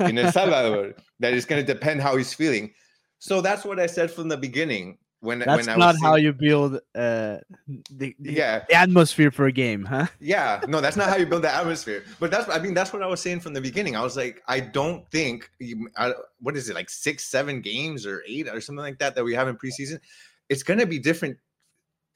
in 0.00 0.16
el 0.18 0.32
salvador 0.32 0.94
that 1.20 1.34
it's 1.34 1.46
going 1.46 1.64
to 1.64 1.72
depend 1.72 2.00
how 2.00 2.16
he's 2.16 2.32
feeling. 2.32 2.72
So 3.18 3.40
that's 3.40 3.64
what 3.64 3.78
i 3.78 3.86
said 3.86 4.10
from 4.10 4.28
the 4.28 4.36
beginning 4.36 4.98
when 5.22 5.38
that's 5.38 5.68
when 5.68 5.78
not 5.78 5.94
how 6.02 6.16
you 6.16 6.32
build 6.32 6.74
uh 6.96 7.38
the, 7.68 8.14
the, 8.18 8.32
yeah. 8.32 8.64
the 8.68 8.74
atmosphere 8.74 9.30
for 9.30 9.46
a 9.46 9.52
game 9.52 9.84
huh? 9.84 10.06
Yeah. 10.20 10.60
No 10.66 10.80
that's 10.80 10.96
not 10.96 11.08
how 11.08 11.16
you 11.16 11.26
build 11.26 11.42
the 11.42 11.54
atmosphere. 11.54 12.04
But 12.18 12.32
that's 12.32 12.48
i 12.48 12.58
mean 12.58 12.74
that's 12.74 12.92
what 12.92 13.02
i 13.02 13.06
was 13.06 13.20
saying 13.20 13.38
from 13.40 13.54
the 13.54 13.60
beginning. 13.60 13.94
I 13.94 14.02
was 14.02 14.16
like 14.16 14.42
i 14.48 14.58
don't 14.58 15.08
think 15.12 15.48
you, 15.60 15.88
I, 15.96 16.12
what 16.40 16.56
is 16.56 16.68
it 16.68 16.74
like 16.74 16.90
six 16.90 17.24
seven 17.24 17.60
games 17.60 18.04
or 18.04 18.24
eight 18.26 18.48
or 18.48 18.60
something 18.60 18.82
like 18.82 18.98
that 18.98 19.14
that 19.14 19.24
we 19.24 19.32
have 19.34 19.46
in 19.46 19.56
preseason? 19.56 20.00
It's 20.48 20.64
going 20.64 20.80
to 20.80 20.86
be 20.86 20.98
different 20.98 21.38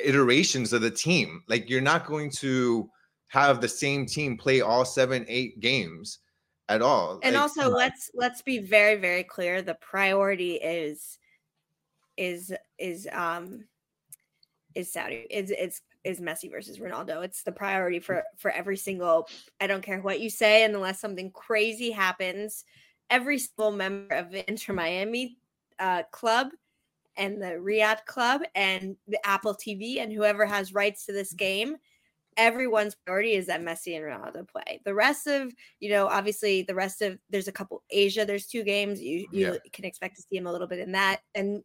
iterations 0.01 0.73
of 0.73 0.83
the 0.83 0.91
team. 0.91 1.43
Like 1.49 1.71
you're 1.71 1.81
not 1.81 2.07
going 2.07 2.31
to 2.39 2.91
have 3.29 3.61
the 3.61 3.69
same 3.69 4.07
team 4.07 4.37
play 4.37 4.63
all 4.63 4.85
seven 4.85 5.25
eight 5.29 5.61
games 5.61 6.19
at 6.69 6.83
all. 6.83 7.21
And 7.23 7.37
like, 7.37 7.43
also 7.43 7.71
let's 7.71 8.11
let's 8.15 8.43
be 8.43 8.59
very 8.59 8.97
very 8.97 9.23
clear. 9.23 9.63
The 9.63 9.75
priority 9.75 10.55
is 10.55 11.19
is 12.17 12.53
is 12.79 13.09
um 13.13 13.65
is 14.75 14.93
Saudi. 14.93 15.27
It's 15.31 15.51
it's 15.51 15.81
is 16.05 16.21
Messi 16.21 16.51
versus 16.51 16.79
Ronaldo. 16.79 17.25
It's 17.25 17.43
the 17.43 17.53
priority 17.53 17.99
for 17.99 18.23
for 18.37 18.51
every 18.51 18.77
single. 18.77 19.29
I 19.61 19.67
don't 19.67 19.83
care 19.83 20.01
what 20.01 20.21
you 20.21 20.31
say, 20.31 20.65
and 20.65 20.75
unless 20.75 21.01
something 21.01 21.31
crazy 21.33 21.91
happens, 21.91 22.65
every 23.11 23.39
single 23.39 23.73
member 23.73 24.15
of 24.15 24.31
the 24.31 24.49
Inter 24.49 24.73
Miami 24.73 25.39
uh, 25.79 26.03
club 26.11 26.49
and 27.17 27.41
the 27.41 27.59
Riyadh 27.59 28.05
club 28.05 28.43
and 28.55 28.97
the 29.09 29.25
Apple 29.27 29.55
TV 29.55 30.01
and 30.01 30.13
whoever 30.13 30.45
has 30.45 30.75
rights 30.75 31.07
to 31.07 31.13
this 31.13 31.33
game, 31.33 31.77
everyone's 32.37 32.95
priority 32.95 33.33
is 33.33 33.47
that 33.47 33.63
Messi 33.63 33.97
and 33.97 34.05
Ronaldo 34.05 34.47
play. 34.47 34.81
The 34.85 34.95
rest 34.95 35.27
of, 35.27 35.53
you 35.81 35.91
know, 35.91 36.07
obviously 36.07 36.63
the 36.63 36.75
rest 36.75 37.03
of 37.03 37.19
there's 37.31 37.49
a 37.49 37.53
couple 37.53 37.83
Asia, 37.91 38.25
there's 38.25 38.47
two 38.47 38.63
games. 38.63 39.01
You 39.01 39.27
you 39.33 39.53
yeah. 39.53 39.59
can 39.73 39.85
expect 39.85 40.17
to 40.17 40.23
see 40.23 40.37
him 40.37 40.47
a 40.47 40.53
little 40.53 40.67
bit 40.67 40.81
in 40.81 40.93
that. 40.93 41.21
And 41.35 41.63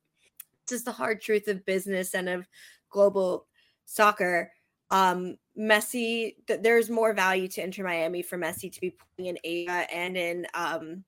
just 0.67 0.85
the 0.85 0.91
hard 0.91 1.21
truth 1.21 1.47
of 1.47 1.65
business 1.65 2.13
and 2.13 2.29
of 2.29 2.47
global 2.89 3.47
soccer. 3.85 4.51
Um, 4.89 5.37
Messi, 5.57 6.35
th- 6.47 6.61
there's 6.61 6.89
more 6.89 7.13
value 7.13 7.47
to 7.49 7.63
Inter 7.63 7.83
Miami 7.83 8.21
for 8.21 8.37
Messi 8.37 8.71
to 8.71 8.81
be 8.81 8.95
playing 9.15 9.29
in 9.29 9.37
Asia 9.43 9.87
and 9.93 10.17
in 10.17 10.47
um, 10.53 11.03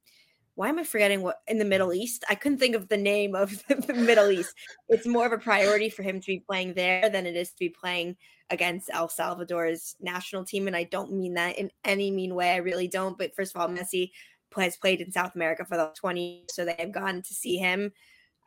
why 0.56 0.70
am 0.70 0.78
I 0.78 0.84
forgetting 0.84 1.22
what 1.22 1.42
in 1.48 1.58
the 1.58 1.66
Middle 1.66 1.94
East? 1.94 2.24
I 2.30 2.36
couldn't 2.36 2.60
think 2.60 2.76
of 2.76 2.88
the 2.88 2.98
name 2.98 3.36
of 3.36 3.64
the 3.68 3.94
Middle 3.94 4.30
East. 4.32 4.54
It's 4.90 5.08
more 5.08 5.26
of 5.26 5.32
a 5.32 5.38
priority 5.38 5.90
for 5.90 6.04
him 6.04 6.20
to 6.20 6.28
be 6.28 6.40
playing 6.40 6.76
there 6.76 7.10
than 7.10 7.26
it 7.26 7.36
is 7.36 7.50
to 7.50 7.60
be 7.60 7.70
playing 7.70 8.18
against 8.50 8.90
El 8.94 9.10
Salvador's 9.10 9.96
national 10.00 10.46
team. 10.46 10.68
And 10.68 10.76
I 10.76 10.84
don't 10.84 11.14
mean 11.14 11.34
that 11.36 11.58
in 11.58 11.72
any 11.84 12.12
mean 12.12 12.36
way. 12.36 12.52
I 12.52 12.58
really 12.58 12.88
don't. 12.88 13.18
But 13.18 13.36
first 13.36 13.56
of 13.56 13.62
all, 13.62 13.68
Messi 13.68 14.12
has 14.56 14.78
played 14.78 15.02
in 15.02 15.12
South 15.12 15.34
America 15.34 15.66
for 15.66 15.78
the 15.78 15.92
20, 15.96 16.46
so 16.52 16.64
they 16.64 16.76
have 16.78 16.92
gone 16.92 17.24
to 17.24 17.34
see 17.34 17.58
him. 17.58 17.92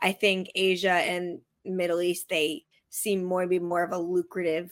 I 0.02 0.12
think 0.12 0.50
Asia 0.54 0.92
and 0.92 1.40
Middle 1.64 2.00
East 2.00 2.28
they 2.28 2.64
seem 2.90 3.24
more 3.24 3.42
to 3.42 3.48
be 3.48 3.58
more 3.58 3.82
of 3.82 3.92
a 3.92 3.98
lucrative 3.98 4.70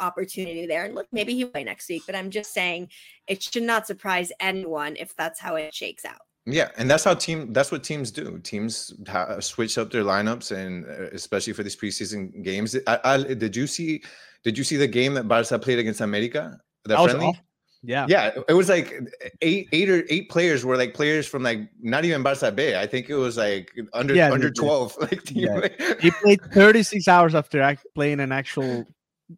opportunity 0.00 0.66
there. 0.66 0.84
And 0.84 0.94
look, 0.94 1.06
maybe 1.12 1.34
he 1.34 1.44
play 1.44 1.64
next 1.64 1.88
week, 1.88 2.02
but 2.06 2.14
I'm 2.14 2.30
just 2.30 2.52
saying 2.52 2.88
it 3.26 3.42
should 3.42 3.62
not 3.62 3.86
surprise 3.86 4.30
anyone 4.40 4.96
if 4.96 5.14
that's 5.16 5.40
how 5.40 5.56
it 5.56 5.74
shakes 5.74 6.04
out. 6.04 6.20
Yeah, 6.46 6.70
and 6.78 6.90
that's 6.90 7.04
how 7.04 7.12
team. 7.12 7.52
That's 7.52 7.70
what 7.70 7.84
teams 7.84 8.10
do. 8.10 8.38
Teams 8.38 8.94
ha- 9.06 9.38
switch 9.40 9.76
up 9.76 9.90
their 9.90 10.02
lineups, 10.02 10.56
and 10.56 10.86
uh, 10.86 11.08
especially 11.12 11.52
for 11.52 11.62
these 11.62 11.76
preseason 11.76 12.42
games. 12.42 12.74
I, 12.86 12.98
I, 13.04 13.16
did 13.18 13.54
you 13.54 13.66
see? 13.66 14.02
Did 14.44 14.56
you 14.56 14.64
see 14.64 14.76
the 14.76 14.86
game 14.86 15.12
that 15.14 15.28
Barca 15.28 15.58
played 15.58 15.78
against 15.78 16.00
America? 16.00 16.58
The 16.84 16.90
That 16.90 17.00
was 17.00 17.10
friendly. 17.10 17.26
awful. 17.28 17.42
Yeah. 17.82 18.06
Yeah, 18.08 18.32
it 18.48 18.54
was 18.54 18.68
like 18.68 18.92
eight, 19.40 19.68
eight 19.72 19.88
or 19.88 20.04
eight 20.10 20.28
players 20.30 20.64
were 20.64 20.76
like 20.76 20.94
players 20.94 21.26
from 21.28 21.42
like 21.44 21.60
not 21.80 22.04
even 22.04 22.22
Barca 22.22 22.50
B. 22.50 22.74
I 22.74 22.86
think 22.86 23.08
it 23.08 23.14
was 23.14 23.36
like 23.36 23.70
under 23.92 24.14
Yeah, 24.14 24.32
under 24.32 24.48
the- 24.48 24.54
the- 24.54 24.60
twelve. 24.60 24.96
Like 25.00 25.22
team 25.24 25.44
yeah. 25.46 25.68
He 26.00 26.10
played 26.10 26.40
36 26.52 27.06
hours 27.06 27.34
after 27.34 27.76
playing 27.94 28.18
an 28.20 28.32
actual 28.32 28.84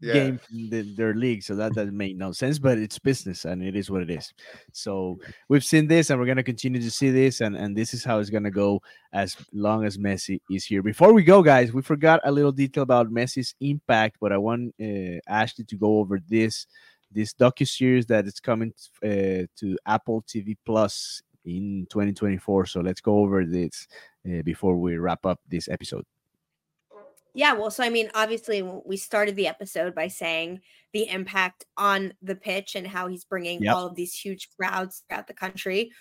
Yeah. 0.01 0.13
game 0.15 0.41
in 0.53 0.71
the, 0.71 0.95
their 0.97 1.15
league. 1.15 1.43
So 1.43 1.55
that 1.57 1.75
doesn't 1.75 1.97
make 1.97 2.17
no 2.17 2.31
sense, 2.33 2.59
but 2.59 2.79
it's 2.79 2.99
business 2.99 3.45
and 3.45 3.61
it 3.63 3.75
is 3.77 3.91
what 3.91 4.03
it 4.03 4.11
is. 4.11 4.33
So 4.73 5.19
we've 5.49 5.65
seen 5.65 5.87
this 5.89 6.09
and 6.11 6.19
we're 6.19 6.27
going 6.27 6.37
to 6.39 6.43
continue 6.45 6.81
to 6.81 6.91
see 6.91 7.11
this. 7.11 7.41
And, 7.43 7.57
and 7.57 7.77
this 7.77 7.93
is 7.93 8.05
how 8.05 8.21
it's 8.21 8.31
going 8.31 8.45
to 8.45 8.51
go 8.53 8.81
as 9.13 9.37
long 9.53 9.85
as 9.85 9.99
Messi 9.99 10.41
is 10.49 10.65
here. 10.65 10.83
Before 10.83 11.13
we 11.13 11.25
go, 11.25 11.43
guys, 11.43 11.73
we 11.75 11.83
forgot 11.83 12.21
a 12.25 12.31
little 12.33 12.53
detail 12.53 12.85
about 12.85 13.11
Messi's 13.13 13.55
impact, 13.61 14.17
but 14.21 14.33
I 14.33 14.39
want 14.39 14.75
uh, 14.81 15.19
Ashley 15.29 15.65
to 15.65 15.77
go 15.77 15.99
over 15.99 16.21
this 16.29 16.67
this 17.11 17.35
docu 17.35 17.67
series 17.67 18.07
that 18.07 18.27
is 18.27 18.41
coming 18.41 18.73
uh, 19.05 19.47
to 19.57 19.77
Apple 19.87 20.23
TV 20.23 20.57
Plus 20.65 21.23
in 21.45 21.87
2024. 21.91 22.67
So 22.67 22.81
let's 22.81 23.01
go 23.01 23.19
over 23.19 23.45
this 23.45 23.89
uh, 24.27 24.43
before 24.43 24.77
we 24.77 24.97
wrap 24.97 25.27
up 25.27 25.41
this 25.49 25.69
episode. 25.69 26.05
Yeah, 27.33 27.53
well, 27.53 27.71
so 27.71 27.85
I 27.85 27.91
mean, 27.91 28.11
obviously, 28.15 28.63
we 28.63 28.97
started 28.97 29.37
the 29.37 29.47
episode 29.47 29.95
by 29.95 30.09
saying 30.09 30.61
the 30.93 31.09
impact 31.09 31.65
on 31.77 32.13
the 32.23 32.35
pitch 32.35 32.75
and 32.75 32.87
how 32.87 33.07
he's 33.07 33.25
bringing 33.25 33.63
Yep. 33.63 33.75
all 33.75 33.87
of 33.87 33.95
these 33.95 34.15
huge 34.15 34.49
crowds 34.59 35.05
throughout 35.09 35.29
the 35.29 35.35
country. 35.35 35.93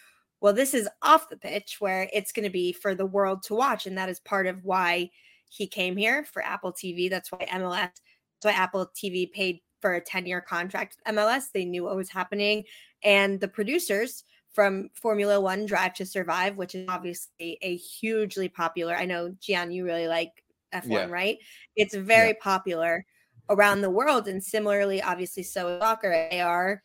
Well, 0.41 0.53
this 0.53 0.74
is 0.74 0.89
off 1.01 1.30
the 1.30 1.38
pitch 1.38 1.78
where 1.80 2.10
it's 2.14 2.32
going 2.32 2.45
to 2.45 2.49
be 2.49 2.72
for 2.74 2.95
the 2.95 3.05
world 3.05 3.43
to 3.43 3.55
watch. 3.55 3.86
And 3.86 3.97
that 3.97 4.10
is 4.10 4.20
part 4.20 4.47
of 4.47 4.64
why 4.64 5.12
he 5.49 5.68
came 5.68 5.97
here 5.97 6.24
for 6.24 6.43
Apple 6.43 6.72
TV. 6.74 7.10
That's 7.10 7.32
why 7.32 7.45
MLS, 7.51 7.91
that's 7.91 8.43
why 8.43 8.51
Apple 8.51 8.89
TV 8.95 9.32
paid 9.32 9.60
for 9.80 9.96
a 9.96 10.02
10 10.02 10.26
year 10.26 10.42
contract 10.42 10.98
with 10.98 11.16
MLS. 11.16 11.52
They 11.52 11.66
knew 11.66 11.84
what 11.84 11.96
was 11.96 12.10
happening. 12.10 12.66
And 13.04 13.40
the 13.40 13.48
producers 13.48 14.24
from 14.52 14.90
Formula 14.94 15.40
One 15.40 15.66
Drive 15.66 15.94
to 15.96 16.06
Survive, 16.06 16.58
which 16.58 16.76
is 16.76 16.88
obviously 16.90 17.58
a 17.62 17.76
hugely 17.78 18.50
popular, 18.50 18.96
I 18.96 19.06
know, 19.06 19.36
Gian, 19.40 19.72
you 19.72 19.86
really 19.86 20.08
like 20.08 20.44
F1, 20.74 20.90
Yeah. 20.90 21.06
right? 21.10 21.38
It's 21.76 21.96
very 21.96 22.34
popular 22.34 23.06
around 23.50 23.82
the 23.82 23.90
world. 23.90 24.28
And 24.28 24.44
similarly, 24.44 25.02
obviously, 25.02 25.44
so 25.44 25.76
is 25.76 25.80
soccer. 25.80 26.28
They 26.32 26.42
are 26.42 26.84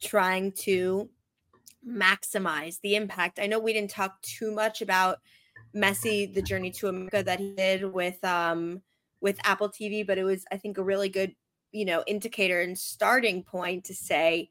trying 0.00 0.52
to 0.52 1.10
maximize 1.86 2.80
the 2.80 2.96
impact. 2.96 3.38
I 3.38 3.46
know 3.46 3.58
we 3.58 3.72
didn't 3.72 3.90
talk 3.90 4.20
too 4.22 4.52
much 4.52 4.80
about 4.82 5.18
Messi, 5.74 6.32
the 6.32 6.42
journey 6.42 6.70
to 6.70 6.88
America 6.88 7.22
that 7.22 7.40
he 7.40 7.54
did 7.54 7.84
with 7.92 8.22
um 8.24 8.82
with 9.20 9.38
Apple 9.44 9.68
TV, 9.70 10.06
but 10.06 10.18
it 10.18 10.24
was, 10.24 10.44
I 10.52 10.58
think, 10.58 10.76
a 10.76 10.82
really 10.82 11.08
good, 11.08 11.34
you 11.74 11.84
know, 11.84 12.04
indicator 12.06 12.60
and 12.60 12.78
starting 12.78 13.42
point 13.42 13.84
to 13.84 13.94
say, 13.94 14.48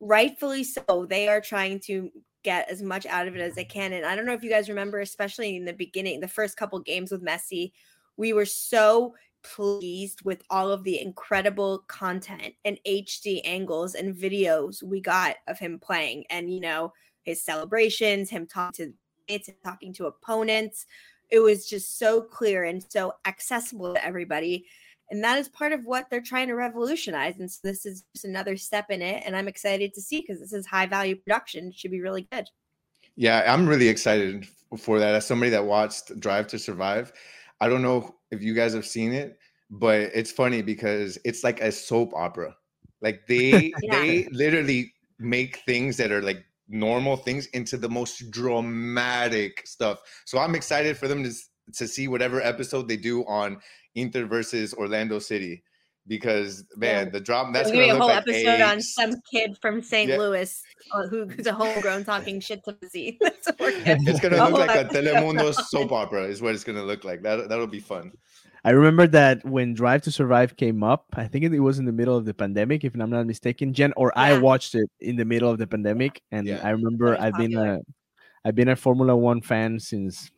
rightfully 0.00 0.62
so, 0.62 1.06
they 1.10 1.28
are 1.28 1.40
trying 1.40 1.80
to 1.80 2.10
get 2.44 2.70
as 2.70 2.82
much 2.82 3.04
out 3.06 3.26
of 3.26 3.34
it 3.34 3.40
as 3.40 3.56
they 3.56 3.64
can. 3.64 3.92
And 3.92 4.06
I 4.06 4.14
don't 4.14 4.24
know 4.24 4.32
if 4.32 4.44
you 4.44 4.50
guys 4.50 4.68
remember, 4.68 5.00
especially 5.00 5.56
in 5.56 5.64
the 5.64 5.72
beginning, 5.72 6.20
the 6.20 6.28
first 6.28 6.56
couple 6.56 6.78
games 6.78 7.10
with 7.10 7.24
Messi, 7.24 7.72
we 8.16 8.32
were 8.32 8.46
so 8.46 9.14
pleased 9.42 10.22
with 10.24 10.42
all 10.50 10.70
of 10.70 10.84
the 10.84 11.00
incredible 11.00 11.84
content 11.88 12.54
and 12.64 12.78
HD 12.86 13.40
angles 13.44 13.94
and 13.94 14.14
videos 14.14 14.82
we 14.82 15.00
got 15.00 15.36
of 15.48 15.58
him 15.58 15.78
playing 15.78 16.24
and 16.30 16.50
you 16.50 16.60
know 16.60 16.92
his 17.24 17.42
celebrations, 17.42 18.30
him 18.30 18.46
talking 18.46 18.86
to 18.86 18.94
it's 19.26 19.50
talking 19.64 19.92
to 19.94 20.06
opponents. 20.06 20.86
It 21.30 21.40
was 21.40 21.66
just 21.68 21.98
so 21.98 22.20
clear 22.20 22.64
and 22.64 22.84
so 22.88 23.14
accessible 23.26 23.94
to 23.94 24.04
everybody. 24.04 24.66
And 25.10 25.22
that 25.22 25.38
is 25.38 25.48
part 25.48 25.72
of 25.72 25.84
what 25.84 26.08
they're 26.10 26.20
trying 26.20 26.48
to 26.48 26.54
revolutionize. 26.54 27.38
And 27.38 27.50
so 27.50 27.60
this 27.62 27.84
is 27.84 28.04
just 28.14 28.24
another 28.24 28.56
step 28.56 28.90
in 28.90 29.02
it. 29.02 29.22
And 29.26 29.36
I'm 29.36 29.48
excited 29.48 29.92
to 29.94 30.00
see 30.00 30.20
because 30.20 30.40
this 30.40 30.52
is 30.52 30.66
high 30.66 30.86
value 30.86 31.16
production. 31.16 31.68
It 31.68 31.74
should 31.74 31.90
be 31.90 32.00
really 32.00 32.26
good. 32.32 32.48
Yeah, 33.16 33.44
I'm 33.52 33.68
really 33.68 33.88
excited 33.88 34.46
for 34.78 34.98
that. 34.98 35.14
As 35.14 35.26
somebody 35.26 35.50
that 35.50 35.64
watched 35.64 36.18
Drive 36.20 36.46
to 36.48 36.58
Survive, 36.58 37.12
I 37.60 37.68
don't 37.68 37.82
know 37.82 38.16
if 38.30 38.42
you 38.42 38.54
guys 38.54 38.74
have 38.74 38.86
seen 38.86 39.12
it, 39.12 39.38
but 39.70 40.00
it's 40.14 40.32
funny 40.32 40.62
because 40.62 41.18
it's 41.24 41.44
like 41.44 41.60
a 41.60 41.70
soap 41.70 42.12
opera. 42.14 42.56
Like 43.00 43.24
they 43.28 43.72
Yeah. 43.82 44.00
they 44.00 44.28
literally 44.32 44.92
make 45.18 45.58
things 45.58 45.96
that 45.98 46.10
are 46.10 46.22
like 46.22 46.44
normal 46.68 47.16
things 47.16 47.46
into 47.48 47.76
the 47.76 47.88
most 47.88 48.30
dramatic 48.30 49.66
stuff. 49.66 50.00
So 50.24 50.38
I'm 50.38 50.54
excited 50.54 50.96
for 50.96 51.08
them 51.08 51.22
to 51.24 51.32
to 51.74 51.86
see 51.88 52.08
whatever 52.08 52.42
episode 52.42 52.88
they 52.88 52.96
do 52.96 53.24
on 53.26 53.58
Inter 53.94 54.24
versus 54.26 54.74
Orlando 54.74 55.18
City 55.18 55.62
because 56.06 56.64
man, 56.76 57.06
Yeah. 57.06 57.10
the 57.12 57.20
drama 57.20 57.52
that's 57.52 57.70
gonna 57.70 57.86
gonna 57.86 57.86
be 57.86 57.90
a 57.90 57.92
look 57.94 58.02
whole 58.02 58.08
like 58.10 58.28
episode 58.28 58.60
a 58.60 58.66
on 58.66 58.80
some 58.80 59.14
kid 59.30 59.56
from 59.60 59.82
St. 59.82 60.10
Yeah. 60.10 60.18
Louis 60.18 60.62
uh, 60.92 61.06
who's 61.06 61.46
a 61.46 61.52
homegrown 61.52 62.04
talking 62.04 62.40
shit 62.40 62.62
to 62.64 62.72
Messi. 62.74 63.16
That's 63.20 63.46
what 63.46 63.60
we're 63.60 63.84
getting. 63.84 64.06
It's 64.06 64.20
gonna 64.20 64.36
look 64.36 64.58
like 64.66 64.70
a. 64.70 64.84
Telemundo 64.94 65.54
soap 65.54 65.92
opera, 65.92 66.24
is 66.24 66.42
what 66.42 66.54
it's 66.54 66.64
gonna 66.64 66.82
look 66.82 67.04
like. 67.04 67.22
That 67.22 67.48
that'll 67.48 67.66
be 67.66 67.80
fun. 67.80 68.12
I 68.66 68.70
remember 68.70 69.06
that 69.08 69.44
when 69.44 69.74
Drive 69.74 70.02
to 70.02 70.10
Survive 70.10 70.56
came 70.56 70.82
up, 70.82 71.04
I 71.14 71.26
think 71.26 71.44
it 71.44 71.58
was 71.60 71.78
in 71.78 71.84
the 71.84 71.92
middle 71.92 72.16
of 72.16 72.24
the 72.24 72.32
pandemic, 72.32 72.82
if 72.82 72.94
I'm 72.94 73.10
not 73.10 73.26
mistaken, 73.26 73.74
Gian, 73.74 73.92
or 73.96 74.10
I 74.16 74.38
watched 74.38 74.74
it 74.74 74.88
in 75.00 75.16
the 75.16 75.24
middle 75.26 75.50
of 75.50 75.58
the 75.58 75.66
pandemic, 75.66 76.22
and 76.32 76.46
Yeah. 76.46 76.60
I 76.62 76.70
remember 76.70 77.16
I've 77.20 77.36
been 77.36 77.56
a 77.56 77.80
I've 78.44 78.54
been 78.54 78.68
a 78.68 78.76
Formula 78.76 79.16
One 79.16 79.40
fan 79.40 79.78
since 79.80 80.30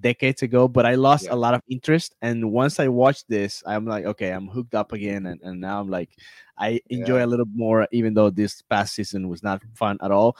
decades 0.00 0.42
ago, 0.42 0.66
but 0.68 0.84
I 0.86 0.94
lost 0.96 1.24
Yeah. 1.24 1.34
a 1.34 1.36
lot 1.36 1.54
of 1.54 1.62
interest. 1.68 2.14
And 2.22 2.50
once 2.52 2.80
I 2.80 2.88
watched 2.88 3.28
this, 3.28 3.62
I'm 3.66 3.84
like, 3.86 4.04
okay, 4.04 4.30
I'm 4.30 4.48
hooked 4.48 4.74
up 4.74 4.92
again, 4.92 5.26
and, 5.26 5.40
and 5.42 5.60
now 5.60 5.80
I'm 5.80 5.88
like, 5.88 6.10
I 6.58 6.80
enjoy 6.90 7.18
Yeah. 7.18 7.24
a 7.24 7.30
little 7.32 7.46
more, 7.54 7.86
even 7.92 8.14
though 8.14 8.30
this 8.30 8.62
past 8.62 8.94
season 8.94 9.28
was 9.28 9.42
not 9.42 9.62
fun 9.74 9.98
at 10.02 10.10
all. 10.10 10.36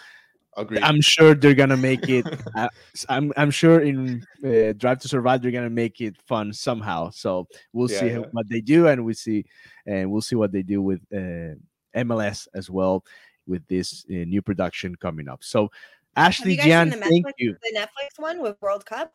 Agreed. 0.57 0.83
I'm 0.85 1.01
sure 1.01 1.35
they're 1.35 1.53
gonna 1.55 1.77
make 1.77 2.09
it. 2.09 2.25
uh, 2.57 2.69
s- 2.95 3.05
I'm 3.09 3.33
I'm 3.37 3.51
sure 3.51 3.81
in 3.81 4.25
uh, 4.45 4.73
Drive 4.77 5.01
to 5.01 5.09
Survive 5.09 5.43
they're 5.43 5.51
gonna 5.51 5.69
make 5.69 6.01
it 6.01 6.17
fun 6.29 6.53
somehow. 6.53 7.11
So 7.11 7.49
we'll 7.73 7.91
Yeah, 7.91 7.99
see 8.01 8.07
yeah. 8.07 8.13
how- 8.15 8.29
what 8.31 8.49
they 8.49 8.61
do, 8.61 8.87
and 8.87 9.05
we 9.05 9.15
see, 9.15 9.47
and 9.85 10.13
we'll 10.13 10.21
see 10.23 10.37
what 10.37 10.53
they 10.53 10.63
do 10.63 10.81
with 10.81 11.01
uh, 11.13 11.59
MLS 11.97 12.47
as 12.55 12.71
well 12.71 13.05
with 13.49 13.67
this 13.67 14.07
uh, 14.09 14.23
new 14.31 14.43
production 14.43 14.95
coming 14.95 15.29
up. 15.29 15.43
So 15.43 15.73
Ashley 16.17 16.53
you 16.53 16.57
guys 16.59 16.65
seen 16.67 16.91
Gian, 16.93 17.01
thank 17.03 17.27
Netflix, 17.27 17.33
you. 17.39 17.57
the 17.61 17.77
Netflix 17.77 18.23
one 18.23 18.41
with 18.41 18.57
World 18.63 18.87
Cup? 18.87 19.13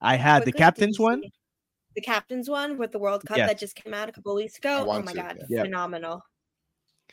I 0.00 0.16
had 0.16 0.44
the 0.44 0.52
captains 0.52 0.98
one. 0.98 1.22
The 1.94 2.02
captains 2.02 2.48
one 2.50 2.76
with 2.76 2.92
the 2.92 2.98
World 2.98 3.24
Cup 3.24 3.38
Yes. 3.38 3.48
that 3.48 3.58
just 3.58 3.74
came 3.74 3.94
out 3.94 4.08
a 4.08 4.12
couple 4.12 4.34
weeks 4.34 4.58
ago. 4.58 4.84
Oh 4.86 5.00
my 5.02 5.12
to, 5.12 5.18
god, 5.18 5.38
yeah. 5.48 5.62
phenomenal. 5.62 6.22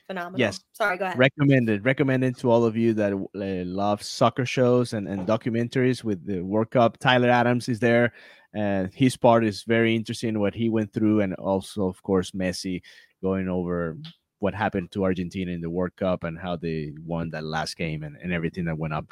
Phenomenal. 0.08 0.40
Yes. 0.40 0.60
Sorry, 0.74 0.98
go 0.98 1.06
ahead. 1.06 1.18
recommended 1.18 1.86
recommended 1.86 2.38
to 2.40 2.52
all 2.52 2.66
of 2.66 2.76
you 2.76 2.94
that 2.94 3.14
uh, 3.14 3.66
love 3.66 4.04
soccer 4.04 4.46
shows 4.46 4.92
and, 4.92 5.08
and 5.08 5.26
documentaries 5.26 6.04
with 6.04 6.26
the 6.26 6.42
world 6.42 6.72
cup 6.72 6.98
tyler 6.98 7.30
adams 7.30 7.70
is 7.70 7.80
there 7.80 8.12
and 8.54 8.94
his 8.94 9.16
part 9.16 9.46
is 9.46 9.64
very 9.64 9.96
interesting 9.96 10.38
what 10.40 10.54
he 10.54 10.68
went 10.68 10.92
through 10.92 11.22
and 11.22 11.34
also 11.36 11.88
of 11.88 12.04
course 12.04 12.32
messi 12.32 12.82
going 13.22 13.48
over 13.48 13.98
what 14.40 14.54
happened 14.54 14.92
to 14.92 15.06
argentina 15.06 15.54
in 15.54 15.62
the 15.62 15.70
world 15.70 15.96
cup 15.96 16.26
and 16.26 16.38
how 16.38 16.58
they 16.58 16.92
won 17.06 17.30
that 17.30 17.46
last 17.46 17.78
game 17.78 18.04
and, 18.04 18.18
and 18.22 18.34
everything 18.34 18.66
that 18.66 18.78
went 18.78 18.94
up 18.94 19.06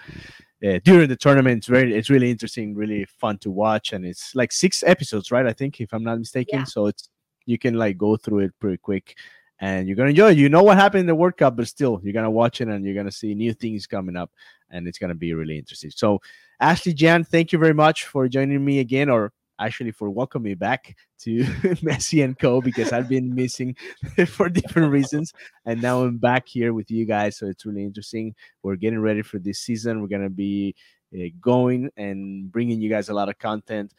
uh, 0.66 0.80
during 0.84 1.10
the 1.10 1.16
tournament 1.16 1.58
it's 1.60 1.68
very 1.68 1.94
it's 1.96 2.10
really 2.10 2.30
interesting 2.30 2.76
really 2.76 3.06
fun 3.06 3.38
to 3.38 3.50
watch 3.52 3.94
and 3.94 4.06
it's 4.06 4.36
like 4.36 4.52
six 4.52 4.84
episodes 4.84 5.32
right 5.32 5.46
i 5.46 5.54
think 5.54 5.80
if 5.82 5.94
i'm 5.94 6.04
not 6.04 6.20
mistaken 6.20 6.60
Yeah. 6.60 6.66
so 6.66 6.88
it's 6.88 7.10
you 7.46 7.58
can 7.58 7.76
like 7.76 7.98
go 7.98 8.16
through 8.18 8.40
it 8.40 8.54
pretty 8.60 8.78
quick 8.78 9.16
and 9.62 9.88
you're 9.88 9.96
gonna 9.96 10.10
enjoy 10.10 10.32
it. 10.32 10.38
You 10.38 10.50
know 10.50 10.64
what 10.64 10.78
happened 10.78 11.02
in 11.02 11.06
the 11.06 11.14
World 11.16 11.38
Cup, 11.38 11.56
but 11.56 11.68
still 11.68 12.02
you're 12.04 12.14
gonna 12.14 12.32
watch 12.32 12.62
it 12.62 12.68
and 12.68 12.84
you're 12.84 12.96
gonna 12.96 13.12
see 13.12 13.36
new 13.36 13.54
things 13.54 13.86
coming 13.86 14.16
up, 14.18 14.32
and 14.72 14.88
it's 14.88 14.98
gonna 14.98 15.14
be 15.16 15.34
really 15.36 15.56
interesting. 15.58 15.92
So, 15.92 16.20
Ashley 16.60 16.94
Gian, 16.94 17.24
thank 17.24 17.52
you 17.52 17.60
very 17.60 17.74
much 17.76 18.06
for 18.06 18.28
joining 18.28 18.66
me 18.66 18.80
again, 18.80 19.08
or 19.08 19.32
actually 19.62 19.92
for 19.92 20.10
welcoming 20.10 20.52
me 20.52 20.56
back 20.56 20.96
to 21.20 21.40
Messi 21.84 22.24
and 22.24 22.38
Co. 22.38 22.62
because 22.62 22.92
I've 22.92 23.08
been 23.08 23.34
missing 23.34 23.76
for 24.28 24.50
different 24.50 24.92
reasons, 24.92 25.34
and 25.66 25.82
now 25.82 26.02
I'm 26.04 26.18
back 26.18 26.48
here 26.48 26.74
with 26.74 26.90
you 26.90 27.06
guys. 27.06 27.38
So 27.38 27.48
it's 27.48 27.66
really 27.66 27.84
interesting. 27.84 28.36
We're 28.64 28.76
getting 28.76 29.00
ready 29.00 29.22
for 29.22 29.40
this 29.40 29.60
season. 29.60 30.02
We're 30.02 30.08
gonna 30.08 30.30
be 30.30 30.76
uh, 31.16 31.28
going 31.40 31.90
and 31.98 32.52
bringing 32.52 32.82
you 32.82 32.90
guys 32.90 33.10
a 33.10 33.14
lot 33.14 33.30
of 33.30 33.38
content. 33.38 33.94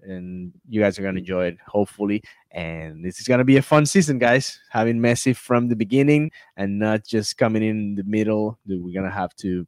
And 0.00 0.52
you 0.68 0.80
guys 0.80 0.96
are 0.96 1.02
gonna 1.02 1.18
enjoy 1.18 1.46
it, 1.46 1.58
hopefully 1.66 2.22
and 2.50 3.04
this 3.04 3.20
is 3.20 3.28
gonna 3.28 3.44
be 3.44 3.56
a 3.56 3.62
fun 3.62 3.84
season, 3.84 4.18
guys. 4.18 4.60
Having 4.70 5.00
Messi 5.00 5.36
from 5.36 5.68
the 5.68 5.76
beginning 5.76 6.30
and 6.56 6.78
not 6.78 7.04
just 7.04 7.36
coming 7.36 7.62
in 7.62 7.94
the 7.94 8.04
middle. 8.04 8.58
We're 8.66 8.94
gonna 8.94 9.14
have 9.14 9.34
to 9.36 9.66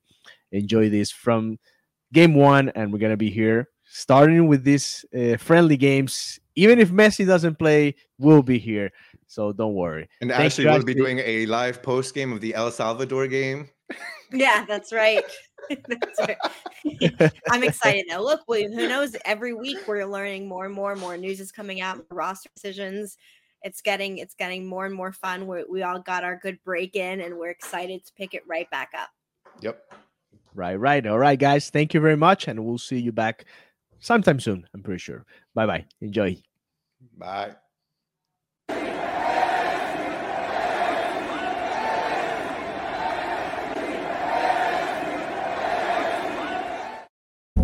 enjoy 0.53 0.89
this 0.89 1.11
from 1.11 1.59
game 2.13 2.35
one, 2.35 2.71
and 2.71 2.93
we're 2.93 2.99
gonna 2.99 3.17
be 3.17 3.31
here 3.31 3.69
starting 3.93 4.47
with 4.47 4.65
these 4.65 5.05
uh, 5.15 5.37
friendly 5.37 5.77
games 5.77 6.41
even 6.61 6.79
if 6.79 6.91
Messi 6.91 7.27
doesn't 7.27 7.59
play, 7.59 7.95
we'll 8.19 8.43
be 8.43 8.59
here. 8.59 8.93
So 9.27 9.53
don't 9.53 9.75
worry. 9.75 10.09
And 10.21 10.31
Thank 10.31 10.43
Ashley 10.43 10.65
you, 10.65 10.71
will 10.71 10.85
be 10.85 10.95
doing 10.95 11.21
a 11.25 11.47
live 11.47 11.83
post 11.83 12.15
game 12.15 12.33
of 12.33 12.41
the 12.41 12.55
El 12.55 12.71
Salvador 12.71 13.27
game. 13.27 13.69
Yeah, 14.33 14.65
that's 14.65 14.93
right. 14.93 15.25
that's 15.89 16.21
right. 16.21 17.33
I'm 17.51 17.65
excited 17.65 18.05
though. 18.09 18.23
Look, 18.23 18.43
we, 18.47 18.67
who 18.73 18.87
knows? 18.87 19.17
Every 19.25 19.55
week 19.55 19.79
we're 19.89 20.07
learning 20.07 20.47
more 20.47 20.67
and 20.67 20.73
more 20.73 20.93
and 20.93 21.01
more 21.01 21.17
news 21.17 21.41
is 21.41 21.51
coming 21.51 21.81
out, 21.81 22.07
roster 22.13 22.49
decisions. 22.55 23.19
It's 23.65 23.81
getting 23.81 24.19
it's 24.19 24.35
getting 24.35 24.65
more 24.65 24.87
and 24.87 24.95
more 24.95 25.11
fun. 25.11 25.49
we 25.49 25.65
we 25.69 25.83
all 25.83 25.99
got 25.99 26.23
our 26.23 26.39
good 26.41 26.61
break 26.65 26.95
in, 26.95 27.21
and 27.21 27.39
we're 27.39 27.51
excited 27.51 28.07
to 28.07 28.13
pick 28.13 28.33
it 28.35 28.45
right 28.47 28.71
back 28.71 28.91
up. 28.97 29.09
Yep. 29.63 29.83
Right, 30.55 30.77
right. 30.77 31.05
All 31.05 31.19
right, 31.19 31.37
guys. 31.37 31.69
Thank 31.69 31.93
you 31.93 31.99
very 31.99 32.17
much. 32.17 32.47
And 32.47 32.65
we'll 32.65 32.79
see 32.79 33.01
you 33.01 33.11
back 33.11 33.47
sometime 34.01 34.41
soon. 34.41 34.67
I'm 34.75 34.83
pretty 34.83 34.99
sure. 34.99 35.25
Bye 35.55 35.67
bye. 35.67 35.85
Enjoy. 36.01 36.37
Bye. 37.17 37.57